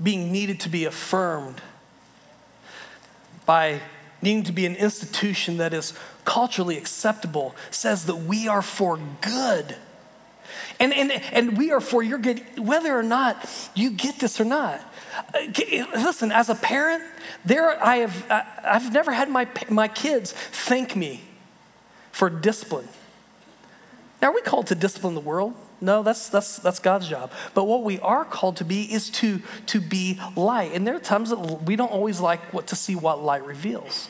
being 0.03 0.33
needed 0.33 0.61
to 0.61 0.69
be 0.69 0.85
affirmed, 0.85 1.61
by 3.47 3.81
needing 4.21 4.45
to 4.45 4.53
be 4.53 4.67
an 4.67 4.77
institution 4.77 5.57
that 5.59 5.73
is 5.73 5.95
culturally 6.25 6.77
acceptable, 6.77 7.55
says 7.71 8.07
that 8.07 8.17
we 8.17 8.49
are 8.49 8.63
for 8.63 8.99
good. 9.21 9.77
And, 10.81 10.93
and, 10.93 11.11
and 11.11 11.59
we 11.59 11.73
are 11.73 11.81
for 11.81 12.03
your 12.03 12.19
good, 12.19 12.43
whether 12.59 12.97
or 12.97 13.03
not 13.03 13.49
you 13.75 13.91
get 13.91 14.19
this 14.19 14.41
or 14.41 14.45
not. 14.45 14.81
Uh, 15.35 15.41
listen, 15.95 16.31
as 16.31 16.49
a 16.49 16.55
parent, 16.55 17.03
there 17.45 17.83
I 17.83 17.97
have, 17.97 18.27
I've 18.65 18.93
never 18.93 19.13
had 19.13 19.29
my, 19.29 19.49
my 19.69 19.89
kids 19.89 20.33
thank 20.33 20.95
me 20.95 21.23
for 22.13 22.31
discipline. 22.31 22.89
Now, 24.21 24.29
are 24.29 24.35
we 24.35 24.43
called 24.43 24.69
to 24.69 24.75
discipline 24.75 25.15
the 25.15 25.21
world? 25.21 25.55
No, 25.81 26.03
that's, 26.03 26.29
that's, 26.29 26.59
that's 26.59 26.81
God's 26.81 27.09
job. 27.09 27.31
But 27.55 27.65
what 27.65 27.85
we 27.85 28.01
are 28.01 28.25
called 28.25 28.57
to 28.57 28.65
be 28.65 28.93
is 28.93 29.11
to, 29.11 29.41
to 29.67 29.81
be 29.81 30.21
light. 30.35 30.73
And 30.73 30.87
there 30.87 30.97
are 30.97 31.01
times 31.01 31.31
that 31.31 31.39
we 31.39 31.77
don't 31.77 31.93
always 31.93 32.21
like 32.21 32.53
what, 32.53 32.67
to 32.69 32.77
see 32.77 32.97
what 32.97 33.23
light 33.23 33.45
reveals. 33.45 34.09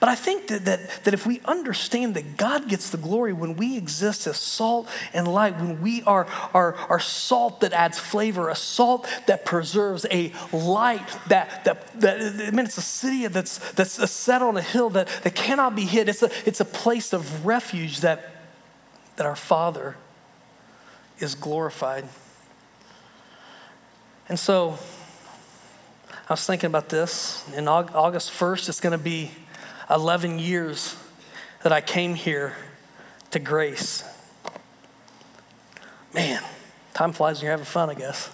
But 0.00 0.08
I 0.08 0.14
think 0.14 0.48
that, 0.48 0.64
that, 0.64 1.04
that 1.04 1.14
if 1.14 1.26
we 1.26 1.40
understand 1.44 2.14
that 2.14 2.36
God 2.36 2.68
gets 2.68 2.90
the 2.90 2.96
glory 2.96 3.32
when 3.32 3.56
we 3.56 3.76
exist 3.76 4.26
as 4.26 4.36
salt 4.36 4.88
and 5.12 5.26
light, 5.26 5.56
when 5.56 5.80
we 5.80 6.02
are, 6.02 6.26
are, 6.52 6.74
are 6.74 7.00
salt 7.00 7.60
that 7.60 7.72
adds 7.72 7.98
flavor, 7.98 8.48
a 8.48 8.56
salt 8.56 9.06
that 9.26 9.44
preserves, 9.44 10.06
a 10.10 10.32
light 10.52 11.06
that, 11.28 11.64
that, 11.64 12.00
that 12.00 12.20
I 12.20 12.50
mean, 12.50 12.66
it's 12.66 12.78
a 12.78 12.82
city 12.82 13.26
that's, 13.28 13.58
that's 13.72 14.10
set 14.10 14.42
on 14.42 14.56
a 14.56 14.62
hill 14.62 14.90
that, 14.90 15.08
that 15.22 15.34
cannot 15.34 15.74
be 15.76 15.84
hid. 15.84 16.08
It's 16.08 16.22
a, 16.22 16.30
it's 16.44 16.60
a 16.60 16.64
place 16.64 17.12
of 17.12 17.46
refuge 17.46 18.00
that, 18.00 18.30
that 19.16 19.26
our 19.26 19.36
Father 19.36 19.96
is 21.18 21.34
glorified. 21.34 22.08
And 24.28 24.38
so 24.38 24.78
I 26.28 26.32
was 26.32 26.46
thinking 26.46 26.68
about 26.68 26.88
this. 26.88 27.44
In 27.54 27.68
August 27.68 28.30
1st, 28.30 28.68
it's 28.68 28.80
going 28.80 28.96
to 28.96 29.02
be 29.02 29.30
11 29.90 30.38
years 30.38 30.96
that 31.62 31.72
I 31.72 31.80
came 31.80 32.14
here 32.14 32.54
to 33.30 33.38
grace. 33.38 34.04
Man, 36.14 36.42
time 36.94 37.12
flies 37.12 37.38
when 37.38 37.44
you're 37.44 37.50
having 37.50 37.66
fun, 37.66 37.90
I 37.90 37.94
guess. 37.94 38.30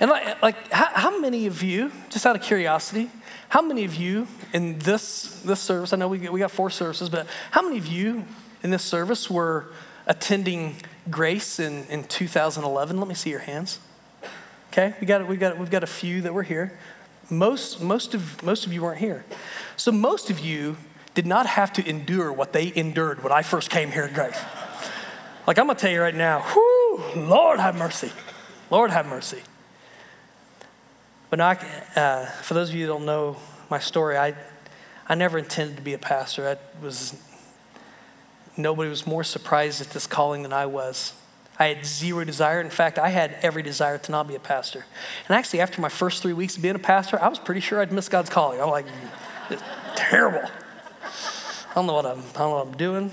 And 0.00 0.10
like, 0.10 0.42
like 0.42 0.72
how, 0.72 0.86
how, 0.92 1.20
many 1.20 1.46
of 1.46 1.62
you, 1.62 1.90
just 2.10 2.26
out 2.26 2.36
of 2.36 2.42
curiosity, 2.42 3.10
how 3.48 3.62
many 3.62 3.84
of 3.84 3.94
you 3.94 4.26
in 4.52 4.78
this, 4.78 5.40
this 5.42 5.60
service, 5.60 5.92
I 5.92 5.96
know 5.96 6.08
we, 6.08 6.28
we 6.28 6.40
got 6.40 6.50
four 6.50 6.70
services, 6.70 7.08
but 7.08 7.26
how 7.50 7.62
many 7.62 7.78
of 7.78 7.86
you 7.86 8.24
in 8.62 8.70
this 8.70 8.82
service 8.82 9.30
were 9.30 9.66
attending 10.06 10.76
grace 11.10 11.58
in, 11.58 11.84
in 11.86 12.04
2011? 12.04 12.98
Let 12.98 13.08
me 13.08 13.14
see 13.14 13.30
your 13.30 13.40
hands. 13.40 13.78
Okay, 14.72 14.94
we 15.00 15.06
got, 15.06 15.26
we 15.28 15.36
got, 15.36 15.58
we've 15.58 15.70
got 15.70 15.82
a 15.82 15.86
few 15.86 16.22
that 16.22 16.32
were 16.32 16.42
here. 16.42 16.78
Most, 17.28 17.82
most, 17.82 18.14
of, 18.14 18.42
most 18.42 18.66
of 18.66 18.72
you 18.72 18.82
weren't 18.82 18.98
here. 18.98 19.24
So 19.76 19.92
most 19.92 20.30
of 20.30 20.40
you 20.40 20.76
did 21.14 21.26
not 21.26 21.46
have 21.46 21.72
to 21.74 21.86
endure 21.86 22.32
what 22.32 22.52
they 22.52 22.72
endured 22.74 23.22
when 23.22 23.32
I 23.32 23.42
first 23.42 23.70
came 23.70 23.90
here 23.90 24.04
at 24.04 24.14
Grace. 24.14 24.38
Like 25.46 25.58
I'm 25.58 25.66
gonna 25.66 25.78
tell 25.78 25.90
you 25.90 26.00
right 26.00 26.14
now, 26.14 26.44
whoo, 26.54 27.02
Lord 27.16 27.60
have 27.60 27.76
mercy. 27.76 28.12
Lord 28.70 28.90
have 28.90 29.06
mercy. 29.06 29.42
But 31.28 31.38
now, 31.38 31.58
uh, 31.96 32.26
for 32.26 32.54
those 32.54 32.70
of 32.70 32.74
you 32.74 32.86
that 32.86 32.92
don't 32.92 33.06
know 33.06 33.36
my 33.70 33.78
story, 33.78 34.16
I, 34.16 34.34
I 35.08 35.14
never 35.14 35.38
intended 35.38 35.76
to 35.76 35.82
be 35.82 35.94
a 35.94 35.98
pastor. 35.98 36.48
I 36.48 36.84
was, 36.84 37.14
nobody 38.56 38.90
was 38.90 39.06
more 39.06 39.24
surprised 39.24 39.80
at 39.80 39.90
this 39.90 40.06
calling 40.06 40.42
than 40.42 40.52
I 40.52 40.66
was. 40.66 41.14
I 41.58 41.66
had 41.66 41.84
zero 41.84 42.24
desire. 42.24 42.60
In 42.60 42.70
fact, 42.70 42.98
I 42.98 43.10
had 43.10 43.36
every 43.42 43.62
desire 43.62 43.98
to 43.98 44.12
not 44.12 44.26
be 44.26 44.34
a 44.34 44.40
pastor. 44.40 44.84
And 45.28 45.36
actually, 45.36 45.60
after 45.60 45.80
my 45.80 45.88
first 45.88 46.22
three 46.22 46.32
weeks 46.32 46.56
of 46.56 46.62
being 46.62 46.74
a 46.74 46.80
pastor, 46.80 47.22
I 47.22 47.28
was 47.28 47.38
pretty 47.38 47.60
sure 47.60 47.80
I'd 47.80 47.92
missed 47.92 48.10
God's 48.10 48.30
calling. 48.30 48.60
I'm 48.60 48.70
like, 48.70 48.86
terrible. 49.94 50.42
I 51.70 51.74
don't 51.74 51.86
know 51.86 51.94
what 51.94 52.06
I'm, 52.06 52.18
I 52.18 52.22
don't 52.22 52.34
know 52.34 52.56
what 52.56 52.66
I'm 52.66 52.76
doing. 52.76 53.10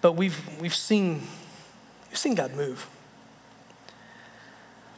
But 0.00 0.12
we've, 0.12 0.60
we've, 0.60 0.74
seen, 0.74 1.22
we've 2.10 2.18
seen 2.18 2.34
God 2.34 2.54
move. 2.54 2.88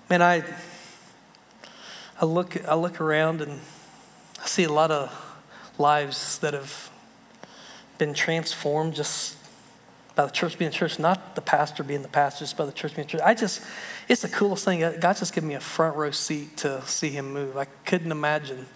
Man, 0.09 0.23
I, 0.23 0.45
I, 2.21 2.25
look, 2.25 2.57
I 2.67 2.75
look 2.75 3.01
around 3.01 3.41
and 3.41 3.61
I 4.43 4.47
see 4.47 4.65
a 4.65 4.73
lot 4.73 4.91
of 4.91 5.13
lives 5.79 6.39
that 6.39 6.55
have 6.55 6.91
been 7.99 8.15
transformed 8.15 8.95
just 8.95 9.37
by 10.15 10.25
the 10.27 10.31
church 10.31 10.59
being 10.59 10.71
the 10.71 10.77
church, 10.77 10.99
not 10.99 11.35
the 11.35 11.41
pastor 11.41 11.83
being 11.83 12.03
the 12.03 12.09
pastor, 12.09 12.45
just 12.45 12.57
by 12.57 12.65
the 12.65 12.73
church 12.73 12.95
being 12.95 13.07
the 13.07 13.13
church. 13.13 13.21
I 13.25 13.35
just, 13.35 13.63
it's 14.09 14.23
the 14.23 14.29
coolest 14.29 14.65
thing. 14.65 14.81
God 14.81 15.17
just 15.17 15.33
gave 15.35 15.45
me 15.45 15.55
a 15.55 15.61
front 15.61 15.97
row 15.97 16.11
seat 16.11 16.57
to 16.59 16.83
see 16.87 17.11
him 17.11 17.33
move. 17.33 17.57
I 17.57 17.67
couldn't 17.85 18.13
imagine 18.13 18.67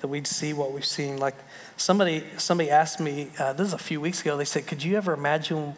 that 0.00 0.08
we'd 0.08 0.26
see 0.26 0.52
what 0.52 0.72
we've 0.72 0.84
seen. 0.84 1.18
Like 1.18 1.34
somebody, 1.76 2.24
somebody 2.36 2.70
asked 2.70 3.00
me, 3.00 3.30
uh, 3.38 3.52
this 3.52 3.66
is 3.66 3.72
a 3.72 3.78
few 3.78 4.00
weeks 4.00 4.20
ago, 4.20 4.36
they 4.36 4.44
said, 4.44 4.66
could 4.66 4.82
you 4.82 4.96
ever 4.96 5.12
imagine 5.12 5.74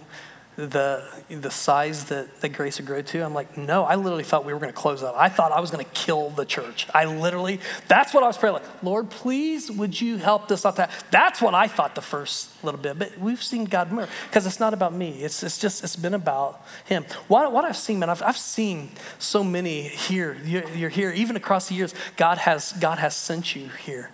the, 0.56 1.02
the 1.30 1.50
size 1.50 2.06
that, 2.06 2.40
that 2.40 2.50
Grace 2.50 2.78
would 2.78 2.86
grow 2.86 3.02
to? 3.02 3.24
I'm 3.24 3.34
like, 3.34 3.56
no, 3.56 3.84
I 3.84 3.94
literally 3.94 4.24
thought 4.24 4.44
we 4.44 4.52
were 4.52 4.58
going 4.58 4.72
to 4.72 4.78
close 4.78 5.02
up 5.02 5.14
I 5.16 5.28
thought 5.28 5.52
I 5.52 5.60
was 5.60 5.70
going 5.70 5.84
to 5.84 5.90
kill 5.92 6.30
the 6.30 6.44
church. 6.44 6.86
I 6.94 7.04
literally, 7.04 7.60
that's 7.88 8.12
what 8.12 8.22
I 8.22 8.26
was 8.26 8.36
praying, 8.36 8.54
like, 8.54 8.82
Lord, 8.82 9.10
please, 9.10 9.70
would 9.70 9.98
you 10.00 10.18
help 10.18 10.48
this, 10.48 10.64
not 10.64 10.76
that? 10.76 10.90
That's 11.10 11.40
what 11.40 11.54
I 11.54 11.68
thought 11.68 11.94
the 11.94 12.02
first 12.02 12.62
little 12.64 12.80
bit. 12.80 12.98
But 12.98 13.18
we've 13.18 13.42
seen 13.42 13.64
God 13.64 13.92
move 13.92 14.10
because 14.28 14.46
it's 14.46 14.60
not 14.60 14.74
about 14.74 14.92
me. 14.92 15.22
It's, 15.22 15.42
it's 15.42 15.58
just, 15.58 15.82
it's 15.82 15.96
been 15.96 16.14
about 16.14 16.64
Him. 16.84 17.04
What, 17.28 17.52
what 17.52 17.64
I've 17.64 17.76
seen, 17.76 17.98
man, 17.98 18.10
I've, 18.10 18.22
I've 18.22 18.36
seen 18.36 18.90
so 19.18 19.42
many 19.42 19.82
here. 19.82 20.36
You're, 20.44 20.68
you're 20.70 20.90
here, 20.90 21.10
even 21.12 21.36
across 21.36 21.68
the 21.68 21.74
years, 21.74 21.94
God 22.16 22.38
has, 22.38 22.72
God 22.72 22.98
has 22.98 23.16
sent 23.16 23.56
you 23.56 23.68
here. 23.84 24.10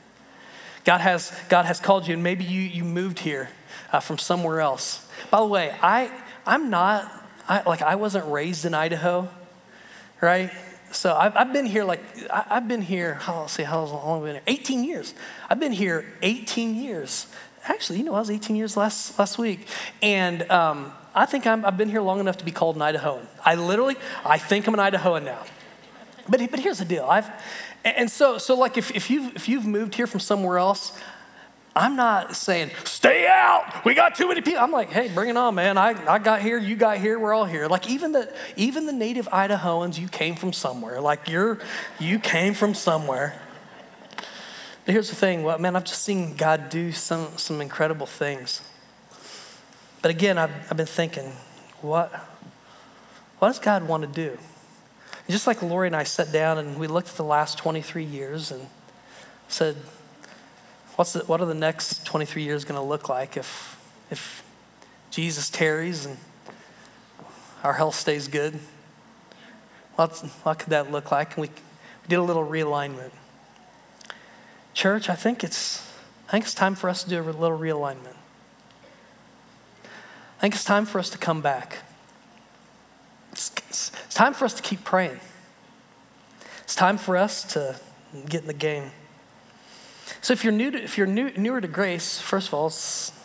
God 0.85 1.01
has, 1.03 1.33
God 1.49 1.67
has 1.67 1.81
called 1.81 2.07
you, 2.07 2.15
and 2.15 2.23
maybe 2.23 2.45
you, 2.45 2.63
you 2.63 2.83
moved 2.83 3.19
here 3.19 3.51
uh, 3.93 4.01
from 4.01 4.17
somewhere 4.17 4.61
else. 4.61 5.07
By 5.31 5.41
the 5.41 5.47
way, 5.47 5.75
I, 5.83 6.11
I'm 6.49 6.71
not, 6.71 7.13
I, 7.47 7.63
like, 7.63 7.83
I 7.83 7.97
wasn't 7.97 8.33
raised 8.33 8.65
in 8.65 8.73
Idaho, 8.73 9.29
right? 10.23 10.51
So 10.93 11.15
I've, 11.15 11.37
I've 11.37 11.53
been 11.53 11.67
here, 11.67 11.85
like, 11.85 12.01
I, 12.31 12.55
have 12.55 12.67
been 12.67 12.81
here, 12.81 13.15
how, 13.15 13.47
see, 13.47 13.65
how 13.65 13.85
long 13.85 14.21
have 14.21 14.23
I 14.23 14.33
been 14.33 14.35
here? 14.37 14.43
18 14.47 14.85
years. 14.85 15.15
I've 15.51 15.61
been 15.61 15.73
here 15.73 16.07
18 16.23 16.75
years. 16.75 17.27
Actually, 17.65 17.99
you 17.99 18.05
know, 18.05 18.15
I 18.15 18.21
was 18.21 18.31
18 18.31 18.57
years 18.57 18.79
last, 18.79 19.19
last 19.19 19.37
week. 19.37 19.69
And 20.01 20.51
um, 20.51 20.91
I 21.15 21.27
think 21.27 21.47
i 21.47 21.55
have 21.55 21.77
been 21.77 21.91
here 21.91 22.01
long 22.01 22.19
enough 22.19 22.39
to 22.39 22.47
be 22.47 22.51
called 22.51 22.77
an 22.77 22.83
Idahoan. 22.83 23.27
I 23.45 23.55
literally, 23.55 23.97
I 24.25 24.39
think 24.39 24.67
I'm 24.67 24.73
an 24.73 24.81
Idahoan 24.81 25.25
now. 25.25 25.45
But, 26.31 26.51
but 26.51 26.61
here's 26.61 26.79
the 26.79 26.87
deal. 26.87 27.05
I've, 27.05 27.29
and 27.85 28.11
so, 28.11 28.39
so 28.39 28.55
like 28.55 28.79
if, 28.79 28.91
if, 28.97 29.11
you've, 29.11 29.37
if 29.37 29.51
you've 29.51 29.67
moved 29.67 29.97
here 29.97 30.07
from 30.07 30.21
somewhere 30.21 30.57
else, 30.57 30.99
I'm 31.79 31.95
not 31.95 32.35
saying, 32.35 32.73
stay 32.83 33.29
out. 33.29 33.85
We 33.85 33.95
got 33.95 34.17
too 34.17 34.27
many 34.27 34.41
people. 34.41 34.61
I'm 34.61 34.73
like, 34.73 34.91
hey, 34.91 35.09
bring 35.09 35.31
it 35.31 35.37
on, 35.37 35.55
man. 35.55 35.79
I, 35.79 35.91
I 36.13 36.19
got 36.19 36.43
here, 36.43 36.59
you 36.59 36.75
got 36.75 36.99
here, 36.99 37.21
we're 37.21 37.33
all 37.33 37.45
here. 37.45 37.69
Like 37.69 37.89
even 37.89 38.11
the 38.11 38.35
even 38.57 38.87
the 38.87 38.93
native 38.93 39.29
Idahoans, 39.29 39.97
you 39.97 40.09
came 40.09 40.35
from 40.35 40.53
somewhere. 40.53 41.01
Like 41.01 41.29
you're 41.29 41.61
you 42.01 42.19
came 42.19 42.55
from 42.55 42.75
somewhere. 42.75 43.41
But 44.85 44.93
here's 44.93 45.09
the 45.09 45.15
thing, 45.15 45.45
well, 45.45 45.59
man, 45.59 45.77
I've 45.77 45.85
just 45.85 46.03
seen 46.03 46.35
God 46.35 46.69
do 46.69 46.91
some 46.91 47.29
some 47.37 47.61
incredible 47.61 48.07
things. 48.07 48.63
But 50.03 50.11
again, 50.11 50.37
I've, 50.37 50.51
I've 50.71 50.77
been 50.77 50.87
thinking, 50.87 51.33
what 51.81 52.11
what 53.39 53.49
does 53.49 53.61
God 53.61 53.87
want 53.87 54.03
to 54.03 54.09
do? 54.09 54.31
And 54.33 55.31
just 55.31 55.47
like 55.47 55.63
Lori 55.63 55.87
and 55.87 55.95
I 55.95 56.03
sat 56.03 56.33
down 56.33 56.59
and 56.59 56.77
we 56.77 56.89
looked 56.89 57.11
at 57.11 57.15
the 57.15 57.25
last 57.25 57.57
23 57.57 58.03
years 58.03 58.51
and 58.51 58.67
said, 59.47 59.77
what's 60.99 61.13
the, 61.13 61.21
what 61.21 61.41
are 61.41 61.47
the 61.47 61.55
next 61.55 62.05
23 62.07 62.43
years 62.43 62.65
going 62.65 62.75
to 62.75 62.85
look 62.85 63.09
like 63.09 63.37
if, 63.37 63.79
if 64.11 64.43
Jesus 65.13 65.49
tarries 65.49 66.05
and 66.05 66.17
our 67.63 67.75
health 67.75 67.95
stays 67.95 68.27
good? 68.27 68.59
What, 69.95 70.11
what 70.43 70.59
could 70.59 70.71
that 70.71 70.91
look 70.91 71.13
like? 71.13 71.37
And 71.37 71.43
we, 71.43 71.49
we 71.51 72.09
did 72.09 72.17
a 72.17 72.23
little 72.23 72.45
realignment. 72.45 73.13
Church, 74.75 75.09
I 75.09 75.15
think 75.15 75.45
it's, 75.45 75.89
I 76.27 76.33
think 76.33 76.47
it's 76.47 76.55
time 76.55 76.75
for 76.75 76.91
us 76.91 77.05
to 77.05 77.11
do 77.11 77.21
a 77.21 77.23
little 77.23 77.57
realignment. 77.57 78.17
I 79.85 80.41
think 80.41 80.57
it's 80.57 80.65
time 80.65 80.85
for 80.85 80.99
us 80.99 81.11
to 81.11 81.19
come 81.19 81.41
back. 81.41 81.85
It's, 83.31 83.53
it's, 83.69 83.93
it's 84.05 84.15
time 84.15 84.35
for 84.35 84.47
us 84.47 84.55
to 84.55 84.63
keep 84.63 84.83
praying. 84.83 85.21
It's 86.65 86.75
time 86.75 86.99
for 86.99 87.17
us 87.17 87.45
to 87.53 87.79
get 88.29 88.41
in 88.41 88.49
the 88.49 88.53
game. 88.53 88.91
So 90.21 90.33
if 90.33 90.45
you're 90.45 90.53
new 90.53 90.71
to, 90.71 90.83
if 90.83 90.99
you're 90.99 91.07
new, 91.07 91.31
newer 91.37 91.61
to 91.61 91.69
grace, 91.69 92.19
first 92.19 92.49
of 92.49 92.55
all, 92.55 92.73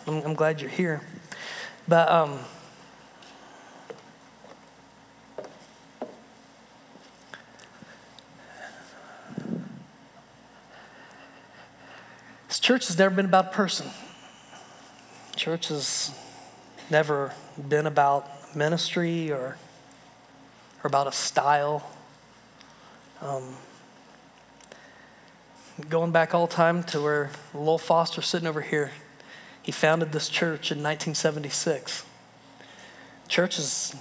I'm, 0.08 0.26
I'm 0.26 0.34
glad 0.34 0.62
you're 0.62 0.70
here. 0.70 1.02
But 1.88 2.10
um, 2.10 2.40
this 12.48 12.60
church 12.60 12.88
has 12.88 12.98
never 12.98 13.16
been 13.16 13.26
about 13.26 13.48
a 13.48 13.50
person. 13.50 13.88
Church 15.36 15.68
has 15.68 16.18
never 16.90 17.34
been 17.68 17.88
about 17.88 18.56
ministry 18.56 19.32
or, 19.32 19.58
or 20.84 20.88
about 20.88 21.08
a 21.08 21.12
style. 21.12 21.90
Um, 23.22 23.56
going 25.90 26.12
back 26.12 26.36
all 26.36 26.48
time 26.48 26.84
to 26.84 27.02
where 27.02 27.32
Lowell 27.54 27.78
Foster 27.78 28.22
sitting 28.22 28.48
over 28.48 28.62
here, 28.62 28.92
he 29.62 29.72
founded 29.72 30.12
this 30.12 30.30
church 30.30 30.72
in 30.72 30.78
1976. 30.78 32.06
Church 33.28 33.58
is, 33.58 33.96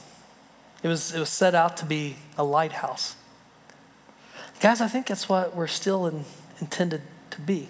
it 0.82 0.88
was, 0.88 1.14
it 1.14 1.18
was 1.18 1.30
set 1.30 1.54
out 1.54 1.76
to 1.78 1.86
be 1.86 2.16
a 2.36 2.44
lighthouse. 2.44 3.16
Guys, 4.60 4.80
I 4.80 4.88
think 4.88 5.06
that's 5.06 5.28
what 5.28 5.56
we're 5.56 5.66
still 5.66 6.06
in, 6.06 6.24
intended 6.60 7.02
to 7.30 7.40
be. 7.40 7.68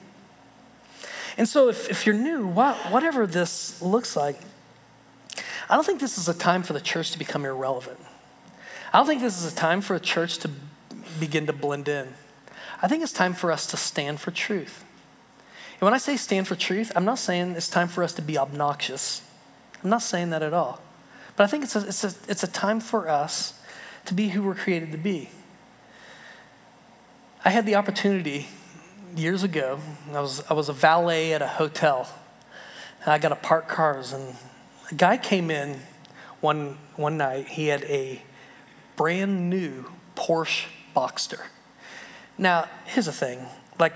And 1.39 1.49
so, 1.49 1.69
if, 1.69 1.89
if 1.89 2.05
you're 2.05 2.15
new, 2.15 2.47
what, 2.47 2.77
whatever 2.91 3.27
this 3.27 3.81
looks 3.81 4.17
like, 4.17 4.39
I 5.71 5.75
don't 5.75 5.87
think 5.87 6.01
this 6.01 6.19
is 6.19 6.29
a 6.29 6.35
time 6.35 6.63
for 6.63 6.73
the 6.73 6.81
church 6.81 7.13
to 7.13 7.19
become 7.19 7.45
irrelevant. 7.45 7.99
I 8.93 8.99
don't 8.99 9.07
think 9.07 9.23
this 9.23 9.43
is 9.43 9.51
a 9.51 9.57
time 9.57 9.81
for 9.81 9.95
a 9.95 10.01
church 10.01 10.39
to 10.39 10.51
begin 11.19 11.47
to 11.47 11.53
blend 11.53 11.89
in. 11.89 12.09
I 12.83 12.89
think 12.89 13.03
it's 13.03 13.13
time 13.13 13.33
for 13.33 13.53
us 13.53 13.67
to 13.69 13.77
stand 13.77 14.21
for 14.21 14.33
truth. 14.33 14.85
And 15.75 15.83
when 15.83 15.95
I 15.95 15.99
say 15.99 16.17
stand 16.17 16.49
for 16.49 16.57
truth, 16.57 16.91
I'm 16.97 17.05
not 17.05 17.19
saying 17.19 17.53
it's 17.53 17.71
time 17.71 17.89
for 17.89 18.03
us 18.03 18.13
to 18.15 18.23
be 18.23 18.37
obnoxious. 18.37 19.23
I'm 19.83 19.91
not 19.91 20.03
saying 20.03 20.31
that 20.31 20.43
at 20.43 20.53
all. 20.53 20.81
But 21.37 21.45
I 21.45 21.47
think 21.47 21.65
it's 21.65 21.77
a, 21.77 21.87
it's 21.87 22.05
a, 22.05 22.13
it's 22.29 22.43
a 22.43 22.49
time 22.49 22.81
for 22.81 23.09
us 23.09 23.59
to 24.07 24.15
be 24.15 24.31
who 24.31 24.43
we're 24.43 24.55
created 24.55 24.93
to 24.93 24.99
be. 24.99 25.31
I 27.45 27.51
had 27.51 27.67
the 27.67 27.77
opportunity 27.77 28.49
years 29.17 29.43
ago, 29.43 29.79
I 30.13 30.21
was, 30.21 30.43
I 30.51 30.55
was 30.55 30.69
a 30.69 30.73
valet 30.73 31.33
at 31.35 31.43
a 31.43 31.47
hotel. 31.47 32.09
And 33.03 33.13
I 33.13 33.19
got 33.19 33.31
to 33.31 33.37
park 33.37 33.69
cars, 33.69 34.13
and 34.13 34.37
a 34.91 34.95
guy 34.95 35.17
came 35.17 35.51
in 35.51 35.81
one, 36.41 36.79
one 36.95 37.17
night. 37.17 37.49
He 37.49 37.67
had 37.67 37.83
a 37.85 38.23
brand 38.97 39.51
new 39.51 39.87
Porsche 40.15 40.67
Boxster. 40.95 41.41
Now, 42.43 42.69
here's 42.87 43.07
the 43.07 43.13
thing 43.13 43.47
like, 43.79 43.93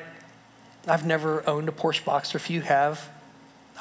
I've 0.86 1.04
never 1.04 1.46
owned 1.48 1.68
a 1.68 1.72
Porsche 1.72 2.04
Boxster. 2.04 2.36
If 2.36 2.48
you 2.48 2.60
have, 2.60 3.10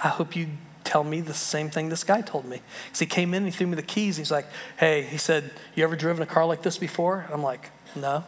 I 0.04 0.08
hope 0.08 0.36
you 0.36 0.48
tell 0.84 1.04
me 1.04 1.22
the 1.22 1.36
same 1.36 1.70
thing 1.70 1.90
this 1.90 2.04
guy 2.04 2.22
told 2.22 2.46
me. 2.46 2.62
Because 2.86 3.00
he 3.00 3.06
came 3.06 3.36
in, 3.36 3.44
and 3.44 3.46
he 3.46 3.52
threw 3.56 3.68
me 3.68 3.76
the 3.76 3.84
keys, 3.84 4.18
he's 4.18 4.32
like, 4.32 4.48
hey, 4.78 5.04
he 5.04 5.18
said, 5.18 5.52
you 5.76 5.84
ever 5.84 5.96
driven 5.96 6.24
a 6.24 6.26
car 6.26 6.48
like 6.48 6.64
this 6.64 6.80
before? 6.80 7.28
I'm 7.32 7.44
like, 7.44 7.70
no. 7.96 8.24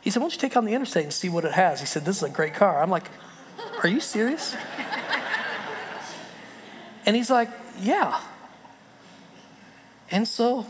He 0.00 0.10
said, 0.10 0.20
Why 0.20 0.24
don't 0.24 0.34
you 0.34 0.38
take 0.38 0.56
on 0.56 0.64
the 0.64 0.72
interstate 0.72 1.02
and 1.02 1.12
see 1.12 1.28
what 1.28 1.44
it 1.44 1.52
has? 1.52 1.80
He 1.80 1.86
said, 1.86 2.04
This 2.04 2.18
is 2.18 2.22
a 2.22 2.30
great 2.30 2.54
car. 2.54 2.80
I'm 2.80 2.88
like, 2.88 3.08
Are 3.82 3.88
you 3.88 4.00
serious? 4.00 4.56
and 7.04 7.16
he's 7.16 7.28
like, 7.28 7.50
Yeah. 7.80 8.20
And 10.12 10.26
so, 10.26 10.64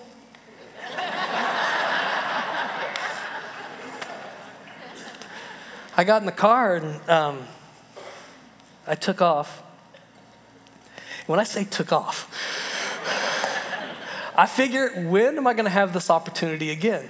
I 6.01 6.05
got 6.05 6.22
in 6.22 6.24
the 6.24 6.32
car 6.32 6.76
and 6.76 7.11
um, 7.11 7.42
I 8.86 8.94
took 8.94 9.20
off. 9.20 9.62
When 11.26 11.38
I 11.38 11.44
say 11.44 11.64
took 11.64 11.92
off, 11.92 12.26
I 14.34 14.46
figure, 14.46 14.88
when 15.11 15.36
am 15.36 15.46
I 15.46 15.53
going 15.53 15.66
to 15.66 15.70
have 15.70 15.92
this 15.92 16.09
opportunity 16.09 16.70
again? 16.70 17.07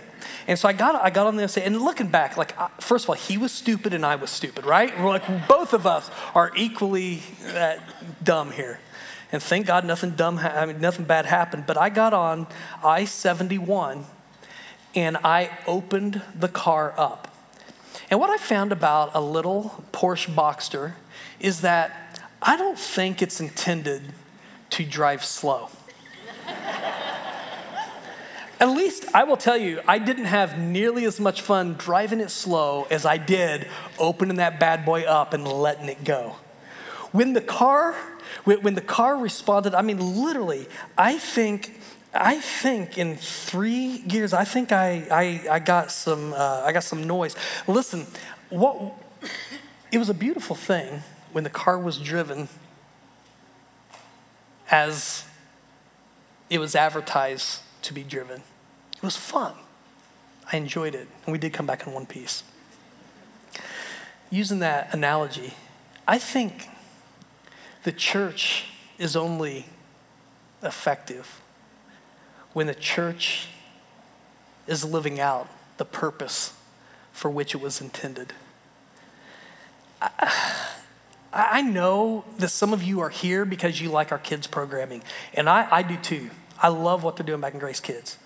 And 0.49 0.59
so 0.59 0.69
I 0.69 0.73
got, 0.73 0.97
I 0.97 1.11
got 1.11 1.29
on 1.29 1.37
the 1.37 1.63
and 1.65 1.81
looking 1.81 2.09
back, 2.09 2.37
like, 2.37 2.53
first 2.83 3.05
of 3.05 3.11
all, 3.11 3.15
he 3.15 3.39
was 3.39 3.53
stupid 3.53 3.95
and 3.95 4.05
I 4.05 4.17
was 4.17 4.29
stupid, 4.29 4.67
right? 4.67 4.93
We're 4.99 5.07
like, 5.07 5.47
both 5.47 5.73
of 5.73 5.87
us 5.87 6.11
are 6.35 6.51
equally 6.57 7.23
uh, 7.55 7.77
dumb 8.25 8.51
here. 8.51 8.81
And 9.31 9.41
thank 9.41 9.67
God 9.67 9.85
nothing 9.85 10.17
dumb, 10.17 10.39
ha- 10.39 10.55
I 10.57 10.67
mean, 10.67 10.81
nothing 10.81 11.05
bad 11.05 11.27
happened. 11.27 11.65
But 11.65 11.77
I 11.79 11.91
got 11.91 12.13
on 12.13 12.49
I 12.83 13.05
71 13.05 14.05
and 14.97 15.17
I 15.19 15.57
opened 15.69 16.23
the 16.35 16.49
car 16.49 16.93
up. 16.99 17.30
And 18.11 18.19
what 18.19 18.29
I 18.29 18.39
found 18.39 18.73
about 18.73 19.13
a 19.15 19.21
little 19.21 19.85
Porsche 19.93 20.35
Boxster 20.35 20.95
is 21.39 21.61
that 21.61 22.21
I 22.43 22.57
don't 22.57 22.79
think 22.79 23.23
it's 23.23 23.41
intended 23.41 24.03
to 24.71 24.85
drive 24.85 25.25
slow. 25.25 25.69
At 28.59 28.69
least 28.69 29.07
I 29.15 29.25
will 29.25 29.39
tell 29.39 29.57
you, 29.57 29.81
I 29.89 29.99
didn't 29.99 30.27
have 30.27 30.59
nearly 30.59 31.07
as 31.07 31.19
much 31.19 31.41
fun 31.41 31.77
driving 31.79 32.21
it 32.21 32.31
slow 32.31 32.87
as 32.91 33.07
I 33.07 33.17
did 33.17 33.67
opening 33.99 34.37
that 34.37 34.61
bad 34.61 34.85
boy 34.85 35.05
up 35.05 35.33
and 35.33 35.47
letting 35.47 35.89
it 35.89 36.05
go. 36.05 36.37
When 37.13 37.33
the 37.33 37.41
car, 37.41 37.95
when 38.45 38.75
the 38.75 38.83
car 38.83 39.17
responded, 39.17 39.75
I 39.75 39.81
mean, 39.83 40.23
literally, 40.23 40.67
I 40.99 41.17
think, 41.17 41.80
I 42.13 42.41
think 42.41 42.99
in 42.99 43.17
three 43.17 43.99
gears, 43.99 44.33
I 44.33 44.45
think 44.45 44.73
I, 44.73 45.07
I, 45.11 45.55
I 45.55 45.59
got 45.61 45.93
some, 45.93 46.33
uh, 46.33 46.63
I 46.65 46.73
got 46.73 46.83
some 46.83 47.07
noise. 47.07 47.37
Listen, 47.69 48.07
what, 48.49 48.95
it 49.93 49.99
was 49.99 50.09
a 50.09 50.15
beautiful 50.15 50.57
thing 50.57 51.03
when 51.33 51.45
the 51.45 51.51
car 51.51 51.79
was 51.79 51.99
driven 51.99 52.49
as 54.71 55.25
it 56.49 56.59
was 56.59 56.75
advertised 56.75 57.61
to 57.83 57.95
be 57.95 58.03
driven. 58.03 58.43
It 58.97 59.03
was 59.03 59.17
fun. 59.17 59.55
I 60.53 60.57
enjoyed 60.57 60.97
it. 60.97 61.07
And 61.25 61.33
we 61.33 61.39
did 61.39 61.53
come 61.53 61.67
back 61.67 61.87
in 61.87 61.93
one 61.93 62.07
piece. 62.07 62.43
Using 64.31 64.59
that 64.61 64.93
analogy, 64.93 65.55
I 66.09 66.19
think 66.19 66.69
the 67.85 67.93
church 67.93 68.67
is 68.99 69.15
only 69.15 69.67
effective 70.63 71.41
when 72.53 72.67
the 72.67 72.75
church 72.75 73.49
is 74.67 74.85
living 74.85 75.21
out 75.21 75.49
the 75.77 75.85
purpose 75.85 76.53
for 77.13 77.31
which 77.31 77.55
it 77.55 77.61
was 77.61 77.81
intended. 77.81 78.33
I, 80.01 80.59
I 81.33 81.63
know 81.63 82.25
that 82.39 82.49
some 82.49 82.73
of 82.73 82.83
you 82.83 83.01
are 83.01 83.09
here 83.09 83.45
because 83.45 83.81
you 83.81 83.91
like 83.91 84.13
our 84.13 84.19
kids' 84.19 84.47
programming, 84.47 85.03
and 85.35 85.49
I, 85.49 85.69
I 85.71 85.83
do 85.83 85.97
too. 85.97 86.31
I 86.63 86.69
love 86.69 87.05
what 87.05 87.17
they're 87.17 87.27
doing 87.27 87.41
back 87.41 87.55
in 87.55 87.61
Grace 87.61 87.81
Kids. 87.81 88.17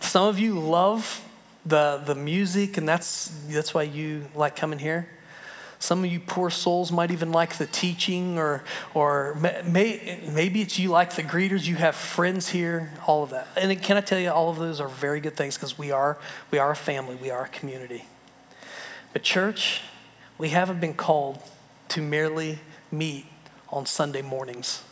Some 0.00 0.26
of 0.26 0.38
you 0.38 0.58
love 0.58 1.24
the, 1.64 2.02
the 2.04 2.14
music, 2.14 2.76
and 2.76 2.88
that's, 2.88 3.28
that's 3.48 3.72
why 3.72 3.82
you 3.84 4.26
like 4.34 4.56
coming 4.56 4.78
here. 4.78 5.08
Some 5.82 6.04
of 6.04 6.12
you 6.12 6.20
poor 6.20 6.48
souls 6.48 6.92
might 6.92 7.10
even 7.10 7.32
like 7.32 7.58
the 7.58 7.66
teaching, 7.66 8.38
or, 8.38 8.62
or 8.94 9.34
may, 9.66 10.20
maybe 10.32 10.62
it's 10.62 10.78
you 10.78 10.90
like 10.90 11.16
the 11.16 11.24
greeters, 11.24 11.66
you 11.66 11.74
have 11.74 11.96
friends 11.96 12.50
here, 12.50 12.92
all 13.04 13.24
of 13.24 13.30
that. 13.30 13.48
And 13.56 13.82
can 13.82 13.96
I 13.96 14.00
tell 14.00 14.20
you, 14.20 14.30
all 14.30 14.48
of 14.48 14.58
those 14.58 14.80
are 14.80 14.86
very 14.86 15.18
good 15.18 15.34
things 15.34 15.56
because 15.56 15.76
we 15.76 15.90
are, 15.90 16.18
we 16.52 16.58
are 16.58 16.70
a 16.70 16.76
family, 16.76 17.16
we 17.16 17.30
are 17.30 17.46
a 17.46 17.48
community. 17.48 18.04
But, 19.12 19.24
church, 19.24 19.80
we 20.38 20.50
haven't 20.50 20.78
been 20.78 20.94
called 20.94 21.40
to 21.88 22.00
merely 22.00 22.60
meet 22.92 23.26
on 23.68 23.84
Sunday 23.84 24.22
mornings. 24.22 24.84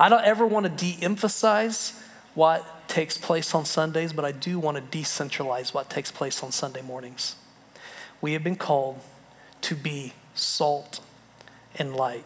I 0.00 0.08
don't 0.08 0.24
ever 0.24 0.44
want 0.44 0.66
to 0.66 0.70
de 0.70 1.00
emphasize 1.00 1.92
what 2.34 2.88
takes 2.88 3.16
place 3.16 3.54
on 3.54 3.64
Sundays, 3.64 4.12
but 4.12 4.24
I 4.24 4.32
do 4.32 4.58
want 4.58 4.78
to 4.78 4.98
decentralize 4.98 5.72
what 5.72 5.88
takes 5.88 6.10
place 6.10 6.42
on 6.42 6.50
Sunday 6.50 6.82
mornings. 6.82 7.36
We 8.20 8.32
have 8.32 8.42
been 8.42 8.56
called 8.56 9.00
to 9.62 9.74
be 9.74 10.12
salt 10.34 11.00
and 11.76 11.94
light. 11.94 12.24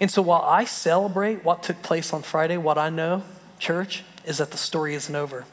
And 0.00 0.10
so 0.10 0.22
while 0.22 0.42
I 0.42 0.64
celebrate 0.64 1.44
what 1.44 1.62
took 1.62 1.82
place 1.82 2.12
on 2.12 2.22
Friday, 2.22 2.56
what 2.56 2.78
I 2.78 2.90
know, 2.90 3.22
church, 3.58 4.04
is 4.24 4.38
that 4.38 4.50
the 4.50 4.56
story 4.56 4.94
isn't 4.94 5.14
over. 5.14 5.44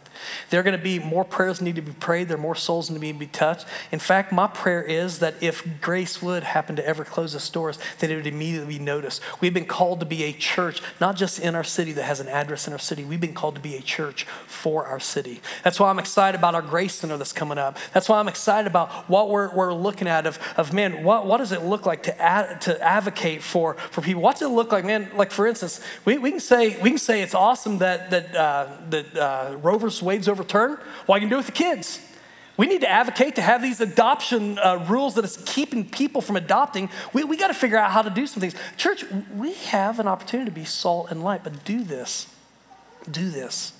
There 0.49 0.59
are 0.59 0.63
going 0.63 0.77
to 0.77 0.83
be 0.83 0.99
more 0.99 1.23
prayers 1.23 1.61
need 1.61 1.75
to 1.75 1.81
be 1.81 1.91
prayed. 1.91 2.27
There 2.27 2.37
are 2.37 2.41
more 2.41 2.55
souls 2.55 2.89
need 2.89 3.13
to 3.13 3.19
be 3.19 3.27
touched. 3.27 3.65
In 3.91 3.99
fact, 3.99 4.31
my 4.31 4.47
prayer 4.47 4.81
is 4.81 5.19
that 5.19 5.35
if 5.41 5.81
Grace 5.81 6.21
would 6.21 6.43
happen 6.43 6.75
to 6.75 6.85
ever 6.85 7.03
close 7.03 7.35
its 7.35 7.49
doors, 7.49 7.79
that 7.99 8.09
it 8.09 8.15
would 8.15 8.27
immediately 8.27 8.77
be 8.77 8.83
noticed. 8.83 9.21
We've 9.41 9.53
been 9.53 9.65
called 9.65 9.99
to 9.99 10.05
be 10.05 10.23
a 10.23 10.33
church, 10.33 10.81
not 10.99 11.15
just 11.15 11.39
in 11.39 11.55
our 11.55 11.63
city 11.63 11.91
that 11.93 12.03
has 12.03 12.19
an 12.19 12.27
address 12.27 12.67
in 12.67 12.73
our 12.73 12.79
city. 12.79 13.03
We've 13.03 13.21
been 13.21 13.33
called 13.33 13.55
to 13.55 13.61
be 13.61 13.75
a 13.75 13.81
church 13.81 14.23
for 14.47 14.85
our 14.85 14.99
city. 14.99 15.41
That's 15.63 15.79
why 15.79 15.89
I'm 15.89 15.99
excited 15.99 16.37
about 16.37 16.55
our 16.55 16.61
Grace 16.61 16.95
Center 16.95 17.17
that's 17.17 17.33
coming 17.33 17.57
up. 17.57 17.77
That's 17.93 18.09
why 18.09 18.19
I'm 18.19 18.27
excited 18.27 18.67
about 18.67 19.09
what 19.09 19.29
we're, 19.29 19.53
we're 19.53 19.73
looking 19.73 20.07
at 20.07 20.25
of, 20.25 20.39
of 20.57 20.73
man, 20.73 21.03
what, 21.03 21.25
what 21.25 21.37
does 21.37 21.51
it 21.51 21.63
look 21.63 21.85
like 21.85 22.03
to, 22.03 22.21
ad, 22.21 22.61
to 22.61 22.81
advocate 22.81 23.41
for, 23.41 23.75
for 23.91 24.01
people? 24.01 24.21
What 24.21 24.33
does 24.33 24.49
it 24.49 24.53
look 24.53 24.71
like, 24.71 24.85
man? 24.85 25.09
Like, 25.15 25.31
for 25.31 25.47
instance, 25.47 25.81
we, 26.05 26.17
we, 26.17 26.31
can, 26.31 26.39
say, 26.39 26.79
we 26.81 26.89
can 26.89 26.99
say 26.99 27.21
it's 27.21 27.35
awesome 27.35 27.79
that, 27.79 28.09
that, 28.09 28.35
uh, 28.35 28.67
that 28.89 29.17
uh, 29.17 29.57
Roe 29.61 29.77
v. 29.77 30.05
Wade's 30.09 30.27
overturned. 30.27 30.79
Well, 31.05 31.15
I 31.15 31.19
can 31.19 31.29
do 31.29 31.35
it 31.35 31.37
with 31.37 31.45
the 31.45 31.51
kids. 31.51 32.01
We 32.57 32.65
need 32.65 32.81
to 32.81 32.89
advocate 32.89 33.35
to 33.35 33.41
have 33.41 33.61
these 33.61 33.79
adoption 33.79 34.57
uh, 34.57 34.83
rules 34.89 35.13
that 35.15 35.23
is 35.23 35.37
keeping 35.45 35.87
people 35.87 36.19
from 36.19 36.35
adopting. 36.35 36.89
We, 37.13 37.23
we 37.23 37.37
got 37.37 37.49
to 37.49 37.53
figure 37.53 37.77
out 37.77 37.91
how 37.91 38.01
to 38.01 38.09
do 38.09 38.25
some 38.25 38.41
things. 38.41 38.55
Church, 38.75 39.05
we 39.35 39.53
have 39.53 39.99
an 39.99 40.07
opportunity 40.07 40.49
to 40.49 40.55
be 40.55 40.65
salt 40.65 41.11
and 41.11 41.23
light, 41.23 41.43
but 41.43 41.63
do 41.63 41.83
this. 41.83 42.27
Do 43.09 43.29
this. 43.29 43.73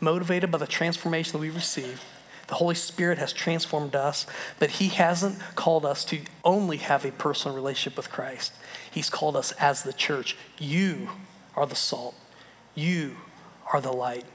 Motivated 0.00 0.50
by 0.50 0.58
the 0.58 0.66
transformation 0.66 1.32
that 1.34 1.38
we 1.38 1.50
receive. 1.50 2.02
The 2.48 2.56
Holy 2.56 2.74
Spirit 2.74 3.18
has 3.18 3.32
transformed 3.32 3.94
us, 3.94 4.26
but 4.58 4.70
He 4.70 4.88
hasn't 4.88 5.38
called 5.54 5.86
us 5.86 6.04
to 6.06 6.18
only 6.44 6.78
have 6.78 7.04
a 7.04 7.12
personal 7.12 7.54
relationship 7.54 7.96
with 7.96 8.10
Christ. 8.10 8.52
He's 8.90 9.08
called 9.08 9.36
us 9.36 9.52
as 9.52 9.84
the 9.84 9.92
church. 9.92 10.36
You 10.58 11.10
are 11.54 11.64
the 11.64 11.76
salt. 11.76 12.16
You 12.74 13.18
are 13.72 13.80
the 13.80 13.92
light. 13.92 14.26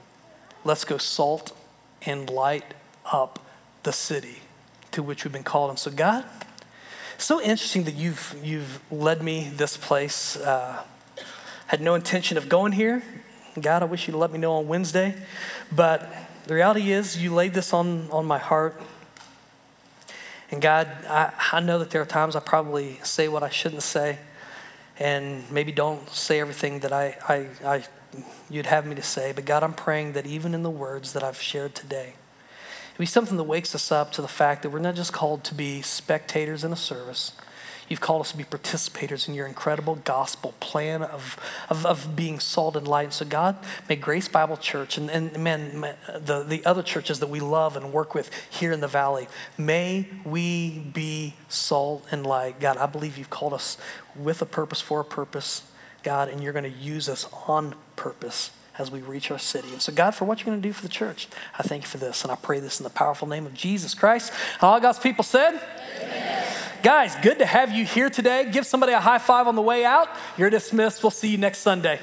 Let's 0.64 0.84
go 0.84 0.98
salt 0.98 1.56
and 2.04 2.28
light 2.28 2.74
up 3.04 3.38
the 3.82 3.92
city 3.92 4.38
to 4.92 5.02
which 5.02 5.24
we've 5.24 5.32
been 5.32 5.42
called. 5.42 5.70
And 5.70 5.78
so, 5.78 5.90
God, 5.90 6.24
so 7.18 7.40
interesting 7.40 7.84
that 7.84 7.94
you've, 7.94 8.36
you've 8.42 8.80
led 8.90 9.22
me 9.22 9.50
this 9.54 9.76
place. 9.76 10.36
Uh, 10.36 10.82
had 11.66 11.80
no 11.80 11.94
intention 11.94 12.36
of 12.36 12.48
going 12.48 12.72
here. 12.72 13.02
God, 13.60 13.82
I 13.82 13.86
wish 13.86 14.06
you'd 14.06 14.16
let 14.16 14.30
me 14.30 14.38
know 14.38 14.52
on 14.54 14.68
Wednesday. 14.68 15.14
But 15.70 16.12
the 16.46 16.54
reality 16.54 16.92
is, 16.92 17.22
you 17.22 17.34
laid 17.34 17.54
this 17.54 17.72
on, 17.72 18.10
on 18.10 18.26
my 18.26 18.38
heart. 18.38 18.80
And 20.50 20.60
God, 20.60 20.88
I, 21.08 21.32
I 21.52 21.60
know 21.60 21.78
that 21.78 21.90
there 21.90 22.02
are 22.02 22.06
times 22.06 22.36
I 22.36 22.40
probably 22.40 22.98
say 23.02 23.28
what 23.28 23.42
I 23.42 23.48
shouldn't 23.48 23.82
say 23.82 24.18
and 24.98 25.50
maybe 25.50 25.72
don't 25.72 26.08
say 26.10 26.40
everything 26.40 26.80
that 26.80 26.92
I, 26.92 27.16
I, 27.28 27.46
I, 27.64 27.84
you'd 28.50 28.66
have 28.66 28.86
me 28.86 28.94
to 28.94 29.02
say. 29.02 29.32
But 29.32 29.44
God, 29.44 29.62
I'm 29.62 29.74
praying 29.74 30.12
that 30.12 30.26
even 30.26 30.54
in 30.54 30.62
the 30.62 30.70
words 30.70 31.12
that 31.12 31.22
I've 31.22 31.40
shared 31.40 31.74
today, 31.74 32.14
it 32.94 32.98
be 32.98 33.06
something 33.06 33.36
that 33.36 33.44
wakes 33.44 33.74
us 33.74 33.90
up 33.90 34.12
to 34.12 34.22
the 34.22 34.28
fact 34.28 34.62
that 34.62 34.70
we're 34.70 34.78
not 34.78 34.94
just 34.94 35.12
called 35.12 35.44
to 35.44 35.54
be 35.54 35.82
spectators 35.82 36.62
in 36.64 36.72
a 36.72 36.76
service, 36.76 37.32
You've 37.92 38.00
called 38.00 38.22
us 38.22 38.30
to 38.30 38.38
be 38.38 38.44
participators 38.44 39.28
in 39.28 39.34
your 39.34 39.46
incredible 39.46 39.96
gospel 39.96 40.54
plan 40.60 41.02
of, 41.02 41.36
of, 41.68 41.84
of 41.84 42.16
being 42.16 42.40
salt 42.40 42.74
and 42.74 42.88
light. 42.88 43.12
So, 43.12 43.26
God, 43.26 43.56
may 43.86 43.96
Grace 43.96 44.28
Bible 44.28 44.56
Church 44.56 44.96
and, 44.96 45.10
and 45.10 45.36
man, 45.38 45.94
the, 46.18 46.42
the 46.42 46.64
other 46.64 46.82
churches 46.82 47.20
that 47.20 47.28
we 47.28 47.38
love 47.38 47.76
and 47.76 47.92
work 47.92 48.14
with 48.14 48.30
here 48.48 48.72
in 48.72 48.80
the 48.80 48.88
valley, 48.88 49.28
may 49.58 50.06
we 50.24 50.78
be 50.78 51.34
salt 51.50 52.06
and 52.10 52.24
light. 52.24 52.60
God, 52.60 52.78
I 52.78 52.86
believe 52.86 53.18
you've 53.18 53.28
called 53.28 53.52
us 53.52 53.76
with 54.16 54.40
a 54.40 54.46
purpose 54.46 54.80
for 54.80 55.00
a 55.00 55.04
purpose, 55.04 55.62
God, 56.02 56.28
and 56.28 56.42
you're 56.42 56.52
going 56.52 56.70
to 56.70 56.78
use 56.78 57.08
us 57.08 57.28
on 57.46 57.74
purpose 57.96 58.50
as 58.78 58.90
we 58.90 59.00
reach 59.00 59.30
our 59.30 59.38
city. 59.38 59.68
And 59.68 59.82
so, 59.82 59.92
God, 59.92 60.12
for 60.12 60.24
what 60.24 60.40
you're 60.40 60.46
going 60.46 60.60
to 60.60 60.68
do 60.68 60.72
for 60.72 60.82
the 60.82 60.88
church, 60.88 61.28
I 61.58 61.62
thank 61.62 61.82
you 61.82 61.88
for 61.88 61.98
this. 61.98 62.22
And 62.22 62.32
I 62.32 62.36
pray 62.36 62.60
this 62.60 62.80
in 62.80 62.84
the 62.84 62.90
powerful 62.90 63.28
name 63.28 63.46
of 63.46 63.54
Jesus 63.54 63.94
Christ. 63.94 64.32
And 64.54 64.62
all 64.62 64.80
God's 64.80 64.98
people 64.98 65.24
said, 65.24 65.60
Amen. 66.00 66.32
Guys, 66.82 67.14
good 67.22 67.38
to 67.38 67.46
have 67.46 67.70
you 67.70 67.84
here 67.84 68.10
today. 68.10 68.50
Give 68.50 68.66
somebody 68.66 68.92
a 68.92 69.00
high 69.00 69.18
five 69.18 69.46
on 69.46 69.54
the 69.54 69.62
way 69.62 69.84
out. 69.84 70.08
You're 70.36 70.50
dismissed. 70.50 71.02
We'll 71.04 71.10
see 71.10 71.28
you 71.28 71.38
next 71.38 71.58
Sunday. 71.58 72.00